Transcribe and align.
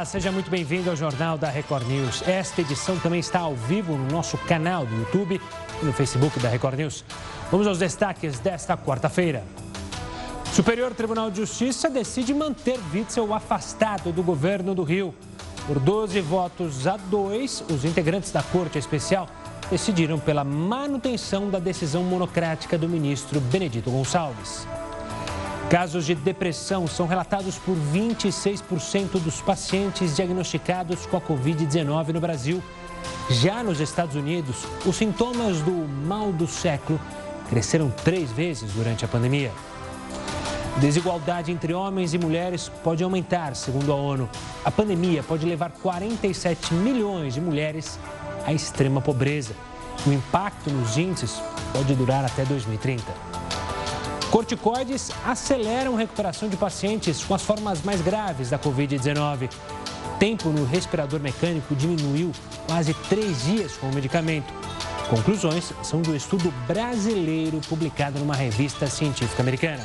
Olá, 0.00 0.06
seja 0.06 0.32
muito 0.32 0.50
bem-vindo 0.50 0.88
ao 0.88 0.96
Jornal 0.96 1.36
da 1.36 1.50
Record 1.50 1.86
News. 1.86 2.26
Esta 2.26 2.62
edição 2.62 2.98
também 2.98 3.20
está 3.20 3.40
ao 3.40 3.54
vivo 3.54 3.98
no 3.98 4.10
nosso 4.10 4.38
canal 4.38 4.86
do 4.86 4.94
YouTube 4.96 5.38
e 5.82 5.84
no 5.84 5.92
Facebook 5.92 6.40
da 6.40 6.48
Record 6.48 6.78
News. 6.78 7.04
Vamos 7.50 7.66
aos 7.66 7.76
destaques 7.76 8.38
desta 8.38 8.78
quarta-feira. 8.78 9.44
Superior 10.54 10.94
Tribunal 10.94 11.30
de 11.30 11.36
Justiça 11.36 11.90
decide 11.90 12.32
manter 12.32 12.80
Witzel 12.94 13.34
afastado 13.34 14.10
do 14.10 14.22
governo 14.22 14.74
do 14.74 14.84
Rio. 14.84 15.14
Por 15.66 15.78
12 15.78 16.18
votos 16.22 16.86
a 16.86 16.96
2, 16.96 17.64
os 17.70 17.84
integrantes 17.84 18.32
da 18.32 18.42
Corte 18.42 18.78
Especial 18.78 19.28
decidiram 19.70 20.18
pela 20.18 20.44
manutenção 20.44 21.50
da 21.50 21.58
decisão 21.58 22.02
monocrática 22.04 22.78
do 22.78 22.88
ministro 22.88 23.38
Benedito 23.38 23.90
Gonçalves. 23.90 24.66
Casos 25.70 26.04
de 26.04 26.16
depressão 26.16 26.88
são 26.88 27.06
relatados 27.06 27.56
por 27.56 27.76
26% 27.76 29.20
dos 29.20 29.40
pacientes 29.40 30.16
diagnosticados 30.16 31.06
com 31.06 31.16
a 31.16 31.20
Covid-19 31.20 32.08
no 32.08 32.20
Brasil. 32.20 32.60
Já 33.30 33.62
nos 33.62 33.78
Estados 33.78 34.16
Unidos, 34.16 34.66
os 34.84 34.96
sintomas 34.96 35.60
do 35.60 35.70
mal 35.70 36.32
do 36.32 36.48
século 36.48 37.00
cresceram 37.48 37.88
três 37.88 38.32
vezes 38.32 38.72
durante 38.72 39.04
a 39.04 39.08
pandemia. 39.08 39.52
Desigualdade 40.78 41.52
entre 41.52 41.72
homens 41.72 42.14
e 42.14 42.18
mulheres 42.18 42.68
pode 42.82 43.04
aumentar, 43.04 43.54
segundo 43.54 43.92
a 43.92 43.94
ONU. 43.94 44.28
A 44.64 44.72
pandemia 44.72 45.22
pode 45.22 45.46
levar 45.46 45.70
47 45.70 46.74
milhões 46.74 47.34
de 47.34 47.40
mulheres 47.40 47.96
à 48.44 48.52
extrema 48.52 49.00
pobreza. 49.00 49.54
O 50.04 50.10
impacto 50.10 50.68
nos 50.68 50.98
índices 50.98 51.40
pode 51.72 51.94
durar 51.94 52.24
até 52.24 52.44
2030. 52.44 53.29
Corticoides 54.30 55.10
aceleram 55.26 55.96
a 55.96 55.98
recuperação 55.98 56.48
de 56.48 56.56
pacientes 56.56 57.24
com 57.24 57.34
as 57.34 57.42
formas 57.42 57.82
mais 57.82 58.00
graves 58.00 58.50
da 58.50 58.58
Covid-19. 58.58 59.50
Tempo 60.20 60.50
no 60.50 60.64
respirador 60.64 61.18
mecânico 61.18 61.74
diminuiu 61.74 62.30
quase 62.66 62.94
três 63.08 63.42
dias 63.42 63.76
com 63.76 63.88
o 63.88 63.94
medicamento. 63.94 64.52
Conclusões 65.08 65.72
são 65.82 66.00
do 66.00 66.14
estudo 66.14 66.52
brasileiro 66.68 67.60
publicado 67.68 68.20
numa 68.20 68.36
revista 68.36 68.86
científica 68.86 69.42
americana. 69.42 69.84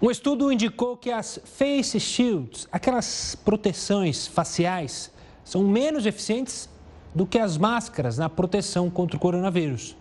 Um 0.00 0.12
estudo 0.12 0.52
indicou 0.52 0.96
que 0.96 1.10
as 1.10 1.40
face 1.44 1.98
shields, 1.98 2.68
aquelas 2.70 3.34
proteções 3.34 4.28
faciais, 4.28 5.10
são 5.44 5.64
menos 5.64 6.06
eficientes 6.06 6.68
do 7.12 7.26
que 7.26 7.36
as 7.36 7.58
máscaras 7.58 8.16
na 8.16 8.28
proteção 8.28 8.88
contra 8.88 9.16
o 9.16 9.20
coronavírus. 9.20 9.96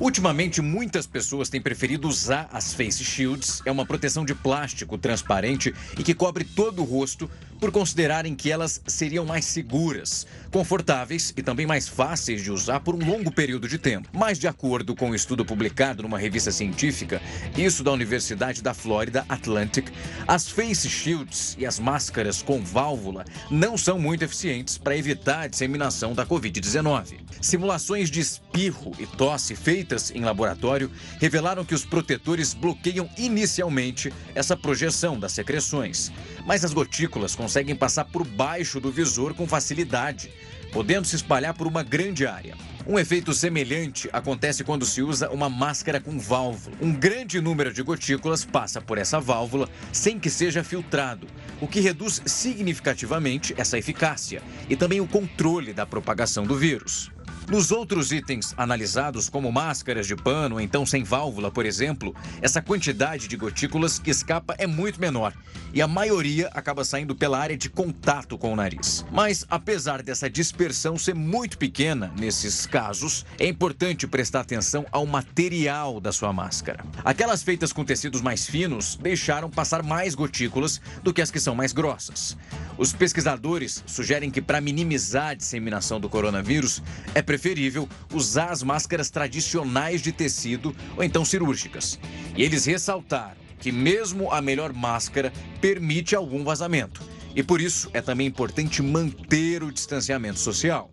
Ultimamente, 0.00 0.60
muitas 0.60 1.06
pessoas 1.06 1.48
têm 1.48 1.60
preferido 1.60 2.08
usar 2.08 2.48
as 2.52 2.74
face 2.74 3.04
shields. 3.04 3.62
É 3.64 3.70
uma 3.70 3.86
proteção 3.86 4.24
de 4.24 4.34
plástico 4.34 4.98
transparente 4.98 5.72
e 5.96 6.02
que 6.02 6.14
cobre 6.14 6.44
todo 6.44 6.82
o 6.82 6.84
rosto 6.84 7.30
por 7.60 7.70
considerarem 7.70 8.34
que 8.34 8.50
elas 8.50 8.82
seriam 8.86 9.24
mais 9.24 9.44
seguras, 9.44 10.26
confortáveis 10.50 11.32
e 11.36 11.42
também 11.42 11.64
mais 11.64 11.88
fáceis 11.88 12.42
de 12.42 12.50
usar 12.50 12.80
por 12.80 12.94
um 12.94 13.06
longo 13.06 13.30
período 13.30 13.68
de 13.68 13.78
tempo. 13.78 14.08
Mas, 14.12 14.38
de 14.38 14.48
acordo 14.48 14.94
com 14.94 15.10
um 15.10 15.14
estudo 15.14 15.44
publicado 15.44 16.02
numa 16.02 16.18
revista 16.18 16.50
científica, 16.50 17.22
isso 17.56 17.82
da 17.82 17.92
Universidade 17.92 18.62
da 18.62 18.74
Flórida 18.74 19.24
Atlantic, 19.28 19.88
as 20.26 20.48
face 20.48 20.90
shields 20.90 21.56
e 21.58 21.64
as 21.64 21.78
máscaras 21.78 22.42
com 22.42 22.62
válvula 22.62 23.24
não 23.50 23.78
são 23.78 23.98
muito 23.98 24.24
eficientes 24.24 24.76
para 24.76 24.96
evitar 24.96 25.42
a 25.42 25.48
disseminação 25.48 26.12
da 26.14 26.26
Covid-19. 26.26 27.23
Simulações 27.44 28.10
de 28.10 28.20
espirro 28.20 28.92
e 28.98 29.06
tosse 29.06 29.54
feitas 29.54 30.10
em 30.10 30.24
laboratório 30.24 30.90
revelaram 31.20 31.62
que 31.62 31.74
os 31.74 31.84
protetores 31.84 32.54
bloqueiam 32.54 33.06
inicialmente 33.18 34.10
essa 34.34 34.56
projeção 34.56 35.20
das 35.20 35.32
secreções, 35.32 36.10
mas 36.46 36.64
as 36.64 36.72
gotículas 36.72 37.36
conseguem 37.36 37.76
passar 37.76 38.06
por 38.06 38.26
baixo 38.26 38.80
do 38.80 38.90
visor 38.90 39.34
com 39.34 39.46
facilidade, 39.46 40.32
podendo 40.72 41.06
se 41.06 41.16
espalhar 41.16 41.52
por 41.52 41.66
uma 41.66 41.82
grande 41.82 42.26
área. 42.26 42.56
Um 42.86 42.98
efeito 42.98 43.34
semelhante 43.34 44.08
acontece 44.10 44.64
quando 44.64 44.86
se 44.86 45.02
usa 45.02 45.28
uma 45.28 45.50
máscara 45.50 46.00
com 46.00 46.18
válvula. 46.18 46.74
Um 46.80 46.94
grande 46.94 47.42
número 47.42 47.74
de 47.74 47.82
gotículas 47.82 48.42
passa 48.42 48.80
por 48.80 48.96
essa 48.96 49.20
válvula 49.20 49.68
sem 49.92 50.18
que 50.18 50.30
seja 50.30 50.64
filtrado, 50.64 51.26
o 51.60 51.68
que 51.68 51.80
reduz 51.80 52.22
significativamente 52.24 53.52
essa 53.58 53.76
eficácia 53.76 54.42
e 54.66 54.74
também 54.76 55.02
o 55.02 55.06
controle 55.06 55.74
da 55.74 55.84
propagação 55.84 56.46
do 56.46 56.56
vírus. 56.56 57.12
Nos 57.48 57.70
outros 57.70 58.10
itens 58.10 58.54
analisados, 58.56 59.28
como 59.28 59.52
máscaras 59.52 60.06
de 60.06 60.16
pano, 60.16 60.58
então 60.58 60.86
sem 60.86 61.04
válvula, 61.04 61.50
por 61.50 61.66
exemplo, 61.66 62.14
essa 62.40 62.62
quantidade 62.62 63.28
de 63.28 63.36
gotículas 63.36 63.98
que 63.98 64.10
escapa 64.10 64.54
é 64.56 64.66
muito 64.66 64.98
menor 64.98 65.34
e 65.74 65.82
a 65.82 65.88
maioria 65.88 66.48
acaba 66.54 66.84
saindo 66.84 67.14
pela 67.14 67.38
área 67.38 67.56
de 67.56 67.68
contato 67.68 68.38
com 68.38 68.52
o 68.52 68.56
nariz. 68.56 69.04
Mas, 69.10 69.44
apesar 69.50 70.02
dessa 70.02 70.30
dispersão 70.30 70.96
ser 70.96 71.14
muito 71.14 71.58
pequena 71.58 72.12
nesses 72.18 72.64
casos, 72.64 73.26
é 73.38 73.46
importante 73.46 74.06
prestar 74.06 74.40
atenção 74.40 74.86
ao 74.90 75.04
material 75.04 76.00
da 76.00 76.12
sua 76.12 76.32
máscara. 76.32 76.84
Aquelas 77.04 77.42
feitas 77.42 77.72
com 77.72 77.84
tecidos 77.84 78.22
mais 78.22 78.46
finos 78.46 78.96
deixaram 78.96 79.50
passar 79.50 79.82
mais 79.82 80.14
gotículas 80.14 80.80
do 81.02 81.12
que 81.12 81.20
as 81.20 81.30
que 81.30 81.40
são 81.40 81.54
mais 81.54 81.72
grossas. 81.72 82.36
Os 82.78 82.92
pesquisadores 82.92 83.82
sugerem 83.86 84.30
que, 84.30 84.40
para 84.40 84.60
minimizar 84.60 85.30
a 85.30 85.34
disseminação 85.34 86.00
do 86.00 86.08
coronavírus, 86.08 86.82
é 87.14 87.22
preferível 87.34 87.88
usar 88.12 88.50
as 88.50 88.62
máscaras 88.62 89.10
tradicionais 89.10 90.00
de 90.00 90.12
tecido 90.12 90.74
ou 90.96 91.02
então 91.02 91.24
cirúrgicas. 91.24 91.98
E 92.36 92.44
eles 92.44 92.64
ressaltaram 92.64 93.36
que, 93.58 93.72
mesmo 93.72 94.30
a 94.30 94.40
melhor 94.40 94.72
máscara, 94.72 95.32
permite 95.60 96.14
algum 96.14 96.44
vazamento. 96.44 97.02
E 97.34 97.42
por 97.42 97.60
isso 97.60 97.90
é 97.92 98.00
também 98.00 98.28
importante 98.28 98.80
manter 98.82 99.64
o 99.64 99.72
distanciamento 99.72 100.38
social. 100.38 100.88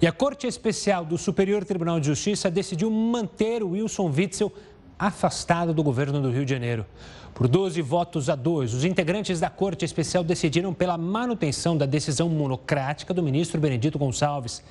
E 0.00 0.06
a 0.06 0.12
Corte 0.12 0.46
Especial 0.46 1.04
do 1.04 1.18
Superior 1.18 1.66
Tribunal 1.66 2.00
de 2.00 2.06
Justiça 2.06 2.50
decidiu 2.50 2.90
manter 2.90 3.62
o 3.62 3.72
Wilson 3.72 4.10
Witzel 4.10 4.50
afastado 4.98 5.74
do 5.74 5.82
governo 5.82 6.22
do 6.22 6.30
Rio 6.30 6.46
de 6.46 6.50
Janeiro. 6.50 6.86
Por 7.34 7.46
12 7.46 7.80
votos 7.82 8.30
a 8.30 8.34
2, 8.34 8.72
os 8.72 8.84
integrantes 8.84 9.38
da 9.38 9.50
Corte 9.50 9.84
Especial 9.84 10.24
decidiram 10.24 10.72
pela 10.72 10.96
manutenção 10.96 11.76
da 11.76 11.84
decisão 11.84 12.28
monocrática 12.28 13.12
do 13.12 13.22
ministro 13.22 13.60
Benedito 13.60 13.98
Gonçalves. 13.98 14.62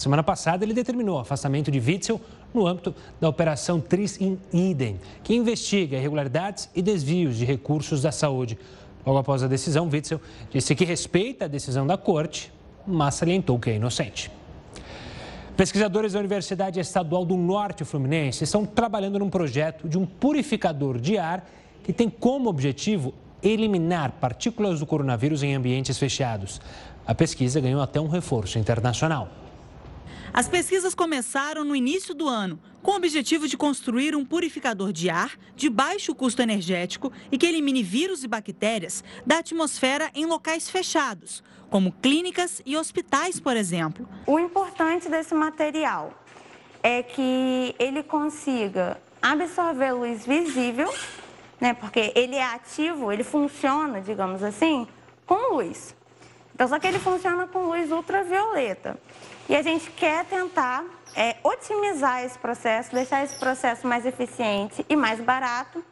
Semana 0.00 0.22
passada, 0.22 0.64
ele 0.64 0.72
determinou 0.72 1.18
o 1.18 1.20
afastamento 1.20 1.70
de 1.70 1.78
Witzel 1.78 2.18
no 2.54 2.66
âmbito 2.66 2.94
da 3.20 3.28
Operação 3.28 3.78
Tris 3.78 4.18
in 4.18 4.38
Idem, 4.50 4.98
que 5.22 5.34
investiga 5.34 5.98
irregularidades 5.98 6.70
e 6.74 6.80
desvios 6.80 7.36
de 7.36 7.44
recursos 7.44 8.00
da 8.00 8.10
saúde. 8.10 8.58
Logo 9.04 9.18
após 9.18 9.42
a 9.42 9.46
decisão, 9.46 9.90
Witzel 9.92 10.18
disse 10.50 10.74
que 10.74 10.86
respeita 10.86 11.44
a 11.44 11.48
decisão 11.48 11.86
da 11.86 11.98
corte, 11.98 12.50
mas 12.86 13.16
salientou 13.16 13.58
que 13.58 13.68
é 13.68 13.76
inocente. 13.76 14.30
Pesquisadores 15.54 16.14
da 16.14 16.18
Universidade 16.18 16.80
Estadual 16.80 17.26
do 17.26 17.36
Norte 17.36 17.84
Fluminense 17.84 18.44
estão 18.44 18.64
trabalhando 18.64 19.18
num 19.18 19.28
projeto 19.28 19.86
de 19.86 19.98
um 19.98 20.06
purificador 20.06 20.98
de 20.98 21.18
ar 21.18 21.46
que 21.84 21.92
tem 21.92 22.08
como 22.08 22.48
objetivo 22.48 23.12
eliminar 23.42 24.12
partículas 24.12 24.80
do 24.80 24.86
coronavírus 24.86 25.42
em 25.42 25.54
ambientes 25.54 25.98
fechados. 25.98 26.58
A 27.06 27.14
pesquisa 27.14 27.60
ganhou 27.60 27.82
até 27.82 28.00
um 28.00 28.08
reforço 28.08 28.58
internacional. 28.58 29.28
As 30.32 30.48
pesquisas 30.48 30.94
começaram 30.94 31.64
no 31.64 31.74
início 31.74 32.14
do 32.14 32.28
ano, 32.28 32.60
com 32.82 32.92
o 32.92 32.96
objetivo 32.96 33.48
de 33.48 33.56
construir 33.56 34.14
um 34.14 34.24
purificador 34.24 34.92
de 34.92 35.10
ar 35.10 35.36
de 35.56 35.68
baixo 35.68 36.14
custo 36.14 36.40
energético 36.40 37.12
e 37.32 37.36
que 37.36 37.46
elimine 37.46 37.82
vírus 37.82 38.22
e 38.22 38.28
bactérias 38.28 39.02
da 39.26 39.38
atmosfera 39.38 40.08
em 40.14 40.26
locais 40.26 40.70
fechados, 40.70 41.42
como 41.68 41.92
clínicas 41.92 42.62
e 42.64 42.76
hospitais, 42.76 43.40
por 43.40 43.56
exemplo. 43.56 44.08
O 44.24 44.38
importante 44.38 45.08
desse 45.08 45.34
material 45.34 46.14
é 46.80 47.02
que 47.02 47.74
ele 47.76 48.02
consiga 48.04 49.00
absorver 49.20 49.92
luz 49.92 50.24
visível, 50.24 50.94
né, 51.60 51.74
porque 51.74 52.12
ele 52.14 52.36
é 52.36 52.44
ativo, 52.44 53.12
ele 53.12 53.24
funciona, 53.24 54.00
digamos 54.00 54.44
assim, 54.44 54.86
com 55.26 55.56
luz. 55.56 55.94
Então, 56.54 56.68
só 56.68 56.78
que 56.78 56.86
ele 56.86 56.98
funciona 56.98 57.46
com 57.46 57.66
luz 57.66 57.90
ultravioleta. 57.90 58.98
E 59.50 59.56
a 59.56 59.62
gente 59.62 59.90
quer 59.90 60.24
tentar 60.26 60.84
é, 61.12 61.36
otimizar 61.42 62.22
esse 62.24 62.38
processo, 62.38 62.94
deixar 62.94 63.24
esse 63.24 63.36
processo 63.36 63.84
mais 63.84 64.06
eficiente 64.06 64.86
e 64.88 64.94
mais 64.94 65.18
barato, 65.20 65.84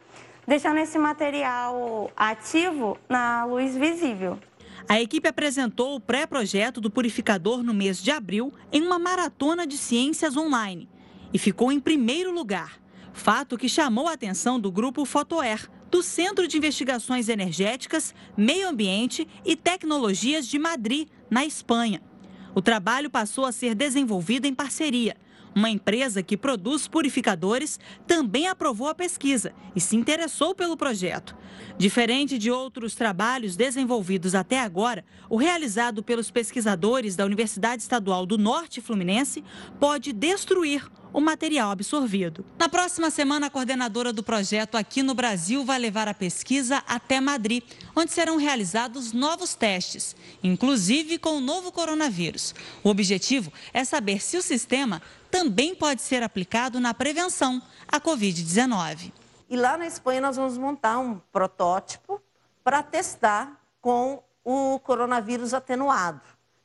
deixando 0.47 0.77
esse 0.77 0.97
material 0.97 2.09
ativo 2.15 2.97
na 3.09 3.43
luz 3.43 3.75
visível. 3.75 4.39
A 4.87 5.01
equipe 5.01 5.27
apresentou 5.27 5.93
o 5.93 5.99
pré-projeto 5.99 6.79
do 6.79 6.89
purificador 6.89 7.61
no 7.61 7.73
mês 7.73 8.01
de 8.01 8.11
abril 8.11 8.53
em 8.71 8.81
uma 8.81 8.97
maratona 8.97 9.67
de 9.67 9.77
ciências 9.77 10.37
online 10.37 10.87
e 11.33 11.37
ficou 11.37 11.69
em 11.69 11.81
primeiro 11.81 12.31
lugar. 12.31 12.79
Fato 13.11 13.57
que 13.57 13.67
chamou 13.67 14.07
a 14.07 14.13
atenção 14.13 14.57
do 14.57 14.71
grupo 14.71 15.03
Fotoair, 15.03 15.69
do 15.91 16.01
Centro 16.01 16.47
de 16.47 16.57
Investigações 16.57 17.27
Energéticas, 17.27 18.15
Meio 18.37 18.69
Ambiente 18.69 19.27
e 19.43 19.53
Tecnologias 19.57 20.47
de 20.47 20.57
Madrid, 20.57 21.09
na 21.29 21.45
Espanha. 21.45 22.08
O 22.53 22.61
trabalho 22.61 23.09
passou 23.09 23.45
a 23.45 23.51
ser 23.51 23.75
desenvolvido 23.75 24.45
em 24.45 24.53
parceria 24.53 25.15
uma 25.55 25.69
empresa 25.69 26.23
que 26.23 26.37
produz 26.37 26.87
purificadores, 26.87 27.79
também 28.07 28.47
aprovou 28.47 28.87
a 28.87 28.95
pesquisa 28.95 29.53
e 29.75 29.81
se 29.81 29.95
interessou 29.95 30.53
pelo 30.55 30.77
projeto. 30.77 31.35
Diferente 31.77 32.37
de 32.37 32.51
outros 32.51 32.95
trabalhos 32.95 33.55
desenvolvidos 33.55 34.35
até 34.35 34.59
agora, 34.59 35.03
o 35.29 35.37
realizado 35.37 36.03
pelos 36.03 36.29
pesquisadores 36.29 37.15
da 37.15 37.25
Universidade 37.25 37.81
Estadual 37.81 38.25
do 38.25 38.37
Norte 38.37 38.81
Fluminense 38.81 39.43
pode 39.79 40.11
destruir 40.11 40.89
o 41.11 41.19
material 41.19 41.71
absorvido. 41.71 42.45
Na 42.57 42.69
próxima 42.69 43.09
semana, 43.09 43.47
a 43.47 43.49
coordenadora 43.49 44.13
do 44.13 44.23
projeto 44.23 44.75
aqui 44.75 45.01
no 45.01 45.13
Brasil 45.13 45.65
vai 45.65 45.79
levar 45.79 46.07
a 46.07 46.13
pesquisa 46.13 46.83
até 46.87 47.19
Madrid, 47.19 47.63
onde 47.95 48.11
serão 48.11 48.37
realizados 48.37 49.11
novos 49.11 49.55
testes, 49.55 50.15
inclusive 50.43 51.17
com 51.17 51.37
o 51.37 51.41
novo 51.41 51.71
coronavírus. 51.71 52.53
O 52.83 52.89
objetivo 52.89 53.51
é 53.73 53.83
saber 53.83 54.21
se 54.21 54.37
o 54.37 54.41
sistema 54.41 55.01
também 55.29 55.75
pode 55.75 56.01
ser 56.01 56.23
aplicado 56.23 56.79
na 56.79 56.93
prevenção 56.93 57.61
à 57.87 57.99
Covid-19. 57.99 59.11
E 59.49 59.55
lá 59.55 59.77
na 59.77 59.87
Espanha 59.87 60.21
nós 60.21 60.35
vamos 60.35 60.57
montar 60.57 60.99
um 60.99 61.19
protótipo 61.31 62.21
para 62.63 62.83
testar 62.83 63.59
com 63.81 64.21
o 64.43 64.79
coronavírus 64.79 65.53
atenuado. 65.53 66.21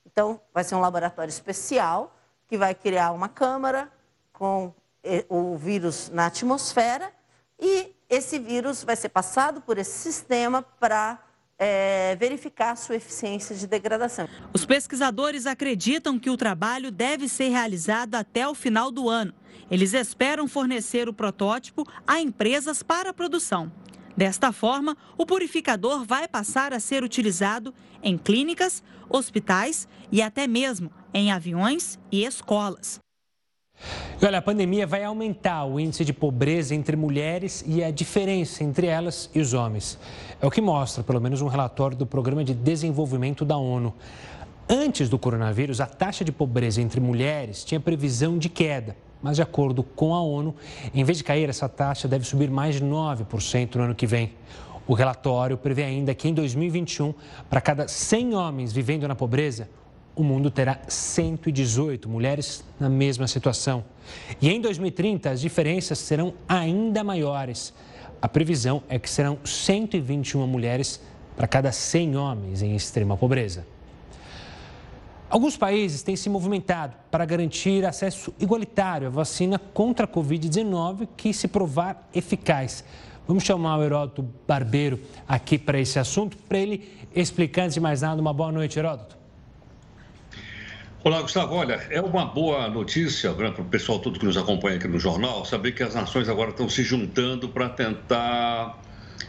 Então, 0.07 0.41
vai 0.53 0.63
ser 0.63 0.75
um 0.75 0.81
laboratório 0.81 1.31
especial 1.31 2.15
que 2.47 2.59
vai 2.59 2.75
criar 2.75 3.13
uma 3.13 3.29
câmara 3.29 3.91
com 4.33 4.73
eh, 5.03 5.25
o 5.29 5.57
vírus 5.57 6.11
na 6.11 6.27
atmosfera 6.27 7.13
e 7.59 7.95
esse 8.09 8.39
vírus 8.39 8.85
vai 8.85 8.97
ser 8.97 9.09
passado 9.09 9.61
por 9.61 9.79
esse 9.79 9.99
sistema 9.99 10.63
para 10.63 11.19
é, 11.59 12.17
verificar 12.17 12.77
sua 12.77 12.97
eficiência 12.97 13.55
de 13.55 13.67
degradação. 13.67 14.29
Os 14.53 14.65
pesquisadores 14.65 15.47
acreditam 15.47 16.19
que 16.19 16.31
o 16.31 16.37
trabalho 16.37 16.91
deve 16.91 17.29
ser 17.29 17.49
realizado 17.49 18.15
até 18.15 18.47
o 18.47 18.55
final 18.55 18.91
do 18.91 19.09
ano. 19.09 19.33
Eles 19.71 19.95
esperam 19.95 20.47
fornecer 20.49 21.09
o 21.09 21.13
protótipo 21.13 21.85
a 22.07 22.21
empresas 22.21 22.83
para 22.83 23.11
a 23.11 23.15
produção. 23.15 23.73
Desta 24.17 24.53
forma, 24.53 24.97
o 25.19 25.27
purificador 25.27 26.05
vai 26.05 26.29
passar 26.29 26.73
a 26.73 26.79
ser 26.79 27.03
utilizado 27.03 27.75
em 28.03 28.17
clínicas, 28.17 28.83
hospitais 29.09 29.89
e 30.13 30.23
até 30.23 30.47
mesmo 30.47 30.93
em 31.13 31.33
aviões 31.33 31.99
e 32.13 32.25
escolas. 32.25 33.04
E 34.21 34.27
olha, 34.27 34.39
a 34.39 34.43
pandemia 34.43 34.87
vai 34.87 35.05
aumentar 35.05 35.65
o 35.67 35.79
índice 35.79 36.05
de 36.05 36.13
pobreza 36.13 36.75
entre 36.75 36.97
mulheres 36.97 37.63
e 37.67 37.85
a 37.85 37.91
diferença 37.91 38.65
entre 38.65 38.87
elas 38.87 39.29
e 39.35 39.41
os 39.41 39.53
homens. 39.53 39.99
É 40.41 40.47
o 40.47 40.51
que 40.51 40.63
mostra, 40.63 41.05
pelo 41.05 41.21
menos, 41.21 41.43
um 41.43 41.47
relatório 41.47 41.95
do 41.97 42.07
Programa 42.07 42.43
de 42.43 42.55
Desenvolvimento 42.55 43.45
da 43.45 43.59
ONU. 43.59 43.93
Antes 44.67 45.11
do 45.11 45.19
coronavírus, 45.19 45.81
a 45.81 45.87
taxa 45.87 46.25
de 46.25 46.33
pobreza 46.33 46.81
entre 46.81 47.01
mulheres 47.01 47.65
tinha 47.65 47.79
previsão 47.79 48.39
de 48.39 48.49
queda, 48.49 48.97
mas, 49.23 49.37
de 49.37 49.43
acordo 49.43 49.83
com 49.83 50.15
a 50.15 50.23
ONU, 50.23 50.55
em 50.95 51.05
vez 51.05 51.19
de 51.19 51.25
cair, 51.25 51.51
essa 51.51 51.69
taxa 51.69 52.09
deve 52.09 52.25
subir 52.25 52.51
mais 52.51 52.77
de 52.77 52.85
9% 52.85 53.75
no 53.75 53.83
ano 53.83 53.95
que 53.95 54.07
vem. 54.07 54.33
O 54.87 54.95
relatório 54.95 55.59
prevê 55.59 55.85
ainda 55.85 56.15
que 56.15 56.29
em 56.29 56.33
2021, 56.33 57.13
para 57.51 57.61
cada 57.61 57.89
100 57.89 58.35
homens 58.35 58.73
vivendo 58.73 59.07
na 59.07 59.15
pobreza, 59.15 59.69
o 60.17 60.23
mundo 60.23 60.51
terá 60.51 60.81
118 60.87 62.09
mulheres 62.09 62.65
na 62.79 62.89
mesma 62.89 63.27
situação. 63.27 63.85
E 64.41 64.49
em 64.49 64.61
2030, 64.61 65.31
as 65.31 65.41
diferenças 65.41 65.99
serão 65.99 66.35
ainda 66.49 67.03
maiores. 67.03 67.75
A 68.21 68.29
previsão 68.29 68.83
é 68.89 68.99
que 68.99 69.11
serão 69.11 69.39
121 69.45 70.47
mulheres 70.47 71.01
para 71.37 71.47
cada 71.47 71.73
100 71.73 72.17
homens 72.17 72.63
em 72.63 72.75
extrema 72.75 73.17
pobreza. 73.17 73.67
Alguns 75.29 75.57
países 75.57 76.03
têm 76.03 76.15
se 76.15 76.31
movimentado 76.31 76.95
para 77.11 77.25
garantir 77.25 77.85
acesso 77.85 78.33
igualitário 78.39 79.09
à 79.09 79.11
vacina 79.11 79.59
contra 79.59 80.05
a 80.05 80.09
Covid-19 80.09 81.09
que 81.17 81.33
se 81.33 81.49
provar 81.49 82.09
eficaz. 82.15 82.85
Vamos 83.27 83.43
chamar 83.43 83.79
o 83.79 83.83
Heródoto 83.83 84.29
Barbeiro 84.47 85.01
aqui 85.27 85.59
para 85.59 85.81
esse 85.81 85.99
assunto, 85.99 86.37
para 86.49 86.59
ele 86.59 86.89
explicar, 87.15 87.63
antes 87.63 87.75
de 87.75 87.81
mais 87.81 88.03
nada, 88.03 88.21
uma 88.21 88.33
boa 88.33 88.53
noite, 88.53 88.79
Heródoto. 88.79 89.24
Olá, 91.07 91.21
Gustavo. 91.21 91.55
Olha, 91.57 91.87
é 91.91 92.01
uma 92.01 92.25
boa 92.25 92.67
notícia 92.67 93.31
né, 93.35 93.51
para 93.51 93.61
o 93.61 93.67
pessoal 93.67 93.99
todo 93.99 94.19
que 94.19 94.25
nos 94.25 94.39
acompanha 94.39 94.79
aqui 94.79 94.89
no 94.89 94.99
jornal 94.99 95.45
saber 95.45 95.73
que 95.73 95.83
as 95.83 95.95
nações 95.95 96.31
agora 96.31 96.49
estão 96.49 96.67
se 96.67 96.83
juntando 96.83 97.51
para 97.51 97.69
tentar 97.69 98.81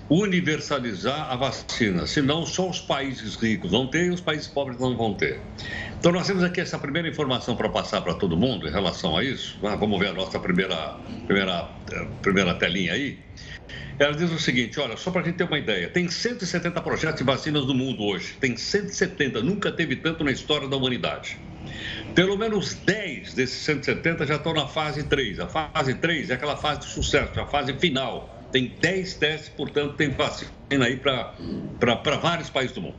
universalizar 0.10 1.30
a 1.30 1.36
vacina. 1.36 2.08
Senão, 2.08 2.46
só 2.46 2.70
os 2.70 2.80
países 2.80 3.36
ricos 3.36 3.72
vão 3.72 3.88
ter 3.88 4.06
e 4.06 4.10
os 4.10 4.22
países 4.22 4.48
pobres 4.48 4.80
não 4.80 4.96
vão 4.96 5.18
ter. 5.18 5.44
Então, 6.00 6.14
nós 6.14 6.26
temos 6.26 6.44
aqui 6.44 6.62
essa 6.62 6.80
primeira 6.80 7.10
informação 7.10 7.58
para 7.58 7.68
passar 7.68 8.00
para 8.00 8.14
todo 8.14 8.38
mundo 8.38 8.70
em 8.70 8.72
relação 8.72 9.18
a 9.18 9.22
isso. 9.22 9.60
Ah, 9.68 9.76
vamos 9.76 10.00
ver 10.00 10.08
a 10.08 10.14
nossa 10.14 10.40
primeira, 10.40 10.98
primeira, 11.28 11.70
eh, 11.92 12.08
primeira 12.22 12.56
telinha 12.56 12.94
aí. 12.94 13.20
Ela 14.00 14.14
diz 14.16 14.32
o 14.32 14.40
seguinte: 14.40 14.80
olha, 14.80 14.96
só 14.96 15.12
para 15.12 15.20
a 15.20 15.24
gente 15.26 15.36
ter 15.36 15.44
uma 15.44 15.60
ideia, 15.60 15.90
tem 15.90 16.08
170 16.08 16.82
projetos 16.82 17.18
de 17.18 17.26
vacinas 17.26 17.66
no 17.66 17.74
mundo 17.74 18.02
hoje. 18.02 18.38
Tem 18.40 18.56
170, 18.56 19.42
nunca 19.42 19.74
teve 19.74 19.98
tanto 19.98 20.24
na 20.24 20.32
história 20.32 20.70
da 20.70 20.78
humanidade. 20.78 21.44
Pelo 22.16 22.38
menos 22.38 22.76
10 22.76 23.34
desses 23.34 23.58
170 23.66 24.26
já 24.26 24.36
estão 24.36 24.54
na 24.54 24.66
fase 24.66 25.04
3. 25.04 25.38
A 25.42 25.48
fase 25.50 25.94
3 25.96 26.30
é 26.30 26.36
aquela 26.36 26.56
fase 26.56 26.80
de 26.80 26.86
sucesso, 26.86 27.38
a 27.42 27.46
fase 27.46 27.74
final. 27.74 28.34
Tem 28.54 28.74
10 28.80 29.16
testes, 29.16 29.50
portanto, 29.50 29.96
tem 29.96 30.10
vacina 30.12 30.50
aí 30.86 30.96
para 30.96 32.16
vários 32.22 32.50
países 32.50 32.74
do 32.74 32.82
mundo. 32.82 32.96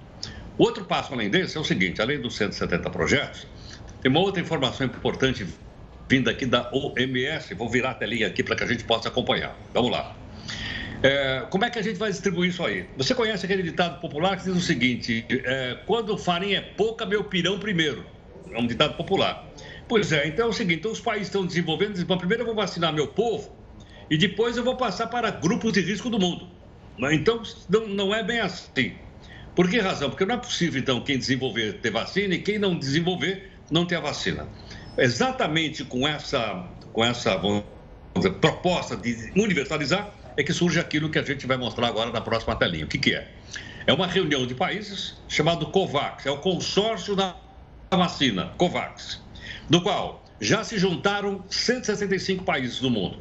Outro 0.59 0.85
passo 0.85 1.15
além 1.15 1.31
desse 1.31 1.57
é 1.57 1.61
o 1.61 1.65
seguinte: 1.65 2.03
além 2.03 2.21
dos 2.21 2.37
170 2.37 2.91
projetos, 2.91 3.47
tem 4.03 4.11
uma 4.11 4.21
outra 4.21 4.43
informação 4.43 4.87
importante 4.87 5.47
vinda 6.07 6.31
aqui 6.31 6.45
da 6.45 6.71
OMS. 6.71 7.55
Vou 7.55 7.71
virar 7.71 7.93
a 7.93 7.95
telinha 7.95 8.27
aqui 8.27 8.43
para 8.43 8.55
que 8.55 8.65
a 8.65 8.67
gente 8.67 8.85
possa 8.85 9.09
acompanhar. 9.09 9.57
Vamos 9.73 9.93
lá. 9.93 10.15
É, 11.03 11.47
como 11.49 11.65
é 11.65 11.71
que 11.71 11.79
a 11.79 11.83
gente 11.83 11.97
vai 11.97 12.11
distribuir 12.11 12.51
isso 12.51 12.63
aí? 12.63 12.87
Você 12.99 13.15
conhece 13.15 13.47
aquele 13.47 13.63
ditado 13.63 13.99
popular 13.99 14.37
que 14.37 14.45
diz 14.45 14.55
o 14.55 14.61
seguinte: 14.61 15.25
é, 15.31 15.79
quando 15.87 16.19
farinha 16.19 16.59
é 16.59 16.61
pouca, 16.61 17.07
meu 17.07 17.25
pirão 17.25 17.59
primeiro 17.59 18.16
é 18.53 18.59
um 18.59 18.67
ditado 18.67 18.97
popular. 18.97 19.47
Pois 19.89 20.13
é, 20.13 20.27
então 20.27 20.47
é 20.47 20.49
o 20.49 20.53
seguinte: 20.53 20.81
então 20.81 20.93
os 20.93 21.01
países 21.01 21.29
estão 21.29 21.47
desenvolvendo, 21.47 21.93
dizem, 21.93 22.07
primeiro 22.19 22.43
eu 22.43 22.47
vou 22.47 22.55
vacinar 22.55 22.93
meu 22.93 23.09
povo 23.09 23.55
e 24.11 24.17
depois 24.17 24.57
eu 24.57 24.65
vou 24.65 24.77
passar 24.77 25.07
para 25.09 25.31
grupos 25.31 25.73
de 25.73 25.81
risco 25.81 26.11
do 26.11 26.19
mundo. 26.19 26.49
Então 27.13 27.43
não, 27.69 27.87
não 27.89 28.15
é 28.15 28.23
bem 28.23 28.41
assim. 28.41 28.95
Por 29.55 29.71
que 29.71 29.79
razão? 29.79 30.11
Porque 30.11 30.27
não 30.27 30.35
é 30.35 30.39
possível, 30.39 30.79
então, 30.79 31.01
quem 31.01 31.17
desenvolver 31.17 31.81
ter 31.81 31.91
vacina 31.91 32.35
e 32.35 32.43
quem 32.43 32.59
não 32.59 32.79
desenvolver 32.79 33.53
não 33.71 33.87
ter 33.87 33.97
a 33.97 34.01
vacina. 34.01 34.47
Exatamente 34.99 35.83
com 35.83 36.07
essa, 36.07 36.69
com 36.93 37.03
essa 37.03 37.41
dizer, 38.15 38.35
proposta 38.35 38.97
de 38.97 39.33
universalizar 39.35 40.13
é 40.37 40.43
que 40.43 40.53
surge 40.53 40.79
aquilo 40.79 41.09
que 41.09 41.19
a 41.19 41.23
gente 41.23 41.47
vai 41.47 41.57
mostrar 41.57 41.89
agora 41.89 42.11
na 42.11 42.21
próxima 42.21 42.55
telinha. 42.55 42.85
O 42.85 42.89
que, 42.89 42.99
que 42.99 43.15
é? 43.15 43.29
É 43.87 43.93
uma 43.93 44.07
reunião 44.07 44.47
de 44.47 44.55
países 44.55 45.15
chamado 45.27 45.67
COVAX, 45.67 46.27
é 46.27 46.31
o 46.31 46.39
consórcio 46.39 47.17
da 47.17 47.35
vacina 47.97 48.53
COVAX, 48.57 49.23
do 49.69 49.81
qual 49.81 50.25
já 50.41 50.63
se 50.63 50.79
juntaram 50.79 51.45
165 51.49 52.45
países 52.45 52.81
do 52.81 52.91
mundo. 52.91 53.19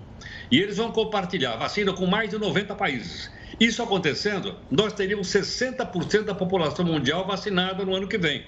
E 0.52 0.60
eles 0.60 0.78
vão 0.78 0.92
compartilhar 0.92 1.54
a 1.54 1.58
vacina 1.58 1.94
com 1.94 2.06
mais 2.06 2.30
de 2.30 2.38
90 2.38 2.76
países. 2.76 3.32
Isso 3.60 3.82
acontecendo, 3.82 4.56
nós 4.70 4.94
teríamos 4.94 5.28
60% 5.28 6.24
da 6.24 6.36
população 6.36 6.86
mundial 6.86 7.26
vacinada 7.26 7.86
no 7.86 7.96
ano 7.96 8.08
que 8.08 8.18
vem. 8.18 8.46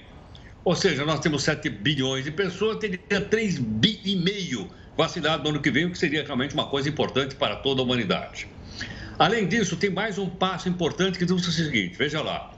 Ou 0.64 0.74
seja, 0.76 1.04
nós 1.04 1.20
temos 1.20 1.42
7 1.44 1.70
bilhões 1.70 2.24
de 2.24 2.30
pessoas, 2.30 2.78
teria 2.78 3.20
3 3.20 3.58
bi 3.58 4.00
e 4.04 4.16
meio 4.16 4.68
vacinados 4.96 5.42
no 5.44 5.50
ano 5.50 5.62
que 5.62 5.70
vem, 5.70 5.86
o 5.86 5.90
que 5.90 5.98
seria 5.98 6.22
realmente 6.22 6.52
uma 6.52 6.66
coisa 6.66 6.88
importante 6.88 7.34
para 7.36 7.56
toda 7.56 7.80
a 7.80 7.84
humanidade. 7.84 8.48
Além 9.18 9.48
disso, 9.48 9.76
tem 9.76 9.90
mais 9.90 10.18
um 10.18 10.28
passo 10.28 10.68
importante 10.68 11.18
que 11.18 11.24
diz 11.24 11.34
o 11.34 11.52
seguinte: 11.52 11.96
veja 11.96 12.20
lá. 12.20 12.52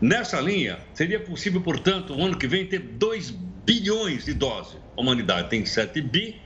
Nessa 0.00 0.40
linha, 0.40 0.78
seria 0.94 1.20
possível, 1.20 1.60
portanto, 1.60 2.14
o 2.14 2.24
ano 2.24 2.38
que 2.38 2.46
vem 2.46 2.64
ter 2.64 2.78
2 2.78 3.30
bilhões 3.30 4.24
de 4.24 4.32
doses. 4.32 4.78
A 4.96 5.00
humanidade 5.00 5.50
tem 5.50 5.64
7 5.64 6.00
bi, 6.00 6.40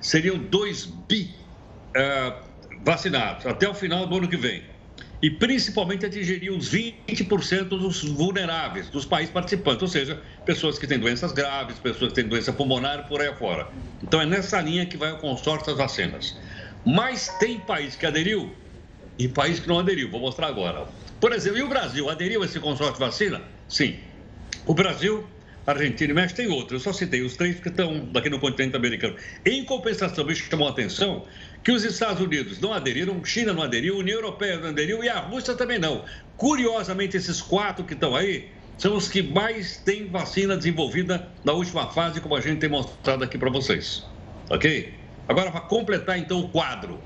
seriam 0.00 0.38
2 0.38 0.86
bi 0.86 1.34
uh, 1.96 2.44
vacinados 2.82 3.44
até 3.46 3.68
o 3.68 3.74
final 3.74 4.06
do 4.06 4.16
ano 4.16 4.28
que 4.28 4.36
vem. 4.36 4.62
E 5.22 5.30
principalmente 5.30 6.04
atingiria 6.04 6.52
os 6.52 6.70
20% 6.70 7.68
dos 7.68 8.02
vulneráveis 8.02 8.90
dos 8.90 9.06
países 9.06 9.32
participantes, 9.32 9.82
ou 9.82 9.88
seja, 9.88 10.20
pessoas 10.44 10.78
que 10.78 10.86
têm 10.86 10.98
doenças 10.98 11.32
graves, 11.32 11.78
pessoas 11.78 12.12
que 12.12 12.16
têm 12.16 12.28
doença 12.28 12.52
pulmonar 12.52 13.06
por 13.08 13.20
aí 13.20 13.28
afora. 13.28 13.68
Então 14.02 14.20
é 14.20 14.26
nessa 14.26 14.60
linha 14.60 14.84
que 14.84 14.96
vai 14.96 15.12
o 15.12 15.18
consórcio 15.18 15.68
das 15.68 15.78
vacinas. 15.78 16.36
Mas 16.84 17.28
tem 17.28 17.58
país 17.58 17.96
que 17.96 18.04
aderiu 18.04 18.54
e 19.18 19.28
país 19.28 19.60
que 19.60 19.68
não 19.68 19.78
aderiu. 19.78 20.10
Vou 20.10 20.20
mostrar 20.20 20.48
agora. 20.48 20.88
Por 21.24 21.32
exemplo, 21.32 21.58
e 21.58 21.62
o 21.62 21.68
Brasil 21.68 22.10
aderiu 22.10 22.42
a 22.42 22.44
esse 22.44 22.60
consórcio 22.60 22.96
de 22.96 23.00
vacina? 23.00 23.40
Sim. 23.66 23.98
O 24.66 24.74
Brasil, 24.74 25.26
Argentina 25.66 26.12
e 26.12 26.14
México 26.14 26.36
tem 26.36 26.48
outros. 26.48 26.72
Eu 26.72 26.92
só 26.92 26.98
citei 26.98 27.22
os 27.22 27.34
três 27.34 27.58
que 27.58 27.70
estão 27.70 28.10
aqui 28.14 28.28
no 28.28 28.38
continente 28.38 28.76
americano. 28.76 29.16
Em 29.42 29.64
compensação, 29.64 30.26
me 30.26 30.36
chamou 30.36 30.68
a 30.68 30.70
atenção 30.72 31.24
que 31.62 31.72
os 31.72 31.82
Estados 31.82 32.20
Unidos 32.20 32.60
não 32.60 32.74
aderiram, 32.74 33.24
China 33.24 33.54
não 33.54 33.62
aderiu, 33.62 33.96
União 33.96 34.16
Europeia 34.16 34.58
não 34.58 34.68
aderiu 34.68 35.02
e 35.02 35.08
a 35.08 35.18
Rússia 35.18 35.54
também 35.54 35.78
não. 35.78 36.04
Curiosamente, 36.36 37.16
esses 37.16 37.40
quatro 37.40 37.86
que 37.86 37.94
estão 37.94 38.14
aí 38.14 38.52
são 38.76 38.94
os 38.94 39.08
que 39.08 39.22
mais 39.22 39.78
têm 39.78 40.10
vacina 40.10 40.54
desenvolvida 40.58 41.26
na 41.42 41.54
última 41.54 41.90
fase, 41.90 42.20
como 42.20 42.36
a 42.36 42.40
gente 42.42 42.58
tem 42.58 42.68
mostrado 42.68 43.24
aqui 43.24 43.38
para 43.38 43.48
vocês. 43.48 44.04
ok? 44.50 44.92
Agora, 45.26 45.50
para 45.50 45.62
completar 45.62 46.18
então 46.18 46.40
o 46.40 46.50
quadro 46.50 47.00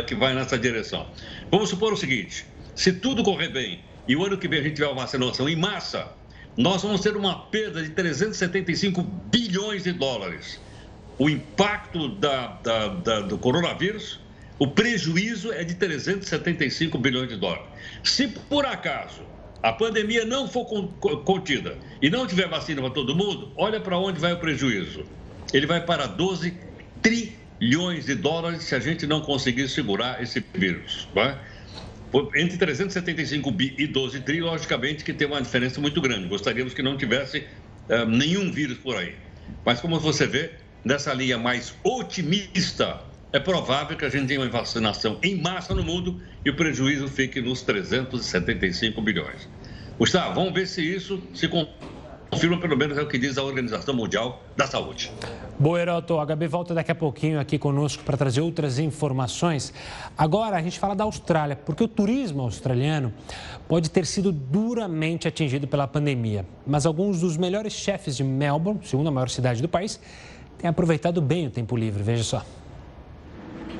que 0.00 0.14
vai 0.14 0.34
nessa 0.34 0.58
direção. 0.58 1.06
Vamos 1.50 1.68
supor 1.68 1.92
o 1.92 1.96
seguinte: 1.96 2.46
se 2.74 2.92
tudo 2.92 3.22
correr 3.22 3.48
bem 3.48 3.80
e 4.08 4.16
o 4.16 4.24
ano 4.24 4.36
que 4.36 4.48
vem 4.48 4.60
a 4.60 4.62
gente 4.62 4.74
tiver 4.74 4.86
uma 4.86 5.02
vacinação 5.02 5.48
em 5.48 5.56
massa, 5.56 6.08
nós 6.56 6.82
vamos 6.82 7.00
ter 7.00 7.16
uma 7.16 7.46
perda 7.46 7.82
de 7.82 7.90
375 7.90 9.02
bilhões 9.02 9.84
de 9.84 9.92
dólares. 9.92 10.60
O 11.18 11.28
impacto 11.28 12.08
da, 12.08 12.48
da, 12.62 12.88
da, 12.88 13.20
do 13.20 13.38
coronavírus, 13.38 14.20
o 14.58 14.66
prejuízo 14.66 15.52
é 15.52 15.64
de 15.64 15.74
375 15.74 16.98
bilhões 16.98 17.28
de 17.28 17.36
dólares. 17.36 17.64
Se 18.02 18.28
por 18.28 18.66
acaso 18.66 19.22
a 19.62 19.72
pandemia 19.72 20.24
não 20.24 20.48
for 20.48 20.64
contida 21.24 21.78
e 22.00 22.10
não 22.10 22.26
tiver 22.26 22.48
vacina 22.48 22.82
para 22.82 22.90
todo 22.90 23.14
mundo, 23.14 23.52
olha 23.56 23.80
para 23.80 23.96
onde 23.96 24.18
vai 24.18 24.32
o 24.32 24.38
prejuízo. 24.38 25.04
Ele 25.52 25.66
vai 25.66 25.84
para 25.84 26.06
12 26.06 26.56
trilhões 27.00 28.06
de 28.06 28.14
dólares 28.14 28.64
se 28.64 28.74
a 28.74 28.80
gente 28.80 29.06
não 29.06 29.20
conseguir 29.20 29.68
segurar 29.68 30.22
esse 30.22 30.44
vírus. 30.52 31.08
Né? 31.14 31.38
Entre 32.34 32.58
375 32.58 33.50
bi 33.50 33.74
e 33.78 33.86
12 33.86 34.20
tri, 34.20 34.40
logicamente 34.40 35.02
que 35.02 35.12
tem 35.12 35.26
uma 35.26 35.40
diferença 35.40 35.80
muito 35.80 36.00
grande. 36.00 36.28
Gostaríamos 36.28 36.74
que 36.74 36.82
não 36.82 36.96
tivesse 36.96 37.46
uh, 37.88 38.04
nenhum 38.06 38.52
vírus 38.52 38.78
por 38.78 38.96
aí. 38.96 39.14
Mas 39.64 39.80
como 39.80 39.98
você 39.98 40.26
vê, 40.26 40.50
nessa 40.84 41.14
linha 41.14 41.38
mais 41.38 41.74
otimista, 41.82 43.00
é 43.32 43.40
provável 43.40 43.96
que 43.96 44.04
a 44.04 44.10
gente 44.10 44.26
tenha 44.26 44.40
uma 44.40 44.48
vacinação 44.48 45.18
em 45.22 45.40
massa 45.40 45.74
no 45.74 45.82
mundo 45.82 46.20
e 46.44 46.50
o 46.50 46.54
prejuízo 46.54 47.08
fique 47.08 47.40
nos 47.40 47.62
375 47.62 49.00
bilhões. 49.00 49.48
Gustavo, 49.98 50.34
vamos 50.34 50.52
ver 50.52 50.66
se 50.66 50.82
isso 50.82 51.22
se 51.32 51.48
confirma, 52.32 52.58
pelo 52.58 52.76
menos 52.76 52.96
é 52.96 53.02
o 53.02 53.06
que 53.06 53.18
diz 53.18 53.36
a 53.36 53.42
Organização 53.42 53.94
Mundial 53.94 54.42
da 54.56 54.66
Saúde. 54.66 55.12
Boa, 55.58 55.78
Heroto. 55.78 56.18
A 56.18 56.24
HB 56.24 56.48
volta 56.48 56.74
daqui 56.74 56.90
a 56.90 56.94
pouquinho 56.94 57.38
aqui 57.38 57.58
conosco 57.58 58.02
para 58.02 58.16
trazer 58.16 58.40
outras 58.40 58.78
informações. 58.78 59.72
Agora 60.16 60.56
a 60.56 60.62
gente 60.62 60.78
fala 60.78 60.96
da 60.96 61.04
Austrália, 61.04 61.54
porque 61.54 61.84
o 61.84 61.88
turismo 61.88 62.40
australiano 62.40 63.12
pode 63.68 63.90
ter 63.90 64.06
sido 64.06 64.32
duramente 64.32 65.28
atingido 65.28 65.68
pela 65.68 65.86
pandemia. 65.86 66.46
Mas 66.66 66.86
alguns 66.86 67.20
dos 67.20 67.36
melhores 67.36 67.74
chefes 67.74 68.16
de 68.16 68.24
Melbourne, 68.24 68.80
segunda 68.82 69.10
maior 69.10 69.28
cidade 69.28 69.60
do 69.60 69.68
país, 69.68 70.00
têm 70.56 70.70
aproveitado 70.70 71.20
bem 71.20 71.46
o 71.46 71.50
tempo 71.50 71.76
livre. 71.76 72.02
Veja 72.02 72.24
só. 72.24 72.46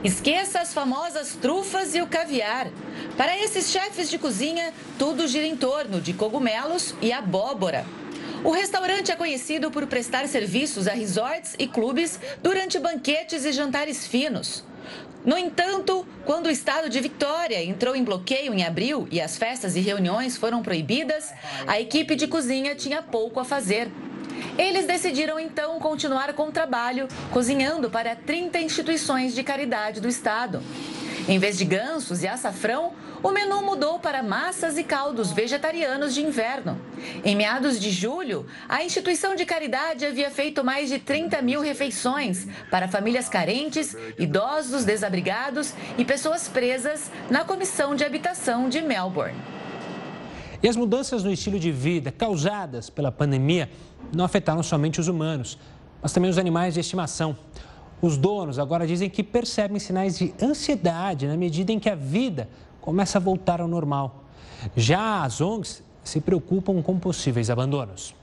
Esqueça 0.05 0.61
as 0.61 0.75
famosas 0.75 1.37
trufas 1.37 1.95
e 1.95 2.03
o 2.03 2.07
caviar. 2.07 2.69
Para 3.17 3.39
esses 3.39 3.71
chefes 3.71 4.11
de 4.11 4.19
cozinha, 4.19 4.75
tudo 4.99 5.27
gira 5.27 5.47
em 5.47 5.57
torno 5.57 6.03
de 6.03 6.13
cogumelos 6.13 6.95
e 7.01 7.13
abóbora. 7.13 8.02
O 8.45 8.51
restaurante 8.51 9.13
é 9.13 9.15
conhecido 9.15 9.71
por 9.71 9.87
prestar 9.87 10.27
serviços 10.27 10.89
a 10.89 10.93
resorts 10.93 11.55
e 11.61 11.69
clubes 11.69 12.19
durante 12.43 12.77
banquetes 12.77 13.45
e 13.45 13.53
jantares 13.53 14.05
finos. 14.05 14.65
No 15.25 15.39
entanto, 15.39 16.05
quando 16.25 16.47
o 16.47 16.51
estado 16.51 16.89
de 16.89 16.99
Vitória 16.99 17.63
entrou 17.63 17.95
em 17.95 18.03
bloqueio 18.03 18.53
em 18.53 18.65
abril 18.65 19.07
e 19.13 19.21
as 19.21 19.37
festas 19.37 19.77
e 19.77 19.81
reuniões 19.81 20.37
foram 20.37 20.61
proibidas, 20.61 21.33
a 21.69 21.81
equipe 21.81 22.17
de 22.17 22.27
cozinha 22.27 22.75
tinha 22.75 23.01
pouco 23.01 23.39
a 23.39 23.45
fazer. 23.45 23.89
Eles 24.59 24.87
decidiram 24.87 25.39
então 25.39 25.79
continuar 25.79 26.33
com 26.33 26.49
o 26.49 26.53
trabalho, 26.53 27.07
cozinhando 27.31 27.89
para 27.91 28.17
30 28.17 28.59
instituições 28.59 29.37
de 29.37 29.45
caridade 29.45 30.01
do 30.01 30.09
estado. 30.09 30.61
Em 31.29 31.39
vez 31.39 31.57
de 31.57 31.65
gansos 31.65 32.25
e 32.25 32.27
açafrão, 32.27 32.93
o 33.23 33.31
menu 33.31 33.63
mudou 33.63 34.01
para 34.01 34.23
massas 34.23 34.77
e 34.77 34.83
caldos 34.83 35.31
vegetarianos 35.31 36.13
de 36.13 36.23
inverno. 36.23 36.79
Em 37.25 37.37
meados 37.37 37.79
de 37.79 37.91
julho, 37.91 38.47
a 38.69 38.83
instituição 38.83 39.37
de 39.37 39.47
caridade 39.47 40.05
havia 40.05 40.31
feito 40.31 40.65
mais 40.65 40.89
de 40.89 40.99
30 40.99 41.41
mil 41.41 41.61
refeições 41.61 42.49
para 42.71 42.89
famílias 42.89 43.29
carentes, 43.29 43.97
idosos 44.19 44.85
desabrigados 44.85 45.73
e 45.97 46.05
pessoas 46.05 46.49
presas 46.49 47.11
na 47.31 47.45
Comissão 47.45 47.95
de 47.95 48.05
Habitação 48.05 48.69
de 48.69 48.81
Melbourne. 48.81 49.39
E 50.61 50.69
as 50.69 50.77
mudanças 50.77 51.23
no 51.23 51.33
estilo 51.33 51.59
de 51.59 51.71
vida 51.71 52.11
causadas 52.11 52.91
pela 52.91 53.13
pandemia 53.13 53.71
não 54.13 54.25
afetaram 54.25 54.63
somente 54.63 55.01
os 55.01 55.09
humanos, 55.09 55.59
mas 56.01 56.13
também 56.13 56.31
os 56.31 56.39
animais 56.39 56.75
de 56.75 56.81
estimação. 56.81 57.37
Os 58.01 58.17
donos 58.17 58.59
agora 58.59 58.85
dizem 58.85 59.09
que 59.09 59.23
percebem 59.23 59.79
sinais 59.79 60.19
de 60.19 60.35
ansiedade 60.43 61.29
na 61.29 61.37
medida 61.37 61.71
em 61.71 61.79
que 61.79 61.89
a 61.89 61.95
vida 61.95 62.49
começa 62.83 63.17
a 63.17 63.21
voltar 63.21 63.61
ao 63.61 63.69
normal. 63.69 64.25
Já 64.77 65.23
as 65.25 65.41
ONGs 65.41 65.83
se 66.05 66.21
preocupam 66.21 66.83
com 66.83 66.99
possíveis 66.99 67.49
abandonos. 67.49 68.15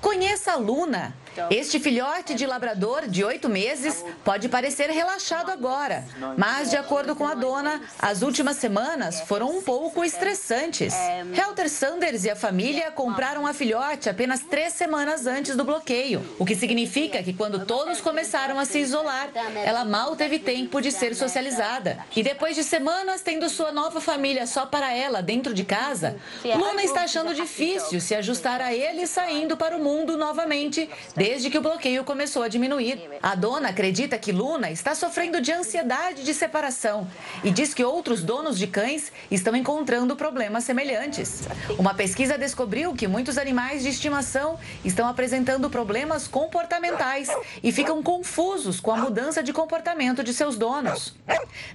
Conheça 0.00 0.52
a 0.52 0.56
Luna. 0.56 1.14
Este 1.50 1.78
filhote 1.78 2.34
de 2.34 2.46
labrador 2.46 3.06
de 3.06 3.24
oito 3.24 3.48
meses 3.48 4.04
pode 4.24 4.48
parecer 4.48 4.90
relaxado 4.90 5.50
agora, 5.50 6.04
mas, 6.36 6.70
de 6.70 6.76
acordo 6.76 7.14
com 7.14 7.26
a 7.26 7.34
dona, 7.34 7.80
as 7.98 8.22
últimas 8.22 8.56
semanas 8.56 9.20
foram 9.22 9.58
um 9.58 9.62
pouco 9.62 10.04
estressantes. 10.04 10.94
Helter 11.34 11.68
Sanders 11.68 12.24
e 12.24 12.30
a 12.30 12.36
família 12.36 12.90
compraram 12.90 13.46
a 13.46 13.52
filhote 13.52 14.08
apenas 14.08 14.40
três 14.40 14.72
semanas 14.72 15.26
antes 15.26 15.56
do 15.56 15.64
bloqueio, 15.64 16.24
o 16.38 16.44
que 16.44 16.54
significa 16.54 17.22
que, 17.22 17.32
quando 17.32 17.64
todos 17.66 18.00
começaram 18.00 18.58
a 18.58 18.64
se 18.64 18.78
isolar, 18.78 19.28
ela 19.64 19.84
mal 19.84 20.16
teve 20.16 20.38
tempo 20.38 20.80
de 20.80 20.90
ser 20.90 21.14
socializada. 21.14 21.98
E 22.14 22.22
depois 22.22 22.56
de 22.56 22.64
semanas 22.64 23.22
tendo 23.22 23.48
sua 23.48 23.72
nova 23.72 24.00
família 24.00 24.46
só 24.46 24.66
para 24.66 24.94
ela 24.94 25.22
dentro 25.22 25.52
de 25.52 25.64
casa, 25.64 26.16
Luna 26.44 26.82
está 26.82 27.02
achando 27.02 27.34
difícil 27.34 28.00
se 28.00 28.14
ajustar 28.14 28.60
a 28.60 28.72
ele 28.72 29.06
saindo 29.06 29.56
para 29.56 29.76
o 29.76 29.82
mundo 29.82 30.16
novamente 30.16 30.88
desde 31.26 31.50
que 31.50 31.58
o 31.58 31.60
bloqueio 31.60 32.04
começou 32.04 32.44
a 32.44 32.48
diminuir. 32.48 33.02
A 33.20 33.34
dona 33.34 33.70
acredita 33.70 34.16
que 34.16 34.30
Luna 34.30 34.70
está 34.70 34.94
sofrendo 34.94 35.40
de 35.40 35.50
ansiedade 35.50 36.22
de 36.22 36.32
separação 36.32 37.08
e 37.42 37.50
diz 37.50 37.74
que 37.74 37.82
outros 37.82 38.22
donos 38.22 38.56
de 38.56 38.68
cães 38.68 39.10
estão 39.28 39.56
encontrando 39.56 40.14
problemas 40.14 40.62
semelhantes. 40.62 41.42
Uma 41.76 41.94
pesquisa 41.94 42.38
descobriu 42.38 42.94
que 42.94 43.08
muitos 43.08 43.38
animais 43.38 43.82
de 43.82 43.88
estimação 43.88 44.56
estão 44.84 45.08
apresentando 45.08 45.68
problemas 45.68 46.28
comportamentais 46.28 47.28
e 47.60 47.72
ficam 47.72 48.04
confusos 48.04 48.78
com 48.78 48.92
a 48.92 48.96
mudança 48.96 49.42
de 49.42 49.52
comportamento 49.52 50.22
de 50.22 50.32
seus 50.32 50.56
donos. 50.56 51.16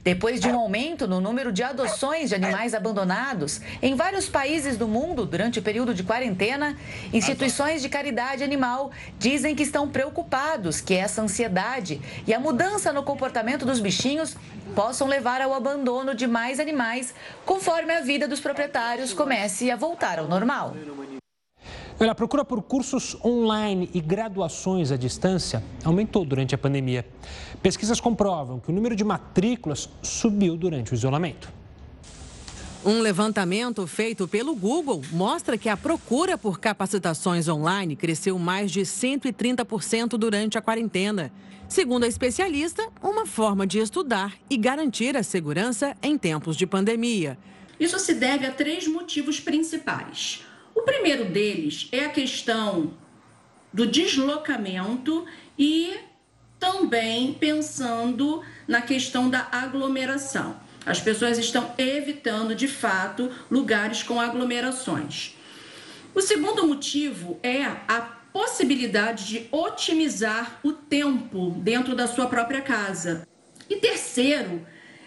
Depois 0.01 0.39
de 0.39 0.48
um 0.48 0.58
aumento 0.58 1.05
no 1.10 1.20
número 1.20 1.51
de 1.51 1.62
adoções 1.62 2.29
de 2.29 2.36
animais 2.36 2.74
abandonados 2.74 3.60
em 3.81 3.96
vários 3.96 4.29
países 4.29 4.77
do 4.77 4.88
mundo 4.88 5.25
durante 5.25 5.60
o 5.60 5.62
período 5.62 5.93
de 5.93 6.03
quarentena, 6.03 6.77
instituições 7.12 7.81
de 7.81 7.89
caridade 7.89 8.46
animal 8.46 8.91
dizem 9.20 9.40
dizem 9.41 9.55
que 9.55 9.63
estão 9.63 9.89
preocupados 9.89 10.81
que 10.81 10.93
essa 10.93 11.19
ansiedade 11.19 12.00
e 12.27 12.33
a 12.33 12.39
mudança 12.39 12.93
no 12.93 13.01
comportamento 13.01 13.65
dos 13.65 13.79
bichinhos 13.79 14.38
possam 14.75 15.07
levar 15.07 15.41
ao 15.41 15.51
abandono 15.51 16.13
de 16.13 16.27
mais 16.27 16.60
animais, 16.60 17.12
conforme 17.43 17.91
a 17.91 18.01
vida 18.01 18.27
dos 18.27 18.39
proprietários 18.39 19.13
comece 19.13 19.71
a 19.71 19.75
voltar 19.75 20.19
ao 20.19 20.27
normal. 20.27 20.75
A 22.00 22.13
procura 22.13 22.45
por 22.45 22.62
cursos 22.62 23.17
online 23.25 23.89
e 23.95 24.00
graduações 24.00 24.91
à 24.91 24.98
distância 24.98 25.63
aumentou 25.83 26.24
durante 26.24 26.53
a 26.53 26.57
pandemia. 26.57 27.03
Pesquisas 27.63 28.00
comprovam 28.00 28.60
que 28.60 28.69
o 28.69 28.74
número 28.74 28.95
de 28.95 29.03
matrículas 29.03 29.89
subiu 30.03 30.55
durante 30.55 30.91
o 30.91 30.95
isolamento. 30.95 31.51
Um 32.83 33.00
levantamento 33.00 33.85
feito 33.85 34.27
pelo 34.27 34.55
Google 34.55 35.03
mostra 35.11 35.55
que 35.55 35.69
a 35.69 35.77
procura 35.77 36.35
por 36.35 36.59
capacitações 36.59 37.47
online 37.47 37.95
cresceu 37.95 38.39
mais 38.39 38.71
de 38.71 38.81
130% 38.81 40.17
durante 40.17 40.57
a 40.57 40.61
quarentena. 40.61 41.31
Segundo 41.69 42.05
a 42.05 42.07
especialista, 42.07 42.89
uma 43.00 43.27
forma 43.27 43.67
de 43.67 43.77
estudar 43.77 44.33
e 44.50 44.57
garantir 44.57 45.15
a 45.15 45.21
segurança 45.21 45.95
em 46.01 46.17
tempos 46.17 46.57
de 46.57 46.65
pandemia. 46.65 47.38
Isso 47.79 48.00
se 48.00 48.15
deve 48.15 48.47
a 48.47 48.51
três 48.51 48.88
motivos 48.88 49.39
principais. 49.39 50.43
O 50.73 50.81
primeiro 50.81 51.25
deles 51.25 51.88
é 51.91 52.05
a 52.05 52.09
questão 52.09 52.95
do 53.71 53.85
deslocamento 53.85 55.23
e 55.57 56.00
também 56.59 57.33
pensando 57.33 58.41
na 58.67 58.81
questão 58.81 59.29
da 59.29 59.47
aglomeração. 59.51 60.70
As 60.85 61.00
pessoas 61.00 61.38
estão 61.38 61.73
evitando, 61.77 62.55
de 62.55 62.67
fato, 62.67 63.31
lugares 63.50 64.01
com 64.01 64.19
aglomerações. 64.19 65.35
O 66.13 66.21
segundo 66.21 66.67
motivo 66.67 67.39
é 67.43 67.63
a 67.63 68.01
possibilidade 68.33 69.27
de 69.27 69.47
otimizar 69.51 70.59
o 70.63 70.71
tempo 70.71 71.51
dentro 71.57 71.95
da 71.95 72.07
sua 72.07 72.27
própria 72.27 72.61
casa. 72.61 73.27
E 73.69 73.75
terceiro, 73.77 74.65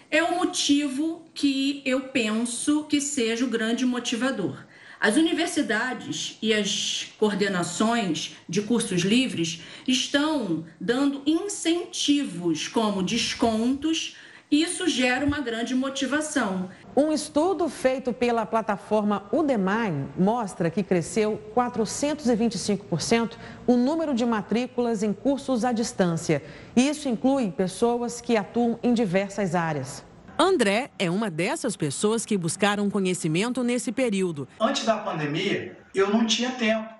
é 0.09 0.23
o 0.23 0.35
motivo 0.35 1.25
que 1.33 1.81
eu 1.85 2.01
penso 2.09 2.85
que 2.85 3.01
seja 3.01 3.43
o 3.43 3.49
grande 3.49 3.85
motivador. 3.85 4.65
As 4.99 5.17
universidades 5.17 6.37
e 6.41 6.53
as 6.53 7.09
coordenações 7.19 8.37
de 8.47 8.61
cursos 8.61 9.01
livres 9.01 9.61
estão 9.87 10.65
dando 10.79 11.21
incentivos 11.25 12.67
como 12.67 13.03
descontos 13.03 14.15
isso 14.61 14.87
gera 14.87 15.25
uma 15.25 15.39
grande 15.39 15.73
motivação. 15.73 16.69
Um 16.95 17.11
estudo 17.11 17.67
feito 17.67 18.13
pela 18.13 18.45
plataforma 18.45 19.23
Udemy 19.31 20.07
mostra 20.17 20.69
que 20.69 20.83
cresceu 20.83 21.41
425% 21.55 23.33
o 23.67 23.75
número 23.75 24.13
de 24.13 24.25
matrículas 24.25 25.03
em 25.03 25.11
cursos 25.11 25.65
à 25.65 25.71
distância. 25.71 26.43
Isso 26.75 27.09
inclui 27.09 27.51
pessoas 27.51 28.21
que 28.21 28.37
atuam 28.37 28.79
em 28.81 28.93
diversas 28.93 29.55
áreas. 29.55 30.03
André 30.37 30.91
é 30.99 31.09
uma 31.09 31.29
dessas 31.29 31.77
pessoas 31.77 32.25
que 32.25 32.37
buscaram 32.37 32.89
conhecimento 32.89 33.63
nesse 33.63 33.91
período. 33.91 34.47
Antes 34.59 34.85
da 34.85 34.97
pandemia, 34.97 35.77
eu 35.93 36.09
não 36.09 36.25
tinha 36.25 36.51
tempo. 36.51 36.93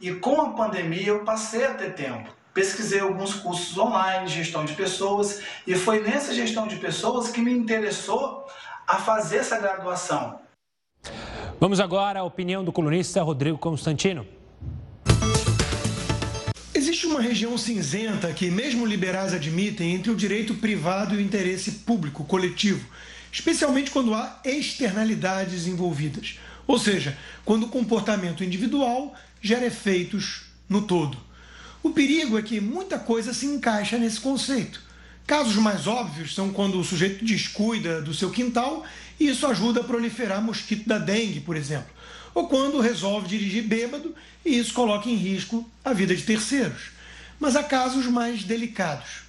E 0.00 0.12
com 0.12 0.40
a 0.40 0.50
pandemia, 0.50 1.08
eu 1.08 1.24
passei 1.24 1.64
a 1.64 1.74
ter 1.74 1.94
tempo 1.94 2.35
pesquisei 2.56 3.00
alguns 3.00 3.34
cursos 3.34 3.76
online, 3.76 4.26
gestão 4.28 4.64
de 4.64 4.72
pessoas, 4.72 5.42
e 5.66 5.74
foi 5.74 6.00
nessa 6.00 6.32
gestão 6.32 6.66
de 6.66 6.76
pessoas 6.76 7.28
que 7.28 7.42
me 7.42 7.52
interessou 7.52 8.46
a 8.88 8.96
fazer 8.96 9.36
essa 9.36 9.58
graduação. 9.58 10.40
Vamos 11.60 11.80
agora 11.80 12.20
à 12.20 12.22
opinião 12.22 12.64
do 12.64 12.72
colunista 12.72 13.22
Rodrigo 13.22 13.58
Constantino. 13.58 14.26
Existe 16.72 17.06
uma 17.06 17.20
região 17.20 17.58
cinzenta 17.58 18.32
que, 18.32 18.50
mesmo 18.50 18.86
liberais 18.86 19.34
admitem, 19.34 19.94
entre 19.94 20.10
o 20.10 20.16
direito 20.16 20.54
privado 20.54 21.14
e 21.14 21.18
o 21.18 21.20
interesse 21.20 21.70
público, 21.84 22.24
coletivo, 22.24 22.88
especialmente 23.30 23.90
quando 23.90 24.14
há 24.14 24.40
externalidades 24.42 25.66
envolvidas. 25.66 26.38
Ou 26.66 26.78
seja, 26.78 27.18
quando 27.44 27.64
o 27.64 27.68
comportamento 27.68 28.42
individual 28.42 29.14
gera 29.42 29.66
efeitos 29.66 30.46
no 30.66 30.80
todo. 30.80 31.26
O 31.86 31.90
perigo 31.90 32.36
é 32.36 32.42
que 32.42 32.60
muita 32.60 32.98
coisa 32.98 33.32
se 33.32 33.46
encaixa 33.46 33.96
nesse 33.96 34.18
conceito. 34.18 34.82
Casos 35.24 35.54
mais 35.54 35.86
óbvios 35.86 36.34
são 36.34 36.52
quando 36.52 36.80
o 36.80 36.84
sujeito 36.84 37.24
descuida 37.24 38.02
do 38.02 38.12
seu 38.12 38.28
quintal 38.28 38.84
e 39.20 39.28
isso 39.28 39.46
ajuda 39.46 39.80
a 39.80 39.84
proliferar 39.84 40.42
mosquito 40.42 40.88
da 40.88 40.98
dengue, 40.98 41.38
por 41.38 41.56
exemplo. 41.56 41.88
Ou 42.34 42.48
quando 42.48 42.80
resolve 42.80 43.28
dirigir 43.28 43.62
bêbado 43.62 44.12
e 44.44 44.58
isso 44.58 44.74
coloca 44.74 45.08
em 45.08 45.14
risco 45.14 45.64
a 45.84 45.92
vida 45.92 46.12
de 46.16 46.24
terceiros. 46.24 46.90
Mas 47.38 47.54
há 47.54 47.62
casos 47.62 48.06
mais 48.06 48.42
delicados. 48.42 49.20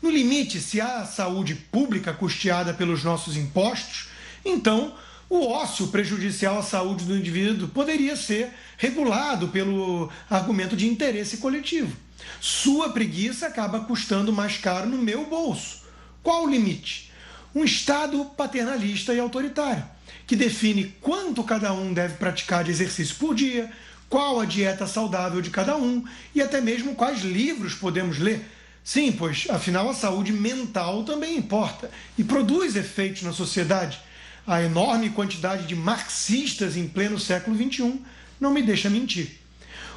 No 0.00 0.08
limite, 0.08 0.58
se 0.58 0.80
há 0.80 1.04
saúde 1.04 1.54
pública 1.54 2.14
custeada 2.14 2.72
pelos 2.72 3.04
nossos 3.04 3.36
impostos, 3.36 4.08
então 4.42 4.94
o 5.28 5.46
ócio 5.48 5.88
prejudicial 5.88 6.60
à 6.60 6.62
saúde 6.62 7.04
do 7.04 7.14
indivíduo 7.14 7.68
poderia 7.68 8.16
ser 8.16 8.54
regulado 8.78 9.48
pelo 9.48 10.10
argumento 10.30 10.74
de 10.74 10.88
interesse 10.88 11.36
coletivo. 11.36 12.05
Sua 12.40 12.90
preguiça 12.90 13.46
acaba 13.46 13.80
custando 13.80 14.32
mais 14.32 14.56
caro 14.56 14.88
no 14.88 14.98
meu 14.98 15.26
bolso. 15.26 15.82
Qual 16.22 16.44
o 16.44 16.50
limite? 16.50 17.10
Um 17.54 17.64
Estado 17.64 18.24
paternalista 18.36 19.14
e 19.14 19.18
autoritário, 19.18 19.84
que 20.26 20.36
define 20.36 20.94
quanto 21.00 21.42
cada 21.42 21.72
um 21.72 21.92
deve 21.92 22.14
praticar 22.14 22.64
de 22.64 22.70
exercício 22.70 23.16
por 23.16 23.34
dia, 23.34 23.70
qual 24.08 24.40
a 24.40 24.44
dieta 24.44 24.86
saudável 24.86 25.40
de 25.40 25.50
cada 25.50 25.76
um 25.76 26.04
e 26.34 26.42
até 26.42 26.60
mesmo 26.60 26.94
quais 26.94 27.22
livros 27.22 27.74
podemos 27.74 28.18
ler. 28.18 28.44
Sim, 28.84 29.10
pois 29.10 29.46
afinal 29.50 29.88
a 29.90 29.94
saúde 29.94 30.32
mental 30.32 31.02
também 31.02 31.36
importa 31.36 31.90
e 32.16 32.22
produz 32.22 32.76
efeitos 32.76 33.22
na 33.22 33.32
sociedade. 33.32 33.98
A 34.46 34.62
enorme 34.62 35.10
quantidade 35.10 35.66
de 35.66 35.74
marxistas 35.74 36.76
em 36.76 36.86
pleno 36.86 37.18
século 37.18 37.56
XXI 37.56 38.00
não 38.40 38.52
me 38.52 38.62
deixa 38.62 38.88
mentir. 38.88 39.40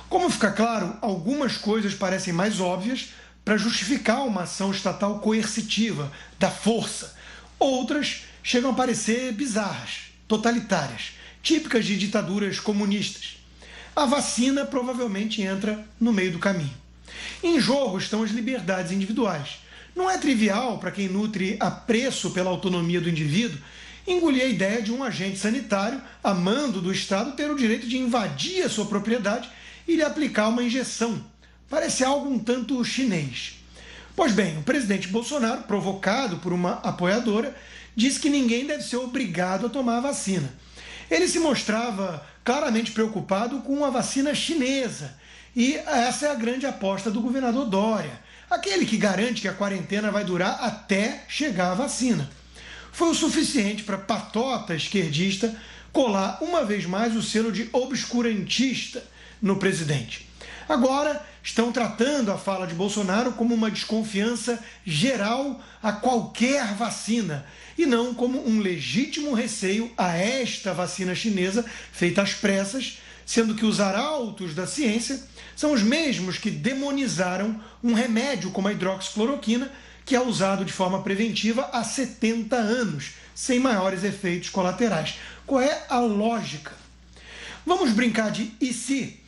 Como 0.09 0.27
fica 0.27 0.51
claro, 0.51 0.97
algumas 1.01 1.55
coisas 1.55 1.93
parecem 1.93 2.33
mais 2.33 2.59
óbvias 2.59 3.09
para 3.45 3.57
justificar 3.57 4.25
uma 4.25 4.41
ação 4.41 4.71
estatal 4.71 5.19
coercitiva, 5.19 6.11
da 6.39 6.49
força. 6.49 7.15
Outras 7.59 8.23
chegam 8.41 8.71
a 8.71 8.73
parecer 8.73 9.31
bizarras, 9.33 10.11
totalitárias, 10.27 11.11
típicas 11.43 11.85
de 11.85 11.95
ditaduras 11.95 12.59
comunistas. 12.59 13.37
A 13.95 14.05
vacina 14.05 14.65
provavelmente 14.65 15.43
entra 15.43 15.87
no 15.99 16.11
meio 16.11 16.31
do 16.31 16.39
caminho. 16.39 16.73
Em 17.43 17.59
jogo 17.59 17.99
estão 17.99 18.23
as 18.23 18.31
liberdades 18.31 18.91
individuais. 18.91 19.59
Não 19.95 20.09
é 20.09 20.17
trivial 20.17 20.79
para 20.79 20.91
quem 20.91 21.07
nutre 21.07 21.55
apreço 21.59 22.31
pela 22.31 22.49
autonomia 22.49 22.99
do 22.99 23.09
indivíduo 23.09 23.59
engolir 24.07 24.41
a 24.41 24.47
ideia 24.47 24.81
de 24.81 24.91
um 24.91 25.03
agente 25.03 25.37
sanitário, 25.37 26.01
a 26.23 26.33
mando 26.33 26.81
do 26.81 26.91
Estado, 26.91 27.33
ter 27.33 27.51
o 27.51 27.55
direito 27.55 27.87
de 27.87 27.97
invadir 27.97 28.63
a 28.63 28.69
sua 28.69 28.85
propriedade 28.85 29.47
e 29.89 29.95
lhe 29.95 30.03
aplicar 30.03 30.49
uma 30.49 30.61
injeção. 30.61 31.19
Parece 31.67 32.03
algo 32.03 32.29
um 32.29 32.37
tanto 32.37 32.85
chinês. 32.85 33.55
Pois 34.15 34.31
bem, 34.31 34.59
o 34.59 34.61
presidente 34.61 35.07
Bolsonaro, 35.07 35.63
provocado 35.63 36.37
por 36.37 36.53
uma 36.53 36.73
apoiadora, 36.83 37.55
disse 37.95 38.19
que 38.19 38.29
ninguém 38.29 38.67
deve 38.67 38.83
ser 38.83 38.97
obrigado 38.97 39.65
a 39.65 39.69
tomar 39.69 39.97
a 39.97 40.01
vacina. 40.01 40.53
Ele 41.09 41.27
se 41.27 41.39
mostrava 41.39 42.23
claramente 42.45 42.91
preocupado 42.91 43.61
com 43.61 43.83
a 43.83 43.89
vacina 43.89 44.35
chinesa. 44.35 45.17
E 45.55 45.73
essa 45.73 46.27
é 46.27 46.31
a 46.31 46.35
grande 46.35 46.67
aposta 46.67 47.09
do 47.09 47.19
governador 47.19 47.65
Dória, 47.65 48.21
aquele 48.47 48.85
que 48.85 48.95
garante 48.95 49.41
que 49.41 49.47
a 49.47 49.53
quarentena 49.53 50.11
vai 50.11 50.23
durar 50.23 50.63
até 50.63 51.23
chegar 51.27 51.71
a 51.71 51.75
vacina. 51.75 52.29
Foi 52.91 53.09
o 53.09 53.15
suficiente 53.15 53.81
para 53.81 53.97
patota 53.97 54.75
esquerdista 54.75 55.55
colar 55.91 56.37
uma 56.43 56.63
vez 56.63 56.85
mais 56.85 57.15
o 57.15 57.23
selo 57.23 57.51
de 57.51 57.67
obscurantista 57.73 59.03
no 59.41 59.57
presidente. 59.57 60.27
Agora 60.67 61.25
estão 61.41 61.71
tratando 61.71 62.31
a 62.31 62.37
fala 62.37 62.67
de 62.67 62.75
Bolsonaro 62.75 63.31
como 63.31 63.55
uma 63.55 63.71
desconfiança 63.71 64.63
geral 64.85 65.59
a 65.81 65.91
qualquer 65.91 66.75
vacina 66.75 67.45
e 67.77 67.85
não 67.85 68.13
como 68.13 68.47
um 68.47 68.59
legítimo 68.59 69.33
receio 69.33 69.91
a 69.97 70.15
esta 70.15 70.73
vacina 70.73 71.15
chinesa 71.15 71.65
feita 71.91 72.21
às 72.21 72.33
pressas, 72.33 72.99
sendo 73.25 73.55
que 73.55 73.65
os 73.65 73.79
arautos 73.79 74.53
da 74.53 74.67
ciência 74.67 75.19
são 75.55 75.71
os 75.73 75.81
mesmos 75.81 76.37
que 76.37 76.51
demonizaram 76.51 77.59
um 77.83 77.93
remédio 77.93 78.51
como 78.51 78.67
a 78.67 78.71
hidroxicloroquina, 78.71 79.71
que 80.05 80.15
é 80.15 80.21
usado 80.21 80.65
de 80.65 80.73
forma 80.73 81.01
preventiva 81.01 81.69
há 81.71 81.83
70 81.83 82.55
anos, 82.55 83.11
sem 83.33 83.59
maiores 83.59 84.03
efeitos 84.03 84.49
colaterais. 84.49 85.15
Qual 85.45 85.61
é 85.61 85.85
a 85.89 85.99
lógica? 85.99 86.73
Vamos 87.65 87.91
brincar 87.91 88.31
de 88.31 88.51
e 88.59 88.73
se? 88.73 89.18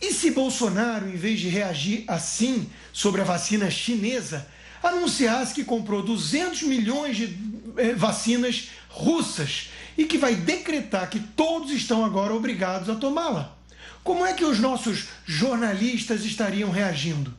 E 0.00 0.12
se 0.12 0.30
Bolsonaro, 0.30 1.08
em 1.08 1.16
vez 1.16 1.40
de 1.40 1.48
reagir 1.48 2.04
assim 2.08 2.68
sobre 2.92 3.20
a 3.20 3.24
vacina 3.24 3.70
chinesa, 3.70 4.46
anunciasse 4.82 5.54
que 5.54 5.64
comprou 5.64 6.02
200 6.02 6.62
milhões 6.62 7.16
de 7.16 7.36
eh, 7.76 7.94
vacinas 7.94 8.70
russas 8.88 9.70
e 9.96 10.04
que 10.04 10.16
vai 10.16 10.34
decretar 10.34 11.10
que 11.10 11.20
todos 11.20 11.70
estão 11.70 12.04
agora 12.04 12.34
obrigados 12.34 12.88
a 12.88 12.94
tomá-la? 12.94 13.56
Como 14.02 14.24
é 14.24 14.32
que 14.32 14.44
os 14.44 14.58
nossos 14.58 15.08
jornalistas 15.26 16.24
estariam 16.24 16.70
reagindo? 16.70 17.34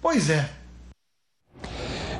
Pois 0.00 0.30
é. 0.30 0.48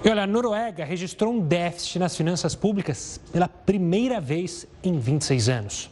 E 0.05 0.09
olha, 0.11 0.23
a 0.23 0.27
Noruega 0.27 0.85
registrou 0.85 1.33
um 1.33 1.41
déficit 1.41 1.99
nas 1.99 2.17
finanças 2.17 2.55
públicas 2.55 3.21
pela 3.33 3.49
primeira 3.49 4.21
vez 4.21 4.67
em 4.85 4.99
26 4.99 5.49
anos. 5.49 5.91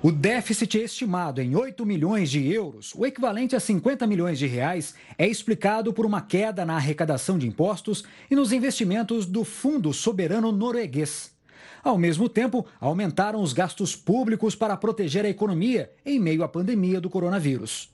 O 0.00 0.12
déficit 0.12 0.78
estimado 0.78 1.42
em 1.42 1.56
8 1.56 1.84
milhões 1.84 2.30
de 2.30 2.46
euros, 2.52 2.94
o 2.94 3.04
equivalente 3.04 3.56
a 3.56 3.60
50 3.60 4.06
milhões 4.06 4.38
de 4.38 4.46
reais, 4.46 4.94
é 5.18 5.26
explicado 5.26 5.92
por 5.92 6.06
uma 6.06 6.20
queda 6.20 6.64
na 6.64 6.76
arrecadação 6.76 7.36
de 7.36 7.48
impostos 7.48 8.04
e 8.30 8.36
nos 8.36 8.52
investimentos 8.52 9.26
do 9.26 9.42
Fundo 9.42 9.92
Soberano 9.92 10.52
Norueguês. 10.52 11.32
Ao 11.82 11.98
mesmo 11.98 12.28
tempo, 12.28 12.64
aumentaram 12.80 13.42
os 13.42 13.52
gastos 13.52 13.96
públicos 13.96 14.54
para 14.54 14.76
proteger 14.76 15.24
a 15.24 15.28
economia 15.28 15.90
em 16.06 16.20
meio 16.20 16.44
à 16.44 16.48
pandemia 16.48 17.00
do 17.00 17.10
coronavírus. 17.10 17.90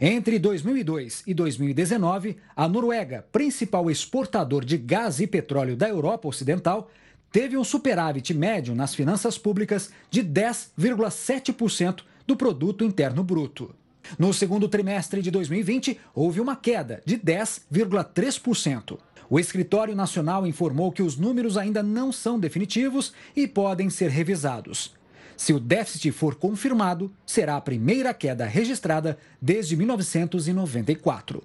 Entre 0.00 0.40
2002 0.40 1.22
e 1.24 1.32
2019, 1.32 2.36
a 2.56 2.68
Noruega, 2.68 3.26
principal 3.30 3.88
exportador 3.88 4.64
de 4.64 4.76
gás 4.76 5.20
e 5.20 5.26
petróleo 5.28 5.76
da 5.76 5.88
Europa 5.88 6.26
Ocidental, 6.26 6.90
teve 7.34 7.56
um 7.56 7.64
superávit 7.64 8.32
médio 8.32 8.76
nas 8.76 8.94
finanças 8.94 9.36
públicas 9.36 9.90
de 10.08 10.22
10,7% 10.22 12.02
do 12.24 12.36
produto 12.36 12.84
interno 12.84 13.24
bruto. 13.24 13.74
No 14.16 14.32
segundo 14.32 14.68
trimestre 14.68 15.20
de 15.20 15.32
2020, 15.32 15.98
houve 16.14 16.40
uma 16.40 16.54
queda 16.54 17.02
de 17.04 17.18
10,3%. 17.18 18.96
O 19.28 19.40
Escritório 19.40 19.96
Nacional 19.96 20.46
informou 20.46 20.92
que 20.92 21.02
os 21.02 21.16
números 21.16 21.56
ainda 21.56 21.82
não 21.82 22.12
são 22.12 22.38
definitivos 22.38 23.12
e 23.34 23.48
podem 23.48 23.90
ser 23.90 24.10
revisados. 24.10 24.94
Se 25.36 25.52
o 25.52 25.58
déficit 25.58 26.12
for 26.12 26.36
confirmado, 26.36 27.10
será 27.26 27.56
a 27.56 27.60
primeira 27.60 28.14
queda 28.14 28.46
registrada 28.46 29.18
desde 29.42 29.76
1994. 29.76 31.42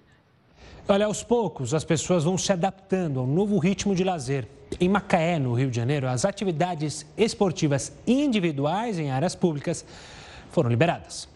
Olha, 0.87 1.07
aos 1.07 1.23
poucos 1.23 1.73
as 1.73 1.83
pessoas 1.83 2.25
vão 2.25 2.37
se 2.37 2.53
adaptando 2.53 3.19
ao 3.19 3.25
novo 3.25 3.57
ritmo 3.57 3.95
de 3.95 4.03
lazer. 4.03 4.58
Em 4.79 4.89
Macaé, 4.89 5.39
no 5.39 5.53
Rio 5.53 5.69
de 5.69 5.77
Janeiro, 5.77 6.07
as 6.07 6.25
atividades 6.25 7.05
esportivas 7.17 7.93
individuais 8.05 8.99
em 8.99 9.09
áreas 9.09 9.35
públicas 9.35 9.85
foram 10.51 10.69
liberadas. 10.69 11.27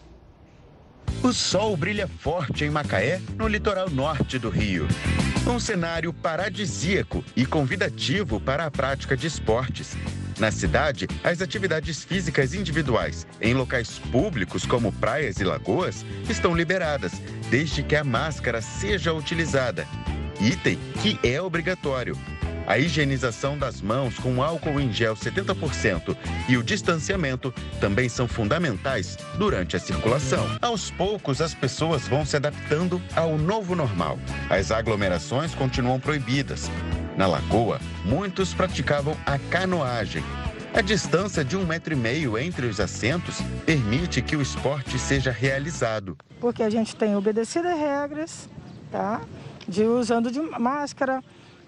O 1.22 1.32
sol 1.32 1.76
brilha 1.76 2.06
forte 2.06 2.64
em 2.64 2.70
Macaé, 2.70 3.20
no 3.36 3.48
litoral 3.48 3.88
norte 3.88 4.38
do 4.38 4.50
Rio. 4.50 4.86
Um 5.46 5.58
cenário 5.58 6.12
paradisíaco 6.12 7.24
e 7.36 7.44
convidativo 7.44 8.40
para 8.40 8.66
a 8.66 8.70
prática 8.70 9.16
de 9.16 9.26
esportes. 9.26 9.96
Na 10.38 10.50
cidade, 10.50 11.06
as 11.22 11.40
atividades 11.40 12.02
físicas 12.02 12.54
individuais 12.54 13.26
em 13.40 13.54
locais 13.54 13.98
públicos 14.10 14.66
como 14.66 14.92
praias 14.92 15.38
e 15.38 15.44
lagoas 15.44 16.04
estão 16.28 16.54
liberadas, 16.54 17.12
desde 17.50 17.82
que 17.82 17.94
a 17.94 18.02
máscara 18.02 18.60
seja 18.60 19.12
utilizada. 19.12 19.86
Item 20.40 20.78
que 21.02 21.18
é 21.26 21.40
obrigatório. 21.40 22.18
A 22.66 22.78
higienização 22.78 23.58
das 23.58 23.82
mãos 23.82 24.18
com 24.18 24.42
álcool 24.42 24.80
em 24.80 24.92
gel 24.92 25.14
70% 25.14 26.16
e 26.48 26.56
o 26.56 26.62
distanciamento 26.62 27.52
também 27.78 28.08
são 28.08 28.26
fundamentais 28.26 29.18
durante 29.36 29.76
a 29.76 29.80
circulação. 29.80 30.44
Aos 30.62 30.90
poucos, 30.90 31.42
as 31.42 31.54
pessoas 31.54 32.08
vão 32.08 32.24
se 32.24 32.36
adaptando 32.36 33.00
ao 33.14 33.36
novo 33.36 33.74
normal. 33.74 34.18
As 34.48 34.70
aglomerações 34.70 35.54
continuam 35.54 36.00
proibidas. 36.00 36.70
Na 37.16 37.26
lagoa, 37.26 37.80
muitos 38.04 38.54
praticavam 38.54 39.16
a 39.26 39.38
canoagem. 39.38 40.24
A 40.72 40.80
distância 40.80 41.44
de 41.44 41.56
um 41.56 41.64
metro 41.64 41.92
e 41.92 41.96
meio 41.96 42.36
entre 42.36 42.66
os 42.66 42.80
assentos 42.80 43.40
permite 43.64 44.20
que 44.20 44.34
o 44.34 44.42
esporte 44.42 44.98
seja 44.98 45.30
realizado. 45.30 46.16
Porque 46.40 46.62
a 46.62 46.70
gente 46.70 46.96
tem 46.96 47.14
obedecido 47.14 47.68
as 47.68 47.78
regras, 47.78 48.48
tá? 48.90 49.20
De 49.68 49.84
usando 49.84 50.32
de 50.32 50.40
máscara, 50.40 51.22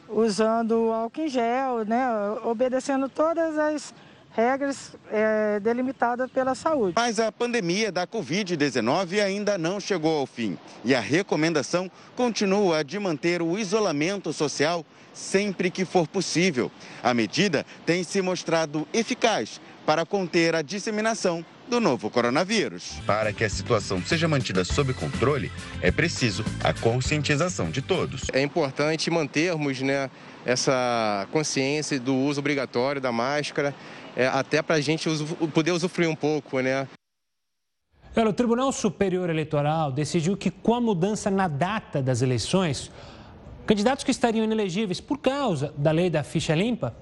usando 0.08 0.92
álcool 0.92 1.22
em 1.22 1.28
gel, 1.28 1.84
né, 1.86 2.06
obedecendo 2.44 3.08
todas 3.08 3.58
as 3.58 3.94
regras 4.36 4.94
é, 5.10 5.58
delimitadas 5.60 6.30
pela 6.30 6.54
saúde. 6.54 6.92
Mas 6.94 7.18
a 7.18 7.32
pandemia 7.32 7.90
da 7.90 8.06
Covid-19 8.06 9.22
ainda 9.22 9.56
não 9.56 9.80
chegou 9.80 10.18
ao 10.18 10.26
fim 10.26 10.58
e 10.84 10.94
a 10.94 11.00
recomendação 11.00 11.90
continua 12.14 12.84
de 12.84 12.98
manter 12.98 13.40
o 13.40 13.58
isolamento 13.58 14.34
social 14.34 14.84
sempre 15.16 15.70
que 15.70 15.84
for 15.84 16.06
possível. 16.06 16.70
A 17.02 17.14
medida 17.14 17.64
tem 17.84 18.04
se 18.04 18.20
mostrado 18.20 18.86
eficaz 18.92 19.60
para 19.86 20.04
conter 20.04 20.54
a 20.54 20.62
disseminação 20.62 21.44
do 21.68 21.80
novo 21.80 22.10
coronavírus. 22.10 23.00
Para 23.06 23.32
que 23.32 23.44
a 23.44 23.50
situação 23.50 24.00
seja 24.02 24.28
mantida 24.28 24.64
sob 24.64 24.92
controle, 24.94 25.50
é 25.80 25.90
preciso 25.90 26.44
a 26.62 26.72
conscientização 26.72 27.70
de 27.70 27.80
todos. 27.82 28.24
É 28.32 28.42
importante 28.42 29.10
mantermos 29.10 29.80
né, 29.80 30.10
essa 30.44 31.26
consciência 31.32 31.98
do 31.98 32.14
uso 32.14 32.40
obrigatório 32.40 33.00
da 33.00 33.10
máscara, 33.10 33.74
é, 34.14 34.26
até 34.26 34.62
para 34.62 34.76
a 34.76 34.80
gente 34.80 35.08
poder 35.52 35.72
usufruir 35.72 36.08
um 36.08 36.14
pouco, 36.14 36.60
né? 36.60 36.86
O 38.16 38.32
Tribunal 38.32 38.72
Superior 38.72 39.28
Eleitoral 39.28 39.92
decidiu 39.92 40.38
que, 40.38 40.50
com 40.50 40.74
a 40.74 40.80
mudança 40.80 41.30
na 41.30 41.48
data 41.48 42.00
das 42.00 42.22
eleições, 42.22 42.90
candidatos 43.66 44.04
que 44.04 44.10
estariam 44.10 44.44
inelegíveis 44.44 45.00
por 45.00 45.18
causa 45.18 45.72
da 45.76 45.90
lei 45.90 46.08
da 46.08 46.22
ficha 46.22 46.54
limpa 46.54 46.94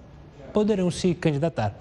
poderão 0.53 0.91
se 0.91 1.15
candidatar. 1.15 1.75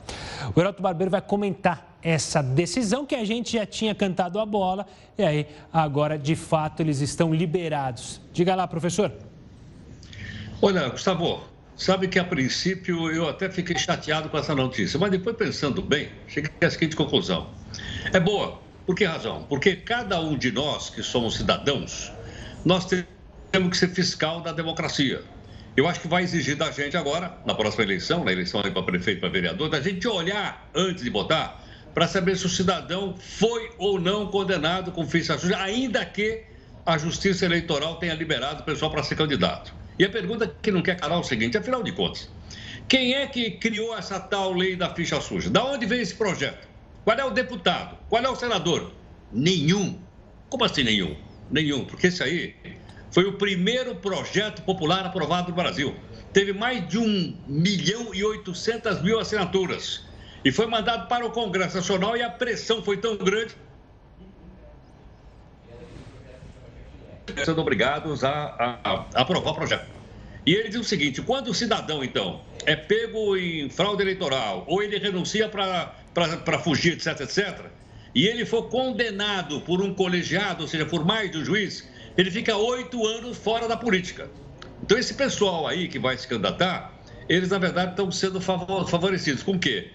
O 0.55 0.59
Heroto 0.59 0.81
Barbeiro 0.81 1.11
vai 1.11 1.21
comentar 1.21 1.97
essa 2.01 2.41
decisão 2.41 3.05
que 3.05 3.15
a 3.15 3.23
gente 3.23 3.53
já 3.53 3.65
tinha 3.65 3.95
cantado 3.95 4.39
a 4.39 4.45
bola 4.45 4.85
e 5.17 5.23
aí 5.23 5.47
agora 5.71 6.17
de 6.17 6.35
fato 6.35 6.81
eles 6.81 6.99
estão 6.99 7.33
liberados. 7.33 8.19
Diga 8.33 8.55
lá, 8.55 8.67
professor. 8.67 9.11
Olha, 10.61 10.89
Gustavo, 10.89 11.43
sabe 11.77 12.07
que 12.07 12.19
a 12.19 12.23
princípio 12.25 13.11
eu 13.11 13.29
até 13.29 13.49
fiquei 13.49 13.77
chateado 13.77 14.27
com 14.27 14.37
essa 14.37 14.55
notícia, 14.55 14.99
mas 14.99 15.11
depois 15.11 15.35
pensando 15.35 15.81
bem, 15.81 16.09
cheguei 16.27 16.51
à 16.61 16.69
seguinte 16.69 16.95
conclusão. 16.95 17.47
É 18.11 18.19
boa. 18.19 18.61
Por 18.85 18.95
que 18.95 19.05
razão? 19.05 19.45
Porque 19.47 19.77
cada 19.77 20.19
um 20.19 20.37
de 20.37 20.51
nós 20.51 20.89
que 20.89 21.01
somos 21.01 21.35
cidadãos, 21.35 22.11
nós 22.65 22.85
temos 22.85 23.12
que 23.53 23.77
ser 23.77 23.89
fiscal 23.89 24.41
da 24.41 24.51
democracia. 24.51 25.21
Eu 25.77 25.87
acho 25.87 25.99
que 25.99 26.07
vai 26.07 26.23
exigir 26.23 26.55
da 26.55 26.71
gente 26.71 26.97
agora, 26.97 27.37
na 27.45 27.53
próxima 27.53 27.83
eleição, 27.83 28.23
na 28.23 28.31
eleição 28.31 28.61
para 28.61 28.83
prefeito, 28.83 29.19
para 29.19 29.29
vereador, 29.29 29.69
da 29.69 29.79
gente 29.79 30.07
olhar 30.07 30.69
antes 30.73 31.03
de 31.03 31.09
votar 31.09 31.63
para 31.93 32.07
saber 32.07 32.35
se 32.35 32.47
o 32.47 32.49
cidadão 32.49 33.15
foi 33.15 33.71
ou 33.77 33.99
não 33.99 34.27
condenado 34.27 34.91
com 34.91 35.05
ficha 35.05 35.37
suja, 35.37 35.57
ainda 35.61 36.03
que 36.03 36.43
a 36.83 36.97
Justiça 36.97 37.45
Eleitoral 37.45 37.97
tenha 37.97 38.15
liberado 38.15 38.61
o 38.61 38.65
pessoal 38.65 38.89
para 38.89 39.03
ser 39.03 39.15
candidato. 39.15 39.73
E 39.99 40.03
a 40.03 40.09
pergunta 40.09 40.51
que 40.61 40.71
não 40.71 40.81
quer 40.81 40.99
calar 40.99 41.17
é 41.17 41.21
o 41.21 41.23
seguinte: 41.23 41.55
afinal 41.55 41.83
de 41.83 41.91
contas, 41.91 42.29
quem 42.87 43.13
é 43.13 43.27
que 43.27 43.51
criou 43.51 43.95
essa 43.95 44.19
tal 44.19 44.51
lei 44.51 44.75
da 44.75 44.93
ficha 44.95 45.21
suja? 45.21 45.51
Da 45.51 45.63
onde 45.63 45.85
veio 45.85 46.01
esse 46.01 46.15
projeto? 46.15 46.67
Qual 47.03 47.17
é 47.17 47.23
o 47.23 47.29
deputado? 47.29 47.97
Qual 48.09 48.23
é 48.23 48.29
o 48.29 48.35
senador? 48.35 48.91
Nenhum. 49.31 49.99
Como 50.49 50.65
assim 50.65 50.83
nenhum? 50.83 51.15
Nenhum, 51.51 51.85
porque 51.85 52.07
esse 52.07 52.23
aí 52.23 52.55
foi 53.13 53.25
o 53.25 53.33
primeiro 53.33 53.93
projeto 53.95 54.63
popular 54.63 55.05
aprovado 55.05 55.49
no 55.49 55.55
Brasil. 55.55 55.95
Teve 56.33 56.51
mais 56.51 56.87
de 56.89 56.97
1 56.97 57.37
milhão 57.47 58.13
e 58.13 58.23
800 58.23 59.03
mil 59.03 59.19
assinaturas. 59.19 60.03
E 60.43 60.51
foi 60.51 60.65
mandado 60.65 61.07
para 61.07 61.23
o 61.23 61.29
Congresso 61.29 61.77
Nacional 61.77 62.17
e 62.17 62.23
a 62.23 62.29
pressão 62.29 62.83
foi 62.83 62.97
tão 62.97 63.15
grande 63.15 63.55
sendo 67.45 67.61
obrigados 67.61 68.23
a, 68.23 68.29
a, 68.33 68.79
a, 68.83 69.21
aprovar 69.21 69.51
o 69.51 69.55
projeto. 69.55 69.87
E 70.45 70.53
ele 70.53 70.69
diz 70.69 70.81
o 70.81 70.83
seguinte: 70.83 71.21
quando 71.21 71.49
o 71.49 71.53
cidadão, 71.53 72.03
então, 72.03 72.41
é 72.65 72.75
pego 72.75 73.37
em 73.37 73.69
fraude 73.69 74.01
eleitoral, 74.01 74.65
ou 74.67 74.83
ele 74.83 74.97
renuncia 74.97 75.47
para 75.47 76.59
fugir, 76.59 76.93
etc, 76.93 77.21
etc, 77.21 77.65
e 78.13 78.27
ele 78.27 78.45
for 78.45 78.63
condenado 78.69 79.61
por 79.61 79.81
um 79.81 79.93
colegiado, 79.93 80.63
ou 80.63 80.67
seja, 80.67 80.85
por 80.85 81.05
mais 81.05 81.31
de 81.31 81.37
um 81.37 81.45
juiz, 81.45 81.87
ele 82.17 82.29
fica 82.31 82.55
oito 82.55 83.05
anos 83.05 83.37
fora 83.37 83.67
da 83.67 83.77
política. 83.77 84.29
Então, 84.81 84.97
esse 84.97 85.13
pessoal 85.13 85.65
aí 85.65 85.87
que 85.87 85.97
vai 85.97 86.17
se 86.17 86.27
candidatar, 86.27 86.93
eles, 87.29 87.49
na 87.49 87.57
verdade, 87.57 87.91
estão 87.91 88.11
sendo 88.11 88.41
favorecidos. 88.41 89.41
Com 89.43 89.57
quê? 89.57 89.89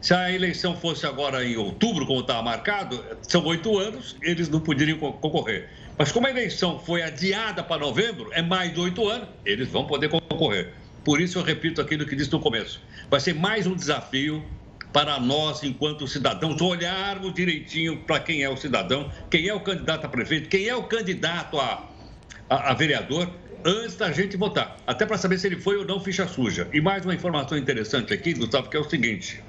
Se 0.00 0.12
a 0.12 0.32
eleição 0.32 0.76
fosse 0.76 1.06
agora 1.06 1.44
em 1.44 1.56
outubro, 1.56 2.04
como 2.04 2.20
estava 2.20 2.42
marcado, 2.42 3.04
são 3.22 3.44
oito 3.46 3.78
anos, 3.78 4.16
eles 4.20 4.48
não 4.48 4.58
poderiam 4.58 4.98
concorrer. 4.98 5.70
Mas 5.96 6.10
como 6.10 6.26
a 6.26 6.30
eleição 6.30 6.80
foi 6.80 7.02
adiada 7.02 7.62
para 7.62 7.80
novembro, 7.80 8.28
é 8.32 8.42
mais 8.42 8.74
de 8.74 8.80
oito 8.80 9.08
anos, 9.08 9.28
eles 9.46 9.68
vão 9.68 9.86
poder 9.86 10.08
concorrer. 10.08 10.72
Por 11.04 11.20
isso 11.20 11.38
eu 11.38 11.42
repito 11.44 11.80
aquilo 11.80 12.04
que 12.04 12.16
disse 12.16 12.32
no 12.32 12.40
começo. 12.40 12.80
Vai 13.08 13.20
ser 13.20 13.34
mais 13.34 13.66
um 13.66 13.76
desafio 13.76 14.44
para 14.92 15.18
nós, 15.18 15.62
enquanto 15.62 16.06
cidadãos, 16.06 16.60
olharmos 16.60 17.32
direitinho 17.32 17.98
para 17.98 18.20
quem 18.20 18.42
é 18.42 18.48
o 18.48 18.56
cidadão, 18.56 19.10
quem 19.30 19.48
é 19.48 19.54
o 19.54 19.60
candidato 19.60 20.04
a 20.04 20.08
prefeito, 20.08 20.48
quem 20.48 20.68
é 20.68 20.76
o 20.76 20.82
candidato 20.84 21.58
a, 21.58 21.88
a, 22.48 22.70
a 22.70 22.74
vereador, 22.74 23.28
antes 23.64 23.96
da 23.96 24.12
gente 24.12 24.36
votar. 24.36 24.76
Até 24.86 25.06
para 25.06 25.16
saber 25.16 25.38
se 25.38 25.46
ele 25.46 25.56
foi 25.56 25.76
ou 25.76 25.84
não 25.84 26.00
ficha 26.00 26.26
suja. 26.26 26.68
E 26.72 26.80
mais 26.80 27.04
uma 27.04 27.14
informação 27.14 27.56
interessante 27.56 28.12
aqui, 28.12 28.34
Gustavo, 28.34 28.68
que 28.68 28.76
é 28.76 28.80
o 28.80 28.88
seguinte. 28.88 29.42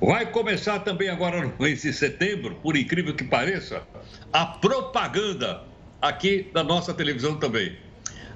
Vai 0.00 0.26
começar 0.30 0.80
também 0.80 1.08
agora 1.08 1.42
no 1.42 1.52
mês 1.58 1.82
de 1.82 1.92
setembro, 1.92 2.54
por 2.56 2.76
incrível 2.76 3.14
que 3.14 3.24
pareça, 3.24 3.82
a 4.32 4.44
propaganda 4.44 5.62
aqui 6.00 6.50
da 6.52 6.62
nossa 6.62 6.92
televisão 6.94 7.38
também. 7.38 7.76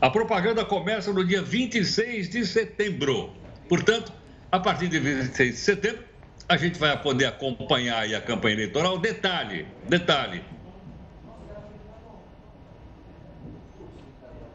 A 0.00 0.09
propaganda 0.09 0.64
começa 0.64 1.12
no 1.12 1.24
dia 1.24 1.42
26 1.42 2.30
de 2.30 2.46
setembro. 2.46 3.35
Portanto, 3.68 4.12
a 4.50 4.59
partir 4.59 4.88
de 4.88 4.98
26 4.98 5.52
de 5.52 5.61
setembro, 5.61 6.09
a 6.50 6.56
gente 6.56 6.80
vai 6.80 7.00
poder 7.00 7.26
acompanhar 7.26 8.02
a 8.12 8.20
campanha 8.20 8.54
eleitoral. 8.54 8.98
Detalhe, 8.98 9.68
detalhe. 9.88 10.42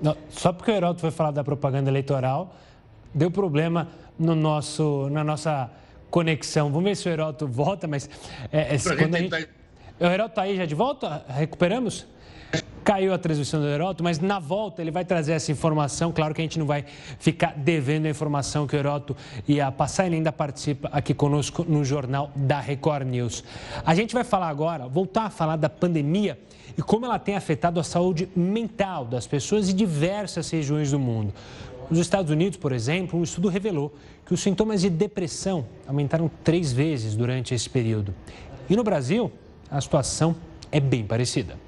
Não, 0.01 0.17
só 0.29 0.51
porque 0.51 0.71
o 0.71 0.75
Heraldo 0.75 0.99
foi 0.99 1.09
falar 1.09 1.31
da 1.31 1.41
propaganda 1.41 1.89
eleitoral, 1.89 2.53
deu 3.13 3.31
problema 3.31 3.87
no 4.19 4.35
nosso, 4.35 5.09
na 5.09 5.23
nossa 5.23 5.71
conexão. 6.11 6.69
Vamos 6.69 6.83
ver 6.83 6.95
se 6.97 7.07
o 7.07 7.11
Heraldo 7.11 7.47
volta, 7.47 7.87
mas... 7.87 8.09
É, 8.51 8.75
é, 8.75 8.77
quando 8.97 9.15
a 9.15 9.19
gente... 9.19 9.49
O 9.97 10.03
Heraldo 10.03 10.31
está 10.33 10.41
aí 10.41 10.57
já 10.57 10.65
de 10.65 10.75
volta? 10.75 11.23
Recuperamos? 11.29 12.05
Caiu 12.85 13.15
a 13.15 13.17
transmissão 13.17 13.59
do 13.59 13.67
Heroto, 13.67 14.03
mas 14.03 14.19
na 14.19 14.37
volta 14.37 14.79
ele 14.79 14.91
vai 14.91 15.03
trazer 15.03 15.33
essa 15.33 15.51
informação. 15.51 16.11
Claro 16.11 16.35
que 16.35 16.41
a 16.41 16.43
gente 16.43 16.59
não 16.59 16.67
vai 16.67 16.85
ficar 17.17 17.55
devendo 17.57 18.05
a 18.05 18.09
informação 18.11 18.67
que 18.67 18.75
o 18.75 18.77
Heroto 18.77 19.17
ia 19.47 19.71
passar. 19.71 20.05
Ele 20.05 20.17
ainda 20.17 20.31
participa 20.31 20.87
aqui 20.91 21.11
conosco 21.11 21.65
no 21.67 21.83
Jornal 21.83 22.29
da 22.35 22.59
Record 22.59 23.07
News. 23.07 23.43
A 23.83 23.95
gente 23.95 24.13
vai 24.13 24.23
falar 24.23 24.49
agora, 24.49 24.87
voltar 24.87 25.23
a 25.23 25.29
falar 25.31 25.55
da 25.55 25.67
pandemia 25.67 26.39
e 26.77 26.81
como 26.83 27.07
ela 27.07 27.17
tem 27.17 27.35
afetado 27.35 27.79
a 27.79 27.83
saúde 27.83 28.29
mental 28.35 29.03
das 29.03 29.25
pessoas 29.25 29.67
em 29.67 29.75
diversas 29.75 30.47
regiões 30.51 30.91
do 30.91 30.99
mundo. 30.99 31.33
Nos 31.89 31.97
Estados 31.97 32.29
Unidos, 32.29 32.59
por 32.59 32.71
exemplo, 32.71 33.19
um 33.19 33.23
estudo 33.23 33.49
revelou 33.49 33.95
que 34.27 34.33
os 34.35 34.39
sintomas 34.39 34.81
de 34.81 34.91
depressão 34.91 35.65
aumentaram 35.87 36.29
três 36.43 36.71
vezes 36.71 37.15
durante 37.15 37.55
esse 37.55 37.67
período. 37.67 38.13
E 38.69 38.75
no 38.75 38.83
Brasil, 38.83 39.31
a 39.71 39.81
situação 39.81 40.35
é 40.71 40.79
bem 40.79 41.03
parecida. 41.03 41.64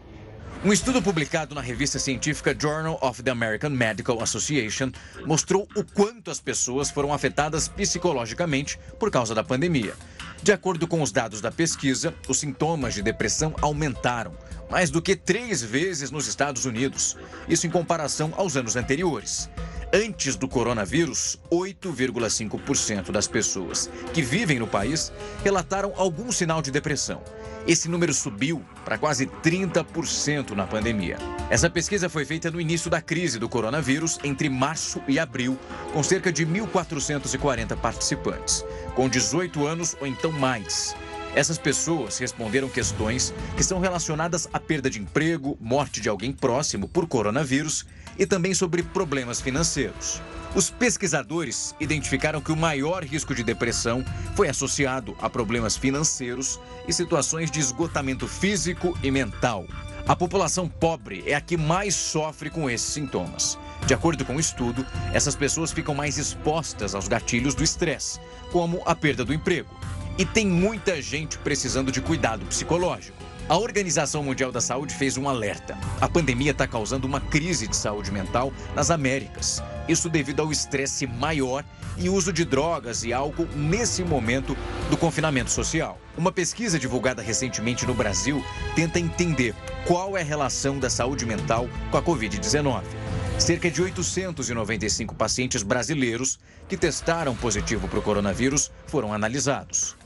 Um 0.65 0.73
estudo 0.73 1.01
publicado 1.01 1.53
na 1.53 1.61
revista 1.61 1.99
científica 1.99 2.55
Journal 2.59 2.97
of 3.01 3.21
the 3.21 3.29
American 3.29 3.69
Medical 3.69 4.21
Association 4.21 4.91
mostrou 5.25 5.67
o 5.75 5.83
quanto 5.83 6.31
as 6.31 6.39
pessoas 6.39 6.89
foram 6.89 7.13
afetadas 7.13 7.67
psicologicamente 7.67 8.79
por 8.99 9.11
causa 9.11 9.35
da 9.35 9.43
pandemia. 9.43 9.93
De 10.41 10.51
acordo 10.51 10.87
com 10.87 11.01
os 11.01 11.11
dados 11.11 11.41
da 11.41 11.51
pesquisa, 11.51 12.13
os 12.27 12.39
sintomas 12.39 12.95
de 12.95 13.03
depressão 13.03 13.55
aumentaram 13.61 14.33
mais 14.69 14.89
do 14.89 15.01
que 15.01 15.15
três 15.15 15.61
vezes 15.61 16.11
nos 16.11 16.27
Estados 16.27 16.65
Unidos, 16.65 17.15
isso 17.47 17.67
em 17.67 17.69
comparação 17.69 18.33
aos 18.35 18.57
anos 18.57 18.75
anteriores. 18.75 19.49
Antes 19.93 20.35
do 20.35 20.49
coronavírus, 20.49 21.39
8,5% 21.49 23.11
das 23.11 23.27
pessoas 23.27 23.89
que 24.13 24.21
vivem 24.21 24.59
no 24.59 24.67
país 24.67 25.13
relataram 25.43 25.93
algum 25.95 26.29
sinal 26.31 26.61
de 26.61 26.71
depressão. 26.71 27.21
Esse 27.67 27.89
número 27.89 28.13
subiu 28.13 28.63
para 28.85 28.97
quase 28.97 29.25
30% 29.27 30.51
na 30.51 30.65
pandemia. 30.65 31.17
Essa 31.49 31.69
pesquisa 31.69 32.07
foi 32.07 32.23
feita 32.23 32.49
no 32.49 32.61
início 32.61 32.89
da 32.89 33.01
crise 33.01 33.37
do 33.37 33.49
coronavírus, 33.49 34.17
entre 34.23 34.47
março 34.47 35.01
e 35.05 35.19
abril, 35.19 35.59
com 35.91 36.01
cerca 36.01 36.31
de 36.31 36.45
1.440 36.45 37.75
participantes, 37.75 38.63
com 38.95 39.09
18 39.09 39.67
anos 39.67 39.97
ou 39.99 40.07
então 40.07 40.31
mais. 40.31 40.95
Essas 41.35 41.57
pessoas 41.57 42.17
responderam 42.17 42.69
questões 42.69 43.33
que 43.57 43.63
são 43.63 43.79
relacionadas 43.79 44.47
à 44.53 44.61
perda 44.61 44.89
de 44.89 44.99
emprego, 44.99 45.57
morte 45.59 45.99
de 45.99 46.07
alguém 46.07 46.31
próximo 46.31 46.87
por 46.87 47.05
coronavírus 47.05 47.85
e 48.17 48.25
também 48.25 48.53
sobre 48.53 48.83
problemas 48.83 49.39
financeiros. 49.41 50.21
Os 50.55 50.69
pesquisadores 50.69 51.75
identificaram 51.79 52.41
que 52.41 52.51
o 52.51 52.57
maior 52.57 53.03
risco 53.03 53.35
de 53.35 53.43
depressão 53.43 54.03
foi 54.35 54.47
associado 54.47 55.15
a 55.19 55.29
problemas 55.29 55.77
financeiros 55.77 56.59
e 56.87 56.93
situações 56.93 57.51
de 57.51 57.59
esgotamento 57.59 58.27
físico 58.27 58.97
e 59.03 59.11
mental. 59.11 59.65
A 60.07 60.15
população 60.15 60.69
pobre 60.69 61.23
é 61.27 61.35
a 61.35 61.41
que 61.41 61.57
mais 61.57 61.93
sofre 61.93 62.49
com 62.49 62.69
esses 62.69 62.93
sintomas. 62.93 63.59
De 63.85 63.93
acordo 63.93 64.23
com 64.25 64.37
o 64.37 64.39
estudo, 64.39 64.85
essas 65.13 65.35
pessoas 65.35 65.71
ficam 65.71 65.93
mais 65.93 66.17
expostas 66.17 66.95
aos 66.95 67.07
gatilhos 67.07 67.53
do 67.53 67.63
estresse, 67.63 68.19
como 68.51 68.81
a 68.85 68.95
perda 68.95 69.25
do 69.25 69.33
emprego. 69.33 69.69
E 70.17 70.25
tem 70.25 70.47
muita 70.47 71.01
gente 71.01 71.37
precisando 71.37 71.91
de 71.91 72.01
cuidado 72.01 72.45
psicológico. 72.45 73.26
A 73.49 73.57
Organização 73.57 74.21
Mundial 74.23 74.51
da 74.51 74.59
Saúde 74.59 74.93
fez 74.93 75.15
um 75.15 75.29
alerta. 75.29 75.77
A 76.01 76.09
pandemia 76.09 76.51
está 76.51 76.67
causando 76.67 77.07
uma 77.07 77.21
crise 77.21 77.65
de 77.65 77.77
saúde 77.77 78.11
mental 78.11 78.51
nas 78.75 78.91
Américas. 78.91 79.63
Isso 79.87 80.09
devido 80.09 80.41
ao 80.41 80.51
estresse 80.51 81.07
maior 81.07 81.63
e 81.97 82.09
uso 82.09 82.33
de 82.33 82.43
drogas 82.43 83.05
e 83.05 83.13
álcool 83.13 83.47
nesse 83.55 84.03
momento 84.03 84.57
do 84.89 84.97
confinamento 84.97 85.49
social. 85.49 85.97
Uma 86.17 86.29
pesquisa 86.29 86.77
divulgada 86.77 87.21
recentemente 87.21 87.85
no 87.85 87.93
Brasil 87.93 88.43
tenta 88.75 88.99
entender 88.99 89.55
qual 89.85 90.17
é 90.17 90.21
a 90.21 90.25
relação 90.25 90.77
da 90.77 90.89
saúde 90.89 91.25
mental 91.25 91.69
com 91.89 91.97
a 91.97 92.03
Covid-19. 92.03 92.83
Cerca 93.39 93.71
de 93.71 93.81
895 93.81 95.15
pacientes 95.15 95.63
brasileiros 95.63 96.37
que 96.67 96.75
testaram 96.75 97.33
positivo 97.33 97.87
para 97.87 97.99
o 97.99 98.01
coronavírus 98.01 98.69
foram 98.87 99.13
analisados. 99.13 99.96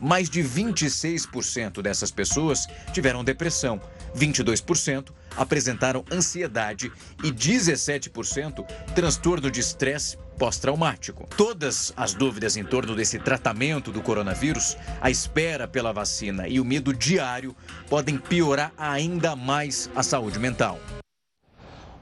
Mais 0.00 0.28
de 0.28 0.42
26% 0.42 1.82
dessas 1.82 2.10
pessoas 2.10 2.66
tiveram 2.92 3.24
depressão, 3.24 3.80
22% 4.16 5.10
apresentaram 5.36 6.04
ansiedade 6.10 6.92
e 7.22 7.30
17% 7.30 8.64
transtorno 8.94 9.50
de 9.50 9.60
estresse 9.60 10.18
pós-traumático. 10.38 11.26
Todas 11.36 11.92
as 11.96 12.14
dúvidas 12.14 12.56
em 12.56 12.64
torno 12.64 12.94
desse 12.94 13.18
tratamento 13.18 13.90
do 13.90 14.02
coronavírus, 14.02 14.76
a 15.00 15.10
espera 15.10 15.66
pela 15.66 15.92
vacina 15.92 16.46
e 16.46 16.60
o 16.60 16.64
medo 16.64 16.92
diário 16.92 17.56
podem 17.88 18.18
piorar 18.18 18.72
ainda 18.76 19.34
mais 19.34 19.90
a 19.94 20.02
saúde 20.02 20.38
mental. 20.38 20.78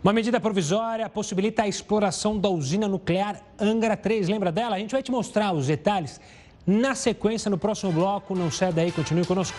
Uma 0.03 0.13
medida 0.13 0.39
provisória 0.39 1.09
possibilita 1.09 1.63
a 1.63 1.69
exploração 1.69 2.39
da 2.39 2.51
usina 2.51 2.87
nuclear 2.87 3.41
Angra 3.59 3.97
3. 3.97 4.29
Lembra 4.29 4.53
dela? 4.53 4.77
A 4.77 4.79
gente 4.79 4.93
vai 4.93 5.03
te 5.03 5.11
mostrar 5.11 5.55
os 5.55 5.67
detalhes 5.67 6.21
na 6.67 6.95
sequência, 6.95 7.51
no 7.51 7.59
próximo 7.59 7.93
bloco, 7.93 8.35
não 8.35 8.51
sai 8.51 8.73
daí, 8.73 8.91
continue 8.91 9.27
conosco. 9.27 9.57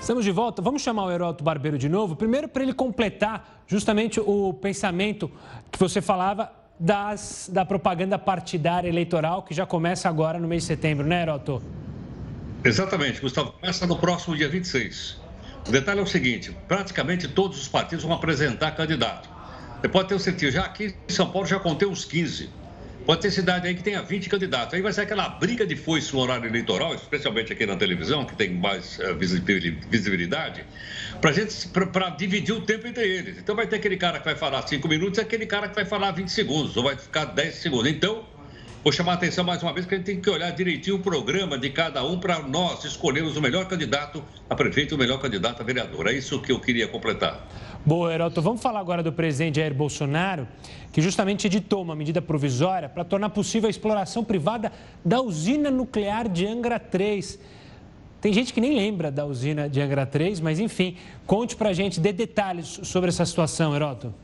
Estamos 0.00 0.22
de 0.22 0.30
volta. 0.30 0.60
Vamos 0.60 0.82
chamar 0.82 1.06
o 1.06 1.10
Heródoto 1.10 1.42
Barbeiro 1.42 1.78
de 1.78 1.88
novo. 1.88 2.14
Primeiro, 2.14 2.46
para 2.46 2.62
ele 2.62 2.74
completar 2.74 3.62
justamente 3.66 4.20
o 4.20 4.52
pensamento 4.52 5.30
que 5.72 5.78
você 5.78 6.02
falava 6.02 6.52
das, 6.78 7.48
da 7.50 7.64
propaganda 7.64 8.18
partidária 8.18 8.86
eleitoral, 8.86 9.42
que 9.42 9.54
já 9.54 9.64
começa 9.64 10.06
agora 10.06 10.38
no 10.38 10.46
mês 10.46 10.64
de 10.64 10.66
setembro, 10.66 11.06
né, 11.06 11.22
Heródoto? 11.22 11.62
Exatamente, 12.62 13.20
Gustavo. 13.20 13.52
Começa 13.52 13.86
no 13.86 13.96
próximo 13.96 14.36
dia 14.36 14.48
26. 14.48 15.20
O 15.66 15.70
detalhe 15.70 16.00
é 16.00 16.02
o 16.02 16.06
seguinte: 16.06 16.54
praticamente 16.68 17.26
todos 17.26 17.62
os 17.62 17.68
partidos 17.68 18.04
vão 18.04 18.12
apresentar 18.12 18.72
candidato. 18.72 19.28
Você 19.80 19.88
pode 19.88 20.08
ter 20.08 20.20
certeza, 20.20 20.52
já 20.52 20.64
aqui 20.64 20.94
em 21.08 21.12
São 21.12 21.30
Paulo 21.30 21.46
já 21.46 21.58
contei 21.58 21.88
uns 21.88 22.04
15. 22.04 22.50
Pode 23.06 23.20
ter 23.20 23.30
cidade 23.30 23.68
aí 23.68 23.74
que 23.74 23.82
tenha 23.82 24.00
20 24.00 24.30
candidatos. 24.30 24.72
Aí 24.72 24.80
vai 24.80 24.90
ser 24.90 25.02
aquela 25.02 25.28
briga 25.28 25.66
de 25.66 25.76
foice 25.76 26.14
no 26.14 26.20
horário 26.20 26.48
eleitoral, 26.48 26.94
especialmente 26.94 27.52
aqui 27.52 27.66
na 27.66 27.76
televisão, 27.76 28.24
que 28.24 28.34
tem 28.34 28.50
mais 28.54 28.98
uh, 28.98 29.14
visibilidade, 29.14 30.64
para 31.20 32.08
dividir 32.10 32.54
o 32.54 32.62
tempo 32.62 32.86
entre 32.86 33.06
eles. 33.06 33.36
Então 33.36 33.54
vai 33.54 33.66
ter 33.66 33.76
aquele 33.76 33.98
cara 33.98 34.18
que 34.18 34.24
vai 34.24 34.34
falar 34.34 34.66
5 34.66 34.88
minutos 34.88 35.18
e 35.18 35.20
aquele 35.20 35.44
cara 35.44 35.68
que 35.68 35.74
vai 35.74 35.84
falar 35.84 36.12
20 36.12 36.28
segundos, 36.28 36.78
ou 36.78 36.84
vai 36.84 36.96
ficar 36.96 37.26
10 37.26 37.54
segundos. 37.56 37.88
Então, 37.88 38.24
vou 38.82 38.90
chamar 38.90 39.12
a 39.12 39.14
atenção 39.16 39.44
mais 39.44 39.62
uma 39.62 39.74
vez 39.74 39.84
que 39.84 39.94
a 39.94 39.98
gente 39.98 40.06
tem 40.06 40.18
que 40.18 40.30
olhar 40.30 40.50
direitinho 40.52 40.96
o 40.96 41.00
programa 41.00 41.58
de 41.58 41.68
cada 41.68 42.02
um 42.02 42.18
para 42.18 42.38
nós 42.40 42.84
escolhermos 42.84 43.36
o 43.36 43.42
melhor 43.42 43.68
candidato 43.68 44.24
a 44.48 44.54
prefeito 44.54 44.94
e 44.94 44.96
o 44.96 44.98
melhor 44.98 45.20
candidato 45.20 45.60
a 45.60 45.64
vereador. 45.64 46.06
É 46.06 46.14
isso 46.14 46.40
que 46.40 46.50
eu 46.50 46.58
queria 46.58 46.88
completar. 46.88 47.46
Boa, 47.86 48.14
Heroto. 48.14 48.40
Vamos 48.40 48.62
falar 48.62 48.80
agora 48.80 49.02
do 49.02 49.12
presidente 49.12 49.56
Jair 49.56 49.74
Bolsonaro, 49.74 50.48
que 50.90 51.02
justamente 51.02 51.46
editou 51.46 51.82
uma 51.82 51.94
medida 51.94 52.22
provisória 52.22 52.88
para 52.88 53.04
tornar 53.04 53.28
possível 53.28 53.66
a 53.66 53.70
exploração 53.70 54.24
privada 54.24 54.72
da 55.04 55.20
usina 55.20 55.70
nuclear 55.70 56.26
de 56.26 56.46
Angra 56.46 56.80
3. 56.80 57.38
Tem 58.22 58.32
gente 58.32 58.54
que 58.54 58.60
nem 58.60 58.74
lembra 58.74 59.10
da 59.10 59.26
usina 59.26 59.68
de 59.68 59.82
Angra 59.82 60.06
3, 60.06 60.40
mas 60.40 60.58
enfim, 60.58 60.96
conte 61.26 61.56
para 61.56 61.68
a 61.68 61.72
gente, 61.74 62.00
dê 62.00 62.10
detalhes 62.10 62.80
sobre 62.84 63.10
essa 63.10 63.26
situação, 63.26 63.76
Heroto. 63.76 64.14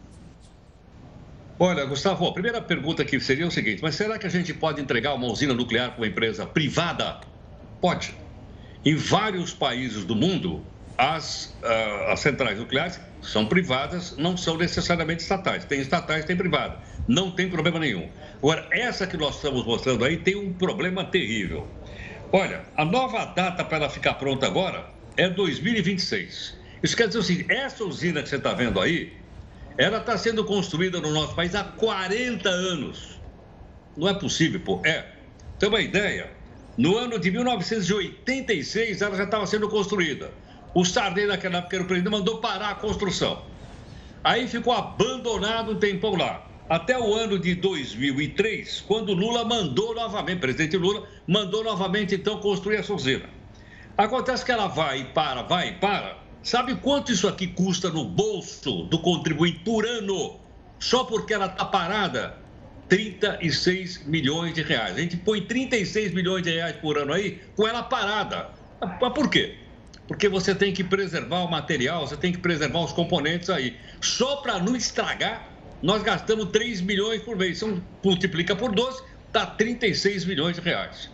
Olha, 1.59 1.85
Gustavo, 1.85 2.27
a 2.27 2.33
primeira 2.33 2.63
pergunta 2.63 3.03
aqui 3.03 3.21
seria 3.21 3.47
o 3.47 3.51
seguinte: 3.51 3.83
mas 3.83 3.95
será 3.95 4.19
que 4.19 4.27
a 4.27 4.31
gente 4.31 4.55
pode 4.55 4.81
entregar 4.81 5.13
uma 5.13 5.27
usina 5.27 5.53
nuclear 5.53 5.91
para 5.91 6.01
uma 6.01 6.07
empresa 6.07 6.47
privada? 6.47 7.21
Pode. 7.79 8.15
Em 8.83 8.97
vários 8.97 9.53
países 9.53 10.07
do 10.07 10.17
mundo, 10.17 10.63
as, 11.01 11.47
uh, 11.63 12.11
as 12.11 12.21
centrais 12.21 12.59
nucleares 12.59 13.01
são 13.23 13.47
privadas, 13.47 14.15
não 14.19 14.37
são 14.37 14.59
necessariamente 14.59 15.23
estatais. 15.23 15.65
Tem 15.65 15.81
estatais, 15.81 16.27
tem 16.27 16.37
privada. 16.37 16.77
Não 17.09 17.31
tem 17.31 17.49
problema 17.49 17.79
nenhum. 17.79 18.11
Agora, 18.37 18.69
essa 18.71 19.07
que 19.07 19.17
nós 19.17 19.37
estamos 19.37 19.65
mostrando 19.65 20.05
aí 20.05 20.19
tem 20.19 20.37
um 20.37 20.53
problema 20.53 21.03
terrível. 21.03 21.67
Olha, 22.31 22.67
a 22.77 22.85
nova 22.85 23.25
data 23.25 23.65
para 23.65 23.79
ela 23.79 23.89
ficar 23.89 24.15
pronta 24.15 24.47
agora 24.47 24.91
é 25.17 25.27
2026. 25.31 26.59
Isso 26.83 26.95
quer 26.95 27.07
dizer 27.07 27.21
o 27.21 27.23
seguinte: 27.23 27.51
essa 27.51 27.83
usina 27.83 28.23
que 28.23 28.29
você 28.29 28.37
está 28.37 28.53
vendo 28.53 28.79
aí, 28.79 29.11
ela 29.79 29.99
está 29.99 30.19
sendo 30.19 30.45
construída 30.45 31.01
no 31.01 31.11
nosso 31.13 31.35
país 31.35 31.55
há 31.55 31.65
40 31.65 32.47
anos. 32.47 33.19
Não 33.97 34.07
é 34.07 34.13
possível, 34.13 34.61
pô. 34.61 34.83
É. 34.85 35.07
Tem 35.59 35.67
uma 35.67 35.81
ideia? 35.81 36.31
No 36.77 36.99
ano 36.99 37.19
de 37.19 37.31
1986, 37.31 39.01
ela 39.01 39.17
já 39.17 39.25
estava 39.25 39.47
sendo 39.47 39.67
construída. 39.67 40.31
O 40.73 40.85
Sarney, 40.85 41.27
naquela 41.27 41.59
época, 41.59 41.77
era 41.77 41.85
o 41.85 41.87
presidente, 41.87 42.13
mandou 42.13 42.39
parar 42.39 42.71
a 42.71 42.75
construção. 42.75 43.43
Aí 44.23 44.47
ficou 44.47 44.73
abandonado 44.73 45.73
um 45.73 45.77
tempão 45.77 46.15
lá. 46.15 46.47
Até 46.69 46.97
o 46.97 47.15
ano 47.15 47.37
de 47.37 47.57
2003, 47.57 48.85
quando 48.87 49.13
Lula 49.13 49.45
mandou 49.45 49.93
novamente, 49.93 50.39
presidente 50.39 50.77
Lula 50.77 51.05
mandou 51.27 51.65
novamente, 51.65 52.15
então, 52.15 52.39
construir 52.39 52.77
essa 52.77 52.95
usina. 52.95 53.29
Acontece 53.99 54.45
que 54.45 54.53
ela 54.53 54.69
vai 54.69 55.01
e 55.01 55.05
para, 55.07 55.43
vai 55.43 55.71
e 55.71 55.73
para. 55.73 56.17
Sabe 56.43 56.77
quanto 56.77 57.11
isso 57.11 57.27
aqui 57.27 57.49
custa 57.49 57.91
no 57.91 58.05
bolso 58.05 58.85
do 58.85 59.01
contribuinte 59.01 59.59
por 59.65 59.85
ano? 59.85 60.39
Só 60.79 61.05
porque 61.05 61.35
ela 61.35 61.47
está 61.47 61.65
parada? 61.65 62.39
36 62.89 64.07
milhões 64.07 64.55
de 64.55 64.63
reais. 64.63 64.97
A 64.97 65.01
gente 65.01 65.17
põe 65.17 65.43
36 65.43 66.15
milhões 66.15 66.43
de 66.43 66.51
reais 66.51 66.77
por 66.77 66.97
ano 66.97 67.13
aí 67.13 67.41
com 67.57 67.67
ela 67.67 67.83
parada. 67.83 68.49
Mas 68.81 69.13
por 69.13 69.29
quê? 69.29 69.59
Porque 70.11 70.29
você 70.29 70.53
tem 70.53 70.73
que 70.73 70.83
preservar 70.83 71.45
o 71.45 71.49
material, 71.49 72.05
você 72.05 72.17
tem 72.17 72.33
que 72.33 72.39
preservar 72.39 72.81
os 72.81 72.93
componentes 72.93 73.49
aí. 73.49 73.77
Só 74.01 74.39
para 74.39 74.59
não 74.59 74.75
estragar, 74.75 75.49
nós 75.81 76.03
gastamos 76.03 76.51
3 76.51 76.81
milhões 76.81 77.23
por 77.23 77.37
mês. 77.37 77.63
Então, 77.63 77.81
multiplica 78.05 78.57
por 78.57 78.73
12, 78.73 79.05
dá 79.33 79.47
36 79.47 80.25
milhões 80.25 80.57
de 80.57 80.63
reais. 80.63 81.09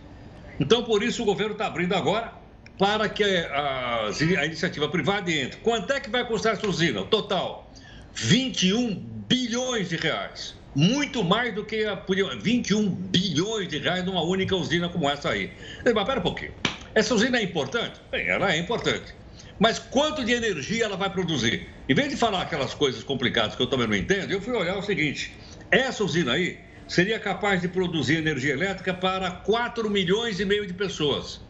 Então, 0.59 0.82
por 0.82 1.02
isso, 1.02 1.22
o 1.22 1.26
governo 1.26 1.52
está 1.52 1.66
abrindo 1.66 1.94
agora 1.94 2.32
para 2.78 3.06
que 3.06 3.22
a, 3.22 4.06
a, 4.06 4.46
iniciativa 4.46 4.88
privada 4.88 5.30
entre. 5.30 5.61
Quanto 5.61 5.92
é 5.92 6.00
que 6.00 6.09
vai 6.09 6.26
custar 6.26 6.54
essa 6.54 6.66
usina? 6.66 7.04
Total, 7.04 7.70
21 8.14 8.94
bilhões 9.28 9.90
de 9.90 9.96
reais. 9.96 10.54
Muito 10.74 11.22
mais 11.22 11.54
do 11.54 11.66
que 11.66 11.85
a, 11.85 12.02
21 12.40 12.88
bilhões 12.88 13.68
de 13.68 13.76
reais 13.76 14.06
numa 14.06 14.22
única 14.22 14.56
usina 14.56 14.88
como 14.88 15.06
essa 15.06 15.28
aí. 15.28 15.52
Mas, 15.85 16.06
pera 16.06 16.18
um 16.18 16.22
pouquinho. 16.22 16.54
Essa 16.96 17.14
usina 17.14 17.37
é 17.37 17.42
importante? 17.42 18.00
Bem, 18.11 18.26
ela 18.26 18.50
é 18.50 18.56
importante. 18.56 19.14
Mas 19.59 19.78
quanto 19.78 20.24
de 20.24 20.32
energia 20.32 20.87
ela 20.87 20.96
vai 20.96 21.11
produzir? 21.11 21.68
Em 21.87 21.94
vez 21.94 22.09
de 22.09 22.16
falar 22.16 22.40
aquelas 22.40 22.72
coisas 22.72 23.04
complicadas 23.04 23.54
que 23.54 23.61
eu 23.61 23.66
também 23.66 23.87
não 23.87 23.94
entendo, 23.94 24.32
eu 24.32 24.40
fui 24.40 24.54
olhar 24.54 24.78
o 24.78 24.82
seguinte: 24.82 25.37
essa 25.70 26.02
usina 26.02 26.32
aí 26.32 26.59
seria 26.88 27.20
capaz 27.20 27.61
de 27.61 27.68
produzir 27.68 28.16
energia 28.16 28.54
elétrica 28.54 28.94
para 28.94 29.30
4 29.30 29.90
milhões 29.90 30.40
e 30.40 30.46
meio 30.46 30.66
de 30.66 30.72
pessoas. 30.72 31.42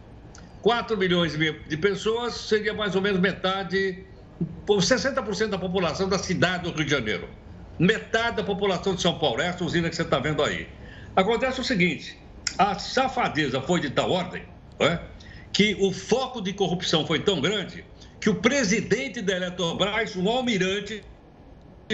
4 0.63 0.97
milhões 0.97 1.37
e 1.37 1.39
meio 1.39 1.63
de 1.69 1.77
pessoas 1.77 2.35
seria 2.35 2.75
mais 2.75 2.97
ou 2.97 3.01
menos 3.01 3.21
metade, 3.21 4.05
60% 4.67 5.47
da 5.47 5.59
população 5.59 6.09
da 6.09 6.19
cidade 6.19 6.65
do 6.65 6.77
Rio 6.77 6.85
de 6.85 6.91
Janeiro. 6.91 7.29
Metade 7.79 8.39
da 8.39 8.43
população 8.43 8.97
de 8.97 9.01
São 9.01 9.17
Paulo, 9.17 9.41
essa 9.41 9.63
usina 9.65 9.89
que 9.89 9.95
você 9.95 10.03
está 10.03 10.19
vendo 10.19 10.43
aí. 10.43 10.67
Acontece 11.15 11.61
o 11.61 11.65
seguinte: 11.65 12.19
a 12.59 12.77
safadeza 12.81 13.63
foi 13.63 13.79
de 13.79 13.91
tal 13.91 14.11
ordem 14.11 14.57
é? 14.79 14.99
Que 15.57 15.75
o 15.81 15.91
foco 15.91 16.43
de 16.43 16.53
corrupção 16.53 17.07
foi 17.07 17.19
tão 17.19 17.41
grande 17.41 17.83
que 18.21 18.29
o 18.29 18.35
presidente 18.35 19.23
da 19.23 19.37
Eletrobras, 19.37 20.15
um 20.15 20.29
almirante 20.29 21.03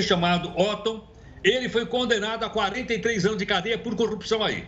chamado 0.01 0.53
Otton, 0.59 1.09
ele 1.45 1.69
foi 1.69 1.87
condenado 1.87 2.43
a 2.43 2.51
43 2.51 3.25
anos 3.25 3.39
de 3.39 3.47
cadeia 3.47 3.79
por 3.79 3.95
corrupção 3.95 4.43
aí. 4.43 4.67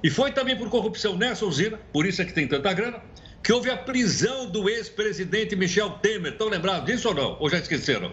E 0.00 0.10
foi 0.10 0.30
também 0.30 0.56
por 0.56 0.70
corrupção 0.70 1.16
nessa 1.16 1.44
usina, 1.44 1.76
por 1.92 2.06
isso 2.06 2.22
é 2.22 2.24
que 2.24 2.32
tem 2.32 2.46
tanta 2.46 2.72
grana, 2.72 3.02
que 3.42 3.52
houve 3.52 3.68
a 3.68 3.76
prisão 3.76 4.48
do 4.48 4.68
ex-presidente 4.68 5.56
Michel 5.56 5.90
Temer. 6.00 6.34
Estão 6.34 6.48
lembrados 6.48 6.86
disso 6.86 7.08
ou 7.08 7.14
não? 7.14 7.36
Ou 7.40 7.50
já 7.50 7.58
esqueceram? 7.58 8.12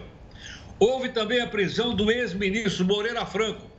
Houve 0.80 1.10
também 1.10 1.40
a 1.40 1.46
prisão 1.46 1.94
do 1.94 2.10
ex-ministro 2.10 2.84
Moreira 2.84 3.24
Franco. 3.24 3.70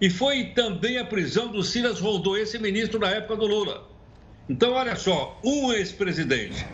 E 0.00 0.08
foi 0.08 0.44
também 0.54 0.96
a 0.96 1.04
prisão 1.04 1.48
do 1.48 1.62
Silas 1.62 2.00
Rondô, 2.00 2.38
esse 2.38 2.58
ministro 2.58 2.98
na 2.98 3.10
época 3.10 3.36
do 3.36 3.44
Lula. 3.44 3.91
Então, 4.48 4.72
olha 4.72 4.96
só, 4.96 5.38
um 5.44 5.72
ex-presidente, 5.72 6.66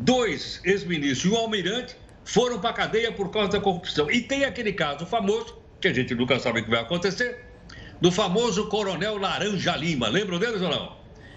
dois 0.00 0.60
ex-ministros 0.64 1.24
e 1.24 1.34
um 1.34 1.38
almirante 1.38 1.96
foram 2.24 2.58
para 2.58 2.70
a 2.70 2.74
cadeia 2.74 3.12
por 3.12 3.30
causa 3.30 3.52
da 3.52 3.60
corrupção. 3.60 4.10
E 4.10 4.20
tem 4.20 4.44
aquele 4.44 4.72
caso 4.72 5.06
famoso, 5.06 5.58
que 5.80 5.88
a 5.88 5.92
gente 5.92 6.14
nunca 6.14 6.38
sabe 6.38 6.60
o 6.60 6.64
que 6.64 6.70
vai 6.70 6.80
acontecer, 6.80 7.44
do 8.00 8.10
famoso 8.12 8.68
coronel 8.68 9.18
Laranja 9.18 9.76
Lima. 9.76 10.08
Lembram 10.08 10.38
deles 10.38 10.60
ou 10.60 10.68
não? 10.68 10.96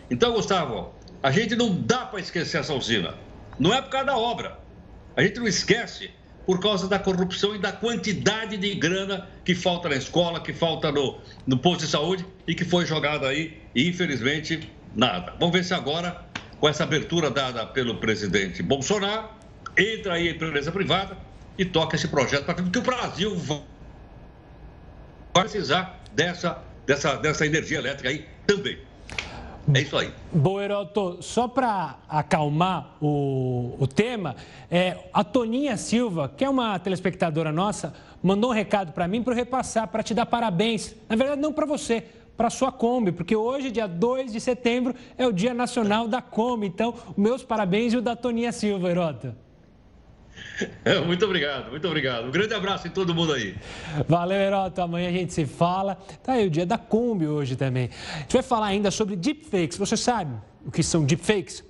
Então, 0.09 0.33
Gustavo, 0.33 0.93
a 1.21 1.31
gente 1.31 1.55
não 1.55 1.73
dá 1.73 2.05
para 2.05 2.19
esquecer 2.19 2.59
essa 2.59 2.73
usina. 2.73 3.15
Não 3.59 3.73
é 3.73 3.81
por 3.81 3.89
causa 3.89 4.07
da 4.07 4.17
obra. 4.17 4.59
A 5.15 5.23
gente 5.23 5.39
não 5.39 5.47
esquece 5.47 6.11
por 6.45 6.59
causa 6.61 6.87
da 6.87 6.97
corrupção 6.97 7.55
e 7.55 7.59
da 7.59 7.73
quantidade 7.73 8.55
de 8.55 8.75
grana 8.75 9.27
que 9.43 9.53
falta 9.53 9.89
na 9.89 9.95
escola, 9.95 10.39
que 10.39 10.53
falta 10.53 10.91
no, 10.91 11.19
no 11.45 11.57
posto 11.57 11.81
de 11.81 11.87
saúde 11.87 12.25
e 12.47 12.55
que 12.55 12.63
foi 12.63 12.85
jogada 12.85 13.27
aí, 13.27 13.61
e 13.75 13.89
infelizmente, 13.89 14.71
nada. 14.97 15.33
Vamos 15.39 15.53
ver 15.53 15.63
se 15.63 15.73
agora, 15.73 16.25
com 16.59 16.67
essa 16.67 16.83
abertura 16.83 17.29
dada 17.29 17.65
pelo 17.67 17.97
presidente 17.97 18.63
Bolsonaro, 18.63 19.29
entra 19.77 20.15
aí 20.15 20.27
a 20.27 20.31
empresa 20.31 20.71
privada 20.71 21.15
e 21.57 21.63
toca 21.63 21.95
esse 21.95 22.07
projeto 22.07 22.45
para 22.45 22.55
que 22.55 22.79
o 22.79 22.81
Brasil 22.81 23.35
vai 23.35 23.61
precisar 25.33 25.99
dessa, 26.13 26.61
dessa, 26.85 27.15
dessa 27.15 27.45
energia 27.45 27.77
elétrica 27.77 28.09
aí 28.09 28.25
também. 28.47 28.79
É 29.73 29.81
isso 29.81 29.97
aí. 29.97 30.13
Boa, 30.31 30.63
Heroto, 30.63 31.17
só 31.21 31.45
para 31.45 31.97
acalmar 32.07 32.95
o, 33.01 33.75
o 33.77 33.85
tema, 33.85 34.35
é, 34.71 34.97
a 35.13 35.25
Toninha 35.25 35.75
Silva, 35.75 36.31
que 36.35 36.45
é 36.45 36.49
uma 36.49 36.79
telespectadora 36.79 37.51
nossa, 37.51 37.93
mandou 38.23 38.49
um 38.51 38.53
recado 38.53 38.93
para 38.93 39.09
mim 39.09 39.21
para 39.21 39.33
eu 39.33 39.37
repassar, 39.37 39.87
para 39.89 40.01
te 40.01 40.13
dar 40.13 40.25
parabéns. 40.25 40.95
Na 41.09 41.17
verdade, 41.17 41.41
não 41.41 41.51
para 41.51 41.65
você, 41.65 42.05
para 42.37 42.51
sua 42.51 42.71
Kombi, 42.71 43.11
porque 43.11 43.35
hoje, 43.35 43.71
dia 43.71 43.87
2 43.87 44.31
de 44.31 44.39
setembro, 44.39 44.93
é 45.17 45.25
o 45.25 45.33
Dia 45.33 45.53
Nacional 45.53 46.07
da 46.07 46.21
Kombi. 46.21 46.67
Então, 46.67 46.93
meus 47.17 47.43
parabéns 47.43 47.93
e 47.93 47.97
o 47.97 48.01
da 48.01 48.15
Toninha 48.15 48.51
Silva, 48.51 48.89
Heroto. 48.89 49.35
Muito 51.05 51.25
obrigado, 51.25 51.71
muito 51.71 51.87
obrigado. 51.87 52.27
Um 52.27 52.31
grande 52.31 52.53
abraço 52.53 52.87
em 52.87 52.91
todo 52.91 53.13
mundo 53.13 53.33
aí. 53.33 53.55
Valeu, 54.07 54.37
Heroto. 54.37 54.81
Amanhã 54.81 55.09
a 55.09 55.11
gente 55.11 55.33
se 55.33 55.45
fala. 55.45 55.95
Tá 56.23 56.33
aí 56.33 56.45
o 56.45 56.49
dia 56.49 56.65
da 56.65 56.77
Kombi 56.77 57.27
hoje 57.27 57.55
também. 57.55 57.89
A 58.13 58.19
gente 58.19 58.33
vai 58.33 58.43
falar 58.43 58.67
ainda 58.67 58.91
sobre 58.91 59.15
deepfakes. 59.15 59.77
Você 59.77 59.97
sabe 59.97 60.35
o 60.65 60.71
que 60.71 60.83
são 60.83 61.03
deepfakes? 61.03 61.63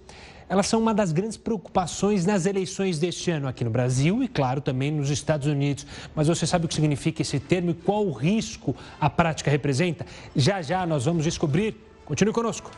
Elas 0.49 0.67
são 0.67 0.79
uma 0.79 0.93
das 0.93 1.11
grandes 1.11 1.35
preocupações 1.35 2.25
nas 2.25 2.45
eleições 2.45 2.97
deste 2.99 3.29
ano 3.29 3.49
aqui 3.49 3.65
no 3.65 3.69
Brasil 3.69 4.23
e, 4.23 4.29
claro, 4.29 4.61
também 4.61 4.89
nos 4.89 5.09
Estados 5.09 5.45
Unidos. 5.45 5.85
Mas 6.15 6.29
você 6.29 6.47
sabe 6.47 6.65
o 6.65 6.67
que 6.69 6.73
significa 6.73 7.21
esse 7.21 7.37
termo 7.37 7.71
e 7.71 7.73
qual 7.73 8.05
o 8.05 8.13
risco 8.13 8.73
a 8.99 9.09
prática 9.09 9.51
representa? 9.51 10.05
Já 10.33 10.61
já 10.61 10.85
nós 10.85 11.03
vamos 11.03 11.25
descobrir. 11.25 11.75
Continue 12.05 12.33
conosco. 12.33 12.71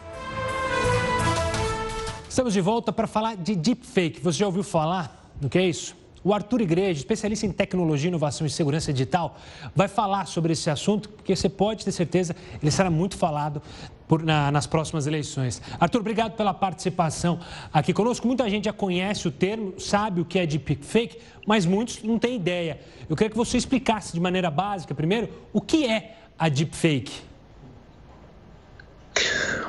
Estamos 2.27 2.53
de 2.53 2.61
volta 2.61 2.91
para 2.91 3.05
falar 3.05 3.35
de 3.35 3.55
deepfake. 3.55 4.19
Você 4.21 4.39
já 4.39 4.47
ouviu 4.47 4.63
falar 4.63 5.31
do 5.39 5.47
que 5.47 5.59
é 5.59 5.67
isso? 5.67 5.95
O 6.23 6.33
Arthur 6.33 6.61
Igreja, 6.61 6.99
especialista 6.99 7.45
em 7.45 7.51
tecnologia, 7.51 8.09
inovação 8.09 8.45
e 8.45 8.49
segurança 8.49 8.91
digital, 8.91 9.37
vai 9.75 9.87
falar 9.87 10.25
sobre 10.25 10.53
esse 10.53 10.69
assunto, 10.69 11.09
porque 11.09 11.35
você 11.35 11.47
pode 11.47 11.85
ter 11.85 11.91
certeza, 11.91 12.35
ele 12.61 12.71
será 12.71 12.89
muito 12.89 13.17
falado 13.17 13.61
por, 14.07 14.23
na, 14.23 14.51
nas 14.51 14.65
próximas 14.65 15.07
eleições. 15.07 15.61
Arthur, 15.79 16.01
obrigado 16.01 16.35
pela 16.35 16.53
participação 16.53 17.39
aqui 17.71 17.93
conosco. 17.93 18.27
Muita 18.27 18.49
gente 18.49 18.65
já 18.65 18.73
conhece 18.73 19.27
o 19.27 19.31
termo, 19.31 19.79
sabe 19.79 20.19
o 20.19 20.25
que 20.25 20.39
é 20.39 20.45
deepfake, 20.45 21.19
mas 21.47 21.65
muitos 21.65 22.01
não 22.03 22.17
têm 22.17 22.35
ideia. 22.35 22.79
Eu 23.07 23.15
queria 23.15 23.29
que 23.29 23.37
você 23.37 23.57
explicasse 23.57 24.11
de 24.11 24.19
maneira 24.19 24.49
básica, 24.49 24.93
primeiro, 24.95 25.29
o 25.53 25.61
que 25.61 25.85
é 25.85 26.17
a 26.37 26.49
deepfake. 26.49 27.28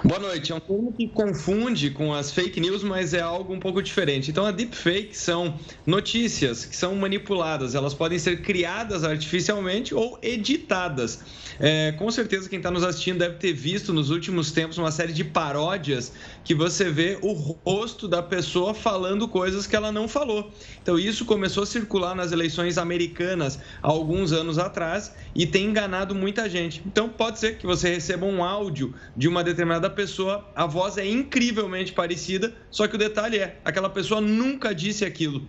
Boa 0.03 0.19
noite. 0.19 0.51
É 0.51 0.55
um 0.55 0.61
termo 0.61 0.93
que 0.93 1.07
confunde 1.09 1.91
com 1.91 2.15
as 2.15 2.33
fake 2.33 2.59
news, 2.59 2.83
mas 2.83 3.13
é 3.13 3.21
algo 3.21 3.53
um 3.53 3.61
pouco 3.61 3.83
diferente. 3.83 4.31
Então, 4.31 4.47
a 4.47 4.51
deepfake 4.51 5.17
são 5.17 5.59
notícias 5.87 6.65
que 6.65 6.75
são 6.75 6.95
manipuladas. 6.97 7.75
Elas 7.75 7.93
podem 7.93 8.19
ser 8.19 8.41
criadas 8.41 9.05
artificialmente 9.05 9.95
ou 9.95 10.19
editadas. 10.23 11.21
É, 11.59 11.93
com 11.93 12.11
certeza, 12.11 12.49
quem 12.49 12.57
está 12.57 12.71
nos 12.71 12.83
assistindo 12.83 13.19
deve 13.19 13.37
ter 13.37 13.53
visto 13.53 13.93
nos 13.93 14.09
últimos 14.09 14.51
tempos 14.51 14.79
uma 14.79 14.91
série 14.91 15.13
de 15.13 15.23
paródias 15.23 16.13
que 16.43 16.55
você 16.55 16.91
vê 16.91 17.19
o 17.21 17.33
rosto 17.33 18.09
da 18.09 18.23
pessoa 18.23 18.73
falando 18.73 19.29
coisas 19.29 19.67
que 19.67 19.77
ela 19.77 19.93
não 19.93 20.09
falou. 20.09 20.51
Então, 20.83 20.99
isso 20.99 21.27
começou 21.27 21.65
a 21.65 21.67
circular 21.67 22.15
nas 22.15 22.33
eleições 22.33 22.79
americanas 22.79 23.59
há 23.83 23.89
alguns 23.89 24.33
anos 24.33 24.59
atrás 24.59 25.15
e 25.35 25.47
tem 25.47 25.67
enganado 25.67 26.15
muita 26.15 26.49
gente. 26.49 26.83
Então, 26.87 27.11
pode 27.11 27.39
ser 27.39 27.59
que 27.59 27.67
você 27.67 27.91
receba 27.91 28.25
um 28.25 28.43
áudio 28.43 28.95
de 29.15 29.29
uma 29.29 29.40
determinada 29.43 29.89
pessoa, 29.91 30.49
a 30.55 30.67
voz 30.67 30.99
é 30.99 31.09
incrivelmente 31.09 31.93
parecida, 31.93 32.55
só 32.71 32.87
que 32.87 32.95
o 32.95 32.99
detalhe 32.99 33.39
é, 33.39 33.59
aquela 33.65 33.91
pessoa 33.91 34.21
nunca 34.21 34.75
disse 34.75 35.05
aquilo. 35.05 35.43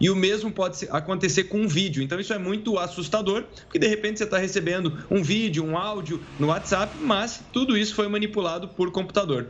E 0.00 0.10
o 0.10 0.16
mesmo 0.16 0.50
pode 0.50 0.86
acontecer 0.90 1.44
com 1.44 1.62
um 1.62 1.68
vídeo. 1.68 2.02
Então 2.02 2.20
isso 2.20 2.32
é 2.32 2.38
muito 2.38 2.78
assustador, 2.78 3.44
porque 3.64 3.78
de 3.78 3.86
repente 3.86 4.18
você 4.18 4.24
está 4.24 4.38
recebendo 4.38 4.98
um 5.10 5.22
vídeo, 5.22 5.64
um 5.64 5.76
áudio 5.76 6.20
no 6.38 6.48
WhatsApp, 6.48 6.96
mas 7.00 7.42
tudo 7.52 7.76
isso 7.76 7.94
foi 7.94 8.08
manipulado 8.08 8.68
por 8.68 8.90
computador. 8.90 9.48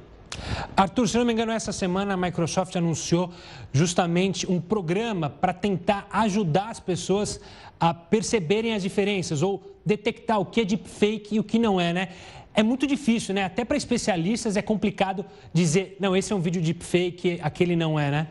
Arthur, 0.76 1.08
se 1.08 1.18
não 1.18 1.24
me 1.24 1.32
engano, 1.32 1.52
essa 1.52 1.72
semana 1.72 2.14
a 2.14 2.16
Microsoft 2.16 2.74
anunciou 2.76 3.30
justamente 3.72 4.50
um 4.50 4.60
programa 4.60 5.28
para 5.28 5.52
tentar 5.52 6.06
ajudar 6.10 6.70
as 6.70 6.80
pessoas 6.80 7.40
a 7.82 7.92
perceberem 7.92 8.74
as 8.74 8.82
diferenças 8.84 9.42
ou 9.42 9.60
detectar 9.84 10.38
o 10.38 10.46
que 10.46 10.60
é 10.60 10.64
deepfake 10.64 11.34
e 11.34 11.40
o 11.40 11.42
que 11.42 11.58
não 11.58 11.80
é, 11.80 11.92
né? 11.92 12.08
É 12.54 12.62
muito 12.62 12.86
difícil, 12.86 13.34
né? 13.34 13.42
Até 13.42 13.64
para 13.64 13.76
especialistas 13.76 14.56
é 14.56 14.62
complicado 14.62 15.24
dizer, 15.52 15.96
não, 15.98 16.16
esse 16.16 16.32
é 16.32 16.36
um 16.36 16.38
vídeo 16.38 16.62
deepfake, 16.62 17.40
aquele 17.42 17.74
não 17.74 17.98
é, 17.98 18.08
né? 18.08 18.28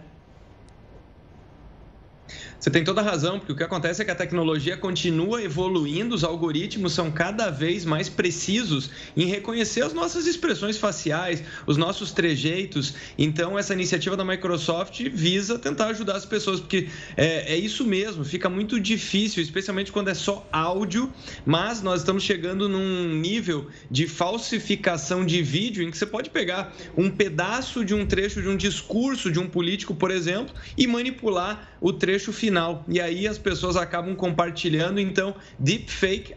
Você 2.62 2.70
tem 2.70 2.84
toda 2.84 3.02
a 3.02 3.04
razão, 3.04 3.40
porque 3.40 3.54
o 3.54 3.56
que 3.56 3.64
acontece 3.64 4.04
é 4.04 4.06
que 4.06 4.12
a 4.12 4.16
tecnologia 4.16 4.78
continua 4.78 5.42
evoluindo, 5.42 6.14
os 6.14 6.24
algoritmos 6.24 6.94
são 6.94 7.10
cada 7.10 7.50
vez 7.50 7.84
mais 7.84 8.08
precisos 8.08 8.92
em 9.18 9.26
reconhecer 9.26 9.82
as 9.82 9.94
nossas 9.94 10.28
expressões 10.28 10.78
faciais, 10.78 11.44
os 11.66 11.76
nossos 11.76 12.12
trejeitos. 12.12 12.94
Então, 13.18 13.58
essa 13.58 13.74
iniciativa 13.74 14.16
da 14.16 14.24
Microsoft 14.24 15.02
visa 15.12 15.58
tentar 15.58 15.88
ajudar 15.88 16.16
as 16.16 16.24
pessoas, 16.24 16.60
porque 16.60 16.88
é, 17.18 17.52
é 17.52 17.58
isso 17.58 17.84
mesmo, 17.84 18.24
fica 18.24 18.48
muito 18.48 18.80
difícil, 18.80 19.42
especialmente 19.42 19.92
quando 19.92 20.10
é 20.10 20.14
só 20.14 20.48
áudio, 20.52 21.12
mas 21.44 21.82
nós 21.82 22.02
estamos 22.02 22.22
chegando 22.22 22.70
num 22.70 23.16
nível 23.16 23.70
de 23.90 24.06
falsificação 24.06 25.26
de 25.26 25.42
vídeo 25.42 25.82
em 25.82 25.90
que 25.90 25.98
você 25.98 26.06
pode 26.06 26.30
pegar 26.30 26.72
um 26.96 27.10
pedaço 27.10 27.84
de 27.84 27.96
um 27.96 28.06
trecho 28.06 28.40
de 28.40 28.48
um 28.48 28.56
discurso 28.56 29.32
de 29.32 29.40
um 29.40 29.48
político, 29.50 29.96
por 29.96 30.12
exemplo, 30.12 30.54
e 30.78 30.86
manipular 30.86 31.72
o 31.82 31.92
trecho 31.92 32.32
final 32.32 32.51
final. 32.52 32.84
E 32.88 33.00
aí 33.00 33.28
as 33.28 33.38
pessoas 33.38 33.78
acabam 33.78 34.14
compartilhando, 34.14 35.00
então 35.00 35.34
deepfake 35.58 36.36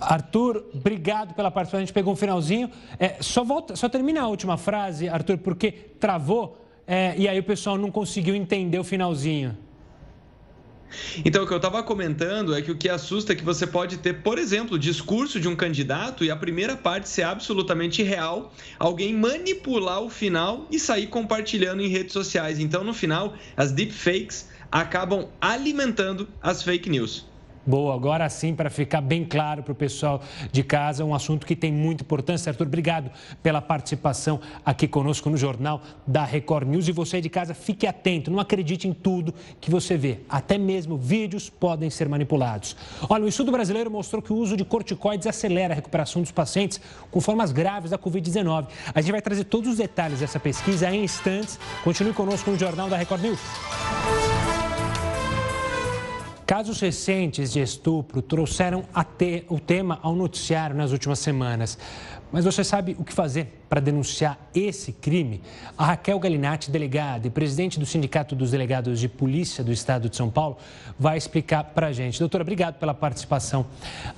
Arthur, 0.00 0.64
obrigado 0.74 1.32
pela 1.32 1.48
participação. 1.48 1.78
A 1.78 1.84
gente 1.84 1.92
pegou 1.92 2.12
um 2.12 2.16
finalzinho. 2.16 2.68
É, 2.98 3.18
só, 3.20 3.44
volta, 3.44 3.76
só 3.76 3.88
termina 3.88 4.22
a 4.22 4.26
última 4.26 4.56
frase, 4.56 5.08
Arthur, 5.08 5.38
porque 5.38 5.70
travou 5.70 6.58
é, 6.84 7.14
e 7.16 7.28
aí 7.28 7.38
o 7.38 7.44
pessoal 7.44 7.78
não 7.78 7.88
conseguiu 7.88 8.34
entender 8.34 8.80
o 8.80 8.84
finalzinho. 8.84 9.56
Então, 11.24 11.44
o 11.44 11.46
que 11.46 11.52
eu 11.52 11.56
estava 11.56 11.82
comentando 11.82 12.54
é 12.54 12.62
que 12.62 12.70
o 12.70 12.76
que 12.76 12.88
assusta 12.88 13.32
é 13.32 13.36
que 13.36 13.44
você 13.44 13.66
pode 13.66 13.98
ter, 13.98 14.22
por 14.22 14.38
exemplo, 14.38 14.76
o 14.76 14.78
discurso 14.78 15.40
de 15.40 15.48
um 15.48 15.56
candidato 15.56 16.24
e 16.24 16.30
a 16.30 16.36
primeira 16.36 16.76
parte 16.76 17.08
ser 17.08 17.22
absolutamente 17.22 18.02
real, 18.02 18.52
alguém 18.78 19.14
manipular 19.14 20.00
o 20.00 20.10
final 20.10 20.66
e 20.70 20.78
sair 20.78 21.06
compartilhando 21.06 21.82
em 21.82 21.88
redes 21.88 22.12
sociais. 22.12 22.58
Então, 22.58 22.84
no 22.84 22.94
final, 22.94 23.34
as 23.56 23.72
deepfakes 23.72 24.48
acabam 24.70 25.28
alimentando 25.40 26.28
as 26.40 26.62
fake 26.62 26.88
news. 26.88 27.31
Boa, 27.64 27.94
agora 27.94 28.28
sim, 28.28 28.56
para 28.56 28.68
ficar 28.68 29.00
bem 29.00 29.24
claro 29.24 29.62
para 29.62 29.70
o 29.70 29.74
pessoal 29.74 30.20
de 30.50 30.64
casa, 30.64 31.04
um 31.04 31.14
assunto 31.14 31.46
que 31.46 31.54
tem 31.54 31.70
muita 31.72 32.02
importância. 32.02 32.50
Arthur, 32.50 32.66
obrigado 32.66 33.08
pela 33.40 33.62
participação 33.62 34.40
aqui 34.64 34.88
conosco 34.88 35.30
no 35.30 35.36
Jornal 35.36 35.80
da 36.04 36.24
Record 36.24 36.66
News. 36.66 36.88
E 36.88 36.92
você 36.92 37.20
de 37.20 37.28
casa, 37.28 37.54
fique 37.54 37.86
atento, 37.86 38.32
não 38.32 38.40
acredite 38.40 38.88
em 38.88 38.92
tudo 38.92 39.32
que 39.60 39.70
você 39.70 39.96
vê. 39.96 40.18
Até 40.28 40.58
mesmo 40.58 40.96
vídeos 40.96 41.48
podem 41.48 41.88
ser 41.88 42.08
manipulados. 42.08 42.76
Olha, 43.08 43.24
o 43.24 43.28
estudo 43.28 43.52
brasileiro 43.52 43.90
mostrou 43.90 44.20
que 44.20 44.32
o 44.32 44.36
uso 44.36 44.56
de 44.56 44.64
corticoides 44.64 45.28
acelera 45.28 45.72
a 45.72 45.76
recuperação 45.76 46.20
dos 46.20 46.32
pacientes 46.32 46.80
com 47.12 47.20
formas 47.20 47.52
graves 47.52 47.92
da 47.92 47.98
Covid-19. 47.98 48.66
A 48.92 49.00
gente 49.00 49.12
vai 49.12 49.22
trazer 49.22 49.44
todos 49.44 49.70
os 49.70 49.76
detalhes 49.76 50.18
dessa 50.18 50.40
pesquisa 50.40 50.90
em 50.90 51.04
instantes. 51.04 51.60
Continue 51.84 52.12
conosco 52.12 52.50
no 52.50 52.58
Jornal 52.58 52.88
da 52.88 52.96
Record 52.96 53.22
News. 53.22 53.40
Casos 56.46 56.80
recentes 56.80 57.52
de 57.52 57.60
estupro 57.60 58.20
trouxeram 58.20 58.84
te, 59.16 59.44
o 59.48 59.60
tema 59.60 59.98
ao 60.02 60.14
noticiário 60.14 60.76
nas 60.76 60.90
últimas 60.90 61.18
semanas. 61.18 61.78
Mas 62.32 62.44
você 62.44 62.64
sabe 62.64 62.96
o 62.98 63.04
que 63.04 63.12
fazer 63.12 63.62
para 63.68 63.78
denunciar 63.78 64.38
esse 64.54 64.90
crime? 64.90 65.42
A 65.76 65.84
Raquel 65.84 66.18
Galinatti, 66.18 66.70
delegada 66.70 67.26
e 67.26 67.30
presidente 67.30 67.78
do 67.78 67.84
Sindicato 67.84 68.34
dos 68.34 68.50
Delegados 68.50 68.98
de 68.98 69.08
Polícia 69.08 69.62
do 69.62 69.70
Estado 69.70 70.08
de 70.08 70.16
São 70.16 70.30
Paulo, 70.30 70.56
vai 70.98 71.18
explicar 71.18 71.62
para 71.62 71.88
a 71.88 71.92
gente. 71.92 72.18
Doutora, 72.18 72.42
obrigado 72.42 72.78
pela 72.78 72.94
participação 72.94 73.66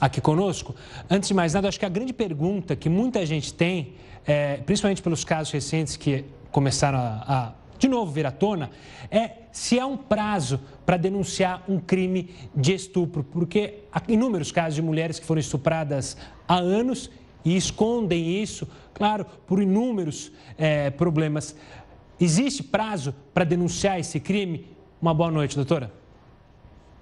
aqui 0.00 0.20
conosco. 0.20 0.74
Antes 1.10 1.28
de 1.28 1.34
mais 1.34 1.54
nada, 1.54 1.68
acho 1.68 1.78
que 1.78 1.86
a 1.86 1.88
grande 1.88 2.12
pergunta 2.12 2.76
que 2.76 2.88
muita 2.88 3.26
gente 3.26 3.52
tem, 3.52 3.94
é, 4.24 4.58
principalmente 4.58 5.02
pelos 5.02 5.24
casos 5.24 5.52
recentes 5.52 5.96
que 5.96 6.24
começaram 6.52 6.98
a, 6.98 7.24
a 7.26 7.52
de 7.84 7.88
novo 7.88 8.10
vir 8.10 8.24
à 8.24 8.30
tona, 8.30 8.70
é 9.10 9.30
se 9.52 9.78
há 9.78 9.86
um 9.86 9.96
prazo 9.96 10.58
para 10.86 10.96
denunciar 10.96 11.62
um 11.68 11.78
crime 11.78 12.30
de 12.56 12.72
estupro, 12.72 13.22
porque 13.22 13.80
há 13.92 14.02
inúmeros 14.08 14.50
casos 14.50 14.76
de 14.76 14.82
mulheres 14.82 15.18
que 15.18 15.26
foram 15.26 15.40
estupradas 15.40 16.16
há 16.48 16.56
anos 16.56 17.10
e 17.44 17.54
escondem 17.54 18.42
isso, 18.42 18.66
claro, 18.94 19.26
por 19.46 19.60
inúmeros 19.60 20.32
é, 20.56 20.88
problemas. 20.88 21.54
Existe 22.18 22.62
prazo 22.62 23.14
para 23.34 23.44
denunciar 23.44 24.00
esse 24.00 24.18
crime? 24.18 24.66
Uma 25.00 25.12
boa 25.12 25.30
noite, 25.30 25.54
doutora. 25.54 25.92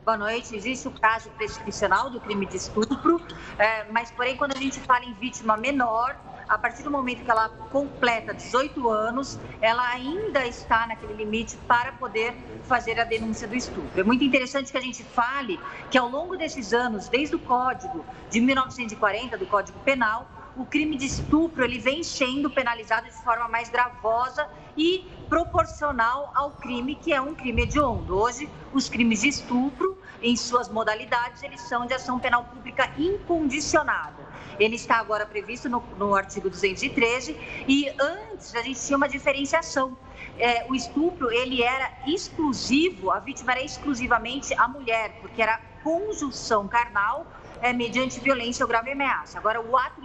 Boa 0.05 0.17
noite. 0.17 0.57
Existe 0.57 0.89
o 0.89 0.91
prazo 0.91 1.31
prescricional 1.31 2.11
do 2.11 2.21
crime 2.21 2.45
de 2.45 2.57
estupro, 2.57 3.25
é, 3.57 3.85
mas, 3.93 4.11
porém, 4.11 4.37
quando 4.37 4.57
a 4.57 4.59
gente 4.59 4.81
fala 4.81 5.05
em 5.05 5.13
vítima 5.15 5.57
menor, 5.57 6.17
a 6.49 6.59
partir 6.59 6.83
do 6.83 6.91
momento 6.91 7.23
que 7.23 7.31
ela 7.31 7.49
completa 7.71 8.35
18 8.35 8.91
anos, 8.91 9.39
ela 9.61 9.89
ainda 9.91 10.45
está 10.45 10.89
naquele 10.89 11.15
limite 11.15 11.57
para 11.69 11.93
poder 11.93 12.35
fazer 12.65 12.99
a 12.99 13.05
denúncia 13.05 13.47
do 13.47 13.55
estupro. 13.55 14.01
É 14.01 14.03
muito 14.03 14.25
interessante 14.25 14.73
que 14.73 14.77
a 14.77 14.81
gente 14.81 15.05
fale 15.05 15.61
que 15.89 15.97
ao 15.97 16.09
longo 16.09 16.37
desses 16.37 16.73
anos, 16.73 17.09
desde 17.09 17.37
o 17.37 17.39
Código 17.39 18.05
de 18.29 18.41
1940, 18.41 19.39
do 19.39 19.47
Código 19.47 19.79
Penal, 19.85 20.29
o 20.57 20.67
crime 20.67 20.97
de 20.97 21.07
estupro 21.07 21.65
ele 21.65 21.79
vem 21.79 22.03
sendo 22.03 22.51
penalizado 22.51 23.07
de 23.07 23.23
forma 23.23 23.47
mais 23.47 23.69
gravosa 23.69 24.49
e 24.77 25.07
proporcional 25.33 26.31
ao 26.35 26.51
crime 26.51 26.95
que 26.95 27.11
é 27.11 27.19
um 27.19 27.35
crime 27.35 27.63
hediondo. 27.63 28.19
Hoje, 28.19 28.51
os 28.71 28.91
crimes 28.91 29.23
de 29.23 29.29
estupro, 29.29 29.97
em 30.21 30.37
suas 30.37 30.69
modalidades, 30.69 31.43
eles 31.43 31.63
são 31.63 31.87
de 31.87 31.95
ação 31.95 32.21
penal 32.21 32.45
pública 32.45 32.91
incondicionada. 32.99 34.23
Ele 34.61 34.77
está 34.77 34.97
agora 34.97 35.25
previsto 35.25 35.71
no, 35.71 35.83
no 35.97 36.15
artigo 36.15 36.51
213 36.51 37.35
e 37.67 37.89
antes 37.99 38.55
a 38.55 38.61
gente 38.61 38.79
tinha 38.85 38.95
uma 38.95 39.09
diferenciação. 39.09 39.97
É, 40.39 40.67
o 40.69 40.75
estupro 40.75 41.33
ele 41.33 41.63
era 41.63 41.91
exclusivo, 42.07 43.11
a 43.11 43.19
vítima 43.19 43.53
era 43.53 43.63
exclusivamente 43.63 44.53
a 44.53 44.69
mulher, 44.69 45.17
porque 45.23 45.41
era 45.41 45.59
conjunção 45.83 46.69
carnal 46.69 47.27
é, 47.63 47.73
mediante 47.73 48.21
violência 48.21 48.65
ou 48.65 48.69
grave 48.69 48.93
ameaça. 48.93 49.39
Agora, 49.39 49.63
o 49.63 49.79
ato 49.79 49.99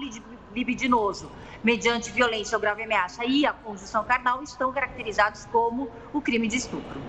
libidinoso 0.55 1.31
mediante 1.63 2.11
violência 2.11 2.55
ou 2.55 2.61
grave 2.61 2.83
ameaça 2.83 3.25
e 3.25 3.45
a 3.45 3.53
conjunção 3.53 4.03
carnal 4.03 4.43
estão 4.43 4.71
caracterizados 4.71 5.45
como 5.45 5.89
o 6.13 6.21
crime 6.21 6.47
de 6.47 6.57
estupro. 6.57 7.01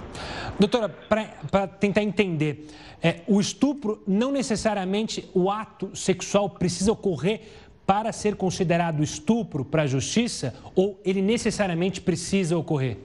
Doutora, 0.58 0.88
para 0.88 1.66
tentar 1.66 2.02
entender, 2.02 2.66
é, 3.02 3.22
o 3.26 3.40
estupro 3.40 4.02
não 4.06 4.32
necessariamente 4.32 5.30
o 5.34 5.50
ato 5.50 5.94
sexual 5.94 6.50
precisa 6.50 6.92
ocorrer 6.92 7.42
para 7.86 8.12
ser 8.12 8.36
considerado 8.36 9.02
estupro 9.02 9.64
para 9.64 9.82
a 9.82 9.86
justiça 9.86 10.54
ou 10.74 11.00
ele 11.04 11.22
necessariamente 11.22 12.00
precisa 12.00 12.56
ocorrer? 12.56 12.98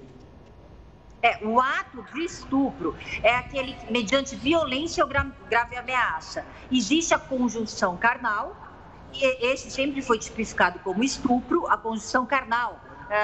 É, 1.22 1.40
o 1.42 1.58
ato 1.58 2.04
de 2.14 2.26
estupro 2.26 2.94
é 3.24 3.34
aquele 3.34 3.78
mediante 3.90 4.36
violência 4.36 5.02
ou 5.02 5.10
grave 5.10 5.78
ameaça. 5.78 6.46
Existe 6.70 7.14
a 7.14 7.18
conjunção 7.18 7.96
carnal, 7.96 8.58
esse 9.22 9.70
sempre 9.70 10.02
foi 10.02 10.18
tipificado 10.18 10.80
como 10.80 11.04
estupro, 11.04 11.68
a 11.68 11.78
conjunção 11.78 12.26
carnal, 12.26 12.80
é, 13.10 13.18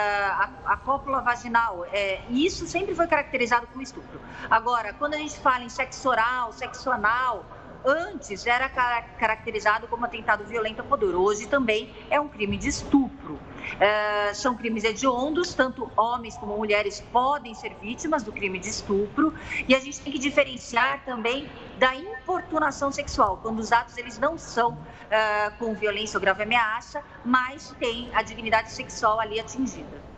a, 0.65 0.77
cópula 0.83 1.21
vaginal, 1.21 1.85
é, 1.91 2.21
isso 2.29 2.67
sempre 2.67 2.93
foi 2.93 3.07
caracterizado 3.07 3.65
como 3.67 3.81
estupro. 3.81 4.19
Agora, 4.49 4.93
quando 4.93 5.15
a 5.15 5.17
gente 5.17 5.39
fala 5.39 5.63
em 5.63 5.69
sexo 5.69 6.09
oral, 6.09 6.53
sexo 6.53 6.91
anal, 6.91 7.45
antes 7.85 8.45
era 8.45 8.69
caracterizado 8.69 9.87
como 9.87 10.05
atentado 10.05 10.43
violento 10.43 10.81
a 10.81 10.83
pudor, 10.83 11.15
hoje 11.15 11.47
também 11.47 11.93
é 12.09 12.19
um 12.19 12.27
crime 12.27 12.57
de 12.57 12.69
estupro. 12.69 13.39
É, 13.79 14.33
são 14.33 14.55
crimes 14.55 14.83
hediondos, 14.83 15.53
tanto 15.53 15.89
homens 15.95 16.37
como 16.37 16.55
mulheres 16.57 17.03
podem 17.11 17.53
ser 17.53 17.75
vítimas 17.81 18.23
do 18.23 18.31
crime 18.31 18.59
de 18.59 18.69
estupro, 18.69 19.33
e 19.67 19.75
a 19.75 19.79
gente 19.79 19.99
tem 20.01 20.11
que 20.13 20.19
diferenciar 20.19 21.03
também 21.05 21.47
da 21.77 21.95
importunação 21.95 22.91
sexual, 22.91 23.39
quando 23.41 23.59
os 23.59 23.71
atos 23.71 23.97
eles 23.97 24.17
não 24.19 24.37
são 24.37 24.77
é, 25.09 25.49
com 25.51 25.73
violência 25.73 26.17
ou 26.17 26.21
grave 26.21 26.43
ameaça, 26.43 27.03
mas 27.23 27.73
tem 27.79 28.09
a 28.13 28.21
dignidade 28.21 28.71
sexual 28.71 29.19
ali 29.19 29.39
atingida. 29.39 30.09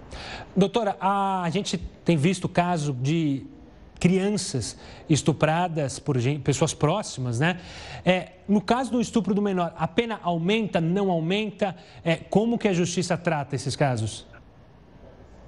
Doutora, 0.55 0.97
a 0.99 1.47
gente 1.51 1.77
tem 1.77 2.17
visto 2.17 2.45
o 2.45 2.49
caso 2.49 2.93
de 2.93 3.45
crianças 4.01 4.75
estupradas 5.07 5.99
por 5.99 6.17
gente, 6.17 6.41
pessoas 6.41 6.73
próximas, 6.73 7.39
né? 7.39 7.61
É, 8.03 8.31
no 8.47 8.59
caso 8.59 8.91
do 8.91 8.99
estupro 8.99 9.35
do 9.35 9.43
menor, 9.43 9.71
a 9.77 9.87
pena 9.87 10.19
aumenta, 10.23 10.81
não 10.81 11.11
aumenta? 11.11 11.77
É, 12.03 12.15
como 12.15 12.57
que 12.57 12.67
a 12.67 12.73
justiça 12.73 13.15
trata 13.15 13.55
esses 13.55 13.75
casos? 13.75 14.25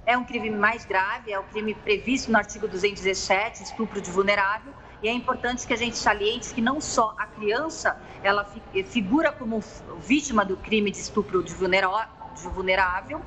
É 0.06 0.16
um 0.16 0.24
crime 0.24 0.50
mais 0.50 0.84
grave, 0.84 1.32
é 1.32 1.38
o 1.38 1.42
um 1.42 1.46
crime 1.46 1.74
previsto 1.74 2.30
no 2.30 2.38
artigo 2.38 2.68
217, 2.68 3.64
estupro 3.64 4.00
de 4.00 4.08
vulnerável, 4.08 4.72
e 5.02 5.08
é 5.08 5.12
importante 5.12 5.66
que 5.66 5.72
a 5.72 5.76
gente 5.76 5.96
saliente 5.96 6.54
que 6.54 6.60
não 6.60 6.80
só 6.80 7.12
a 7.18 7.26
criança, 7.26 8.00
ela 8.22 8.46
figura 8.86 9.32
como 9.32 9.64
vítima 10.00 10.44
do 10.44 10.56
crime 10.56 10.92
de 10.92 10.98
estupro 10.98 11.42
de 11.42 11.52
vulnerável, 11.52 13.20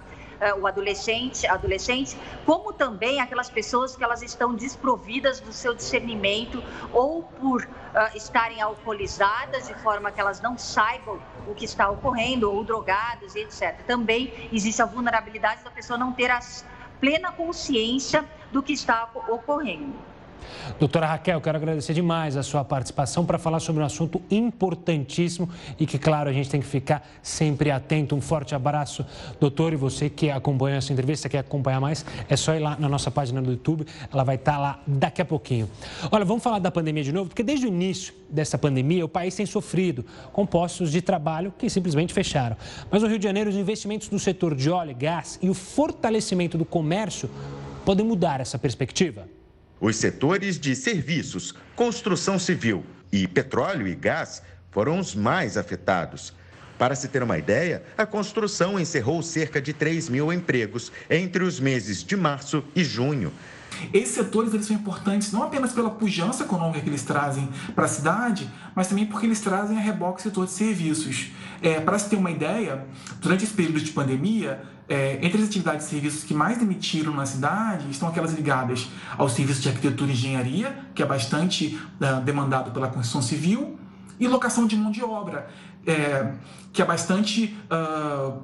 o 0.60 0.68
adolescente, 0.68 1.48
adolescente, 1.48 2.18
como 2.46 2.74
também 2.74 3.20
aquelas 3.20 3.50
pessoas 3.50 3.96
que 3.96 4.04
elas 4.04 4.22
estão 4.22 4.54
desprovidas 4.54 5.40
do 5.40 5.52
seu 5.52 5.74
discernimento 5.74 6.64
ou 6.94 7.24
por 7.24 7.64
uh, 7.64 8.16
estarem 8.16 8.62
alcoolizadas 8.62 9.68
de 9.68 9.74
forma 9.76 10.12
que 10.12 10.20
elas 10.20 10.42
não 10.42 10.58
saibam 10.58 11.20
o 11.48 11.54
que 11.54 11.66
está 11.66 11.90
ocorrendo 11.90 12.52
ou 12.52 12.64
drogadas 12.64 13.36
etc. 13.36 13.80
Também 13.86 14.50
existe 14.52 14.82
a 14.82 14.86
vulnerabilidade 14.86 15.64
da 15.64 15.72
pessoa 15.72 15.98
não 15.98 16.12
ter 16.12 16.30
a 16.30 16.40
plena 17.00 17.32
consciência 17.32 18.26
do 18.52 18.62
que 18.62 18.74
está 18.74 19.10
ocorrendo. 19.28 19.94
Doutora 20.80 21.08
Raquel, 21.08 21.42
quero 21.42 21.58
agradecer 21.58 21.94
demais 21.94 22.38
a 22.38 22.44
sua 22.44 22.64
participação 22.64 23.26
para 23.26 23.38
falar 23.38 23.60
sobre 23.60 23.82
um 23.82 23.86
assunto 23.86 24.22
importantíssimo 24.30 25.50
e 25.80 25.86
que, 25.86 25.98
claro, 25.98 26.30
a 26.30 26.34
gente 26.34 26.50
tem 26.50 26.62
que 26.62 26.68
ficar 26.68 27.08
sempre 27.22 27.72
atento. 27.72 28.16
Um 28.16 28.22
forte 28.22 28.54
abraço, 28.54 29.06
doutor. 29.40 29.74
E 29.74 29.76
você 29.76 30.10
que 30.10 30.30
acompanha 30.30 30.78
essa 30.78 30.92
entrevista, 30.92 31.30
quer 31.30 31.40
acompanhar 31.40 31.80
mais, 31.80 32.06
é 32.30 32.36
só 32.36 32.54
ir 32.54 32.60
lá 32.60 32.78
na 32.80 32.88
nossa 32.90 33.10
página 33.10 33.42
do 33.42 33.52
YouTube, 33.52 33.86
ela 34.12 34.24
vai 34.24 34.36
estar 34.36 34.58
lá 34.58 34.80
daqui 34.86 35.22
a 35.22 35.26
pouquinho. 35.26 35.70
Olha, 36.12 36.26
vamos 36.26 36.44
falar 36.44 36.60
da 36.60 36.72
pandemia 36.72 37.04
de 37.04 37.12
novo, 37.12 37.30
porque 37.30 37.44
desde 37.44 37.66
o 37.66 37.70
início 37.70 38.14
dessa 38.30 38.58
pandemia, 38.58 39.06
o 39.06 39.10
país 39.10 39.36
tem 39.36 39.46
sofrido 39.46 40.06
com 40.34 40.46
postos 40.46 40.92
de 40.92 41.02
trabalho 41.02 41.54
que 41.58 41.70
simplesmente 41.70 42.14
fecharam. 42.14 42.58
Mas 42.92 43.02
no 43.02 43.08
Rio 43.08 43.18
de 43.18 43.24
Janeiro, 43.24 43.50
os 43.50 43.56
investimentos 43.56 44.10
no 44.10 44.20
setor 44.20 44.56
de 44.56 44.70
óleo 44.70 44.92
e 44.92 44.94
gás 44.94 45.40
e 45.42 45.50
o 45.50 45.54
fortalecimento 45.54 46.58
do 46.58 46.66
comércio 46.66 47.30
podem 47.86 48.06
mudar 48.06 48.42
essa 48.42 48.60
perspectiva. 48.60 49.37
Os 49.80 49.96
setores 49.98 50.60
de 50.60 50.76
serviços, 50.76 51.54
construção 51.76 52.40
civil 52.40 52.84
e 53.12 53.28
petróleo 53.28 53.88
e 53.88 53.94
gás 53.94 54.42
foram 54.72 55.00
os 55.00 55.14
mais 55.14 55.56
afetados. 55.56 56.34
Para 56.80 56.96
se 56.96 57.08
ter 57.08 57.22
uma 57.22 57.38
ideia, 57.38 57.84
a 57.96 58.06
construção 58.06 58.80
encerrou 58.80 59.22
cerca 59.22 59.62
de 59.62 59.74
3 59.74 60.10
mil 60.10 60.34
empregos 60.34 60.92
entre 61.10 61.44
os 61.44 61.60
meses 61.60 62.04
de 62.04 62.16
março 62.16 62.64
e 62.76 62.84
junho. 62.84 63.32
Esses 63.94 64.16
setores 64.16 64.54
eles 64.54 64.66
são 64.66 64.76
importantes 64.76 65.32
não 65.32 65.44
apenas 65.44 65.74
pela 65.74 65.92
pujança 65.92 66.44
econômica 66.44 66.82
que 66.82 66.90
eles 66.90 67.04
trazem 67.04 67.48
para 67.76 67.86
a 67.86 67.88
cidade, 67.88 68.50
mas 68.76 68.88
também 68.88 69.06
porque 69.06 69.28
eles 69.28 69.40
trazem 69.40 69.78
a 69.78 69.82
reboque 69.82 70.22
setor 70.22 70.46
de 70.46 70.52
serviços. 70.54 71.32
É, 71.62 71.80
para 71.80 72.00
se 72.00 72.10
ter 72.10 72.16
uma 72.16 72.32
ideia, 72.32 72.86
durante 73.20 73.44
esse 73.44 73.54
período 73.54 73.82
de 73.82 73.92
pandemia, 73.92 74.62
é, 74.90 75.20
entre 75.22 75.42
as 75.42 75.48
atividades 75.48 75.86
e 75.86 75.90
serviços 75.90 76.24
que 76.24 76.34
mais 76.34 76.58
demitiram 76.58 77.14
na 77.14 77.26
cidade 77.26 77.90
estão 77.90 78.08
aquelas 78.08 78.34
ligadas 78.34 78.88
aos 79.18 79.34
serviços 79.34 79.62
de 79.62 79.70
arquitetura 79.70 80.10
e 80.10 80.14
engenharia, 80.14 80.78
que 80.96 81.04
é 81.04 81.06
bastante 81.06 81.78
uh, 82.00 82.22
demandado 82.22 82.72
pela 82.72 82.88
construção 82.88 83.22
civil, 83.22 83.78
e 84.20 84.28
locação 84.28 84.66
de 84.66 84.76
mão 84.76 84.92
de 84.92 85.04
obra, 85.04 85.48
é, 85.86 86.34
que 86.74 86.82
é 86.82 86.86
bastante 86.86 87.56
uh, 87.72 88.42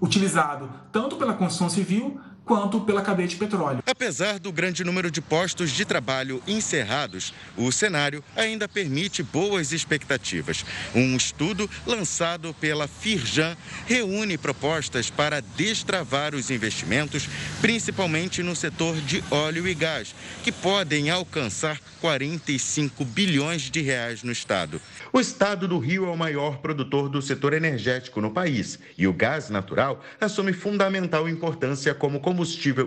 utilizado 0.00 0.70
tanto 0.92 1.16
pela 1.16 1.34
construção 1.34 1.68
civil 1.68 2.20
quanto 2.46 2.80
pela 2.80 3.02
cadeia 3.02 3.26
de 3.26 3.34
petróleo. 3.34 3.82
Apesar 3.84 4.38
do 4.38 4.52
grande 4.52 4.84
número 4.84 5.10
de 5.10 5.20
postos 5.20 5.72
de 5.72 5.84
trabalho 5.84 6.40
encerrados, 6.46 7.34
o 7.56 7.72
cenário 7.72 8.22
ainda 8.36 8.68
permite 8.68 9.20
boas 9.20 9.72
expectativas. 9.72 10.64
Um 10.94 11.16
estudo 11.16 11.68
lançado 11.84 12.54
pela 12.54 12.86
Firjan 12.86 13.56
reúne 13.84 14.38
propostas 14.38 15.10
para 15.10 15.40
destravar 15.40 16.36
os 16.36 16.48
investimentos, 16.48 17.28
principalmente 17.60 18.44
no 18.44 18.54
setor 18.54 18.94
de 19.00 19.24
óleo 19.28 19.66
e 19.66 19.74
gás, 19.74 20.14
que 20.44 20.52
podem 20.52 21.10
alcançar 21.10 21.80
45 22.00 23.04
bilhões 23.04 23.62
de 23.62 23.80
reais 23.80 24.22
no 24.22 24.30
estado. 24.30 24.80
O 25.12 25.18
estado 25.18 25.66
do 25.66 25.78
Rio 25.78 26.06
é 26.06 26.10
o 26.10 26.16
maior 26.16 26.58
produtor 26.58 27.08
do 27.08 27.20
setor 27.20 27.54
energético 27.54 28.20
no 28.20 28.30
país 28.30 28.78
e 28.96 29.08
o 29.08 29.12
gás 29.12 29.50
natural 29.50 30.00
assume 30.20 30.52
fundamental 30.52 31.28
importância 31.28 31.92
como 31.92 32.20
combustível 32.20 32.35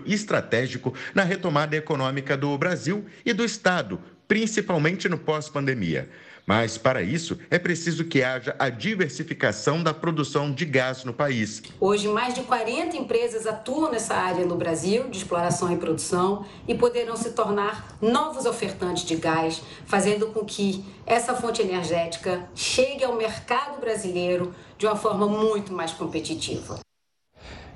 estratégico 0.05 0.93
na 1.13 1.23
retomada 1.23 1.75
econômica 1.75 2.35
do 2.35 2.57
Brasil 2.57 3.05
e 3.25 3.33
do 3.33 3.43
estado, 3.43 3.99
principalmente 4.27 5.09
no 5.09 5.17
pós-pandemia. 5.17 6.09
Mas, 6.49 6.79
para 6.79 7.03
isso, 7.03 7.37
é 7.51 7.59
preciso 7.59 8.05
que 8.05 8.23
haja 8.23 8.55
a 8.57 8.69
diversificação 8.69 9.83
da 9.83 9.93
produção 9.93 10.51
de 10.51 10.65
gás 10.65 11.03
no 11.03 11.13
país. 11.13 11.61
Hoje, 11.79 12.07
mais 12.07 12.33
de 12.33 12.41
40 12.41 12.97
empresas 12.97 13.45
atuam 13.45 13.91
nessa 13.91 14.15
área 14.15 14.43
no 14.47 14.55
Brasil, 14.55 15.09
de 15.11 15.19
exploração 15.19 15.71
e 15.71 15.77
produção, 15.77 16.43
e 16.67 16.73
poderão 16.73 17.15
se 17.15 17.33
tornar 17.33 17.95
novos 18.01 18.47
ofertantes 18.47 19.05
de 19.05 19.15
gás, 19.15 19.61
fazendo 19.85 20.27
com 20.27 20.43
que 20.43 20.83
essa 21.05 21.35
fonte 21.35 21.61
energética 21.61 22.43
chegue 22.55 23.03
ao 23.03 23.15
mercado 23.15 23.79
brasileiro 23.79 24.51
de 24.75 24.87
uma 24.87 24.95
forma 24.95 25.27
muito 25.27 25.71
mais 25.71 25.91
competitiva. 25.93 26.79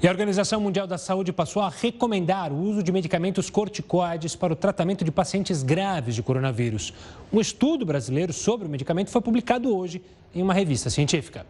E 0.04 0.08
a 0.08 0.12
Organização 0.12 0.60
Mundial 0.60 0.86
da 0.86 0.98
Saúde 0.98 1.32
passou 1.32 1.62
a 1.62 1.70
recomendar 1.70 2.52
o 2.52 2.58
uso 2.58 2.84
de 2.84 2.92
medicamentos 2.92 3.50
corticoides 3.50 4.36
para 4.36 4.52
o 4.52 4.56
tratamento 4.56 5.06
de 5.06 5.14
pacientes 5.14 5.64
graves 5.64 6.14
de 6.14 6.22
coronavírus. 6.22 6.94
Um 7.32 7.40
estudo 7.40 7.86
brasileiro 7.86 8.34
sobre 8.34 8.68
o 8.68 8.70
medicamento 8.70 9.10
foi 9.10 9.22
publicado 9.22 9.74
hoje 9.74 10.02
em 10.36 10.42
uma 10.42 10.54
revista 10.54 10.90
científica. 10.90 11.46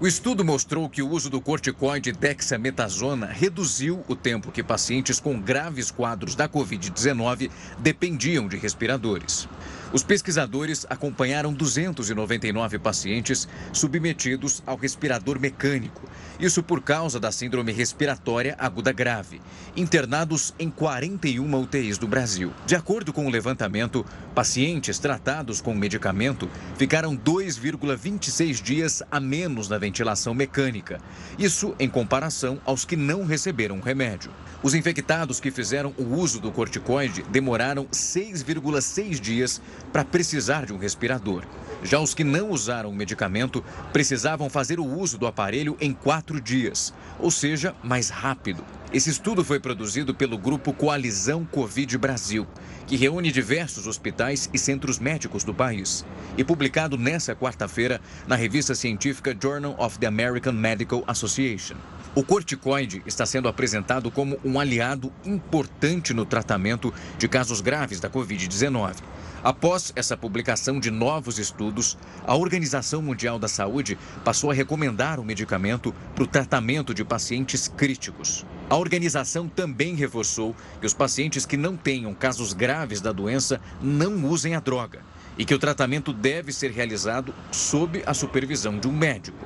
O 0.00 0.06
estudo 0.08 0.44
mostrou 0.44 0.88
que 0.90 1.00
o 1.00 1.08
uso 1.08 1.30
do 1.30 1.40
corticoide 1.40 2.10
dexametasona 2.10 3.26
reduziu 3.26 4.02
o 4.08 4.16
tempo 4.16 4.50
que 4.50 4.60
pacientes 4.60 5.20
com 5.20 5.40
graves 5.40 5.92
quadros 5.92 6.34
da 6.34 6.48
Covid-19 6.48 7.48
dependiam 7.78 8.48
de 8.48 8.56
respiradores. 8.56 9.48
Os 9.92 10.02
pesquisadores 10.02 10.84
acompanharam 10.90 11.52
299 11.52 12.80
pacientes 12.80 13.46
submetidos 13.72 14.60
ao 14.66 14.74
respirador 14.74 15.38
mecânico, 15.38 16.02
isso 16.42 16.60
por 16.60 16.82
causa 16.82 17.20
da 17.20 17.30
síndrome 17.30 17.70
respiratória 17.70 18.56
aguda 18.58 18.90
grave, 18.90 19.40
internados 19.76 20.52
em 20.58 20.68
41 20.68 21.54
UTIs 21.54 21.98
do 21.98 22.08
Brasil. 22.08 22.52
De 22.66 22.74
acordo 22.74 23.12
com 23.12 23.26
o 23.26 23.30
levantamento, 23.30 24.04
pacientes 24.34 24.98
tratados 24.98 25.60
com 25.60 25.72
medicamento 25.72 26.50
ficaram 26.76 27.16
2,26 27.16 28.60
dias 28.60 29.04
a 29.08 29.20
menos 29.20 29.68
na 29.68 29.78
ventilação 29.78 30.34
mecânica, 30.34 31.00
isso 31.38 31.76
em 31.78 31.88
comparação 31.88 32.60
aos 32.64 32.84
que 32.84 32.96
não 32.96 33.24
receberam 33.24 33.78
remédio. 33.78 34.32
Os 34.64 34.74
infectados 34.74 35.38
que 35.38 35.50
fizeram 35.50 35.94
o 35.96 36.16
uso 36.16 36.40
do 36.40 36.50
corticoide 36.50 37.22
demoraram 37.30 37.86
6,6 37.86 39.20
dias 39.20 39.62
para 39.92 40.04
precisar 40.04 40.66
de 40.66 40.72
um 40.72 40.78
respirador. 40.78 41.44
Já 41.84 41.98
os 41.98 42.14
que 42.14 42.22
não 42.22 42.50
usaram 42.50 42.90
o 42.90 42.94
medicamento 42.94 43.64
precisavam 43.92 44.48
fazer 44.48 44.78
o 44.78 44.86
uso 44.86 45.18
do 45.18 45.26
aparelho 45.26 45.76
em 45.80 45.92
quatro 45.92 46.31
dias, 46.40 46.92
ou 47.18 47.30
seja, 47.30 47.74
mais 47.82 48.10
rápido. 48.10 48.64
Esse 48.92 49.08
estudo 49.08 49.42
foi 49.42 49.58
produzido 49.58 50.14
pelo 50.14 50.36
grupo 50.36 50.72
Coalizão 50.72 51.44
Covid 51.44 51.96
Brasil, 51.96 52.46
que 52.86 52.96
reúne 52.96 53.32
diversos 53.32 53.86
hospitais 53.86 54.50
e 54.52 54.58
centros 54.58 54.98
médicos 54.98 55.44
do 55.44 55.54
país, 55.54 56.04
e 56.36 56.44
publicado 56.44 56.98
nesta 56.98 57.34
quarta-feira 57.34 58.00
na 58.26 58.36
revista 58.36 58.74
científica 58.74 59.36
Journal 59.40 59.74
of 59.78 59.98
the 59.98 60.06
American 60.06 60.52
Medical 60.52 61.02
Association. 61.06 61.76
O 62.14 62.22
corticoide 62.22 63.02
está 63.06 63.24
sendo 63.24 63.48
apresentado 63.48 64.10
como 64.10 64.38
um 64.44 64.60
aliado 64.60 65.10
importante 65.24 66.12
no 66.12 66.26
tratamento 66.26 66.92
de 67.16 67.26
casos 67.26 67.62
graves 67.62 68.00
da 68.00 68.10
Covid-19. 68.10 68.96
Após 69.42 69.92
essa 69.96 70.16
publicação 70.16 70.78
de 70.78 70.88
novos 70.88 71.38
estudos, 71.38 71.98
a 72.24 72.36
Organização 72.36 73.02
Mundial 73.02 73.40
da 73.40 73.48
Saúde 73.48 73.98
passou 74.24 74.52
a 74.52 74.54
recomendar 74.54 75.18
o 75.18 75.24
medicamento 75.24 75.92
para 76.14 76.22
o 76.22 76.26
tratamento 76.28 76.94
de 76.94 77.04
pacientes 77.04 77.66
críticos. 77.66 78.46
A 78.70 78.76
organização 78.76 79.48
também 79.48 79.96
reforçou 79.96 80.54
que 80.80 80.86
os 80.86 80.94
pacientes 80.94 81.44
que 81.44 81.56
não 81.56 81.76
tenham 81.76 82.14
casos 82.14 82.52
graves 82.52 83.00
da 83.00 83.10
doença 83.10 83.60
não 83.80 84.24
usem 84.26 84.54
a 84.54 84.60
droga 84.60 85.00
e 85.36 85.44
que 85.44 85.54
o 85.54 85.58
tratamento 85.58 86.12
deve 86.12 86.52
ser 86.52 86.70
realizado 86.70 87.34
sob 87.50 88.00
a 88.06 88.14
supervisão 88.14 88.78
de 88.78 88.86
um 88.86 88.92
médico. 88.92 89.44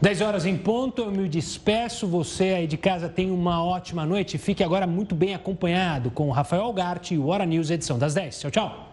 10 0.00 0.20
horas 0.22 0.46
em 0.46 0.56
ponto, 0.56 1.02
eu 1.02 1.10
me 1.10 1.28
despeço. 1.28 2.06
Você 2.06 2.44
aí 2.44 2.66
de 2.66 2.78
casa 2.78 3.08
tem 3.08 3.30
uma 3.30 3.62
ótima 3.62 4.06
noite. 4.06 4.38
Fique 4.38 4.64
agora 4.64 4.86
muito 4.86 5.14
bem 5.14 5.34
acompanhado 5.34 6.10
com 6.10 6.28
o 6.28 6.30
Rafael 6.30 6.62
Algarte 6.62 7.14
e 7.14 7.18
o 7.18 7.26
Hora 7.26 7.44
News, 7.44 7.70
edição 7.70 7.98
das 7.98 8.14
10. 8.14 8.40
Tchau, 8.40 8.50
tchau. 8.50 8.86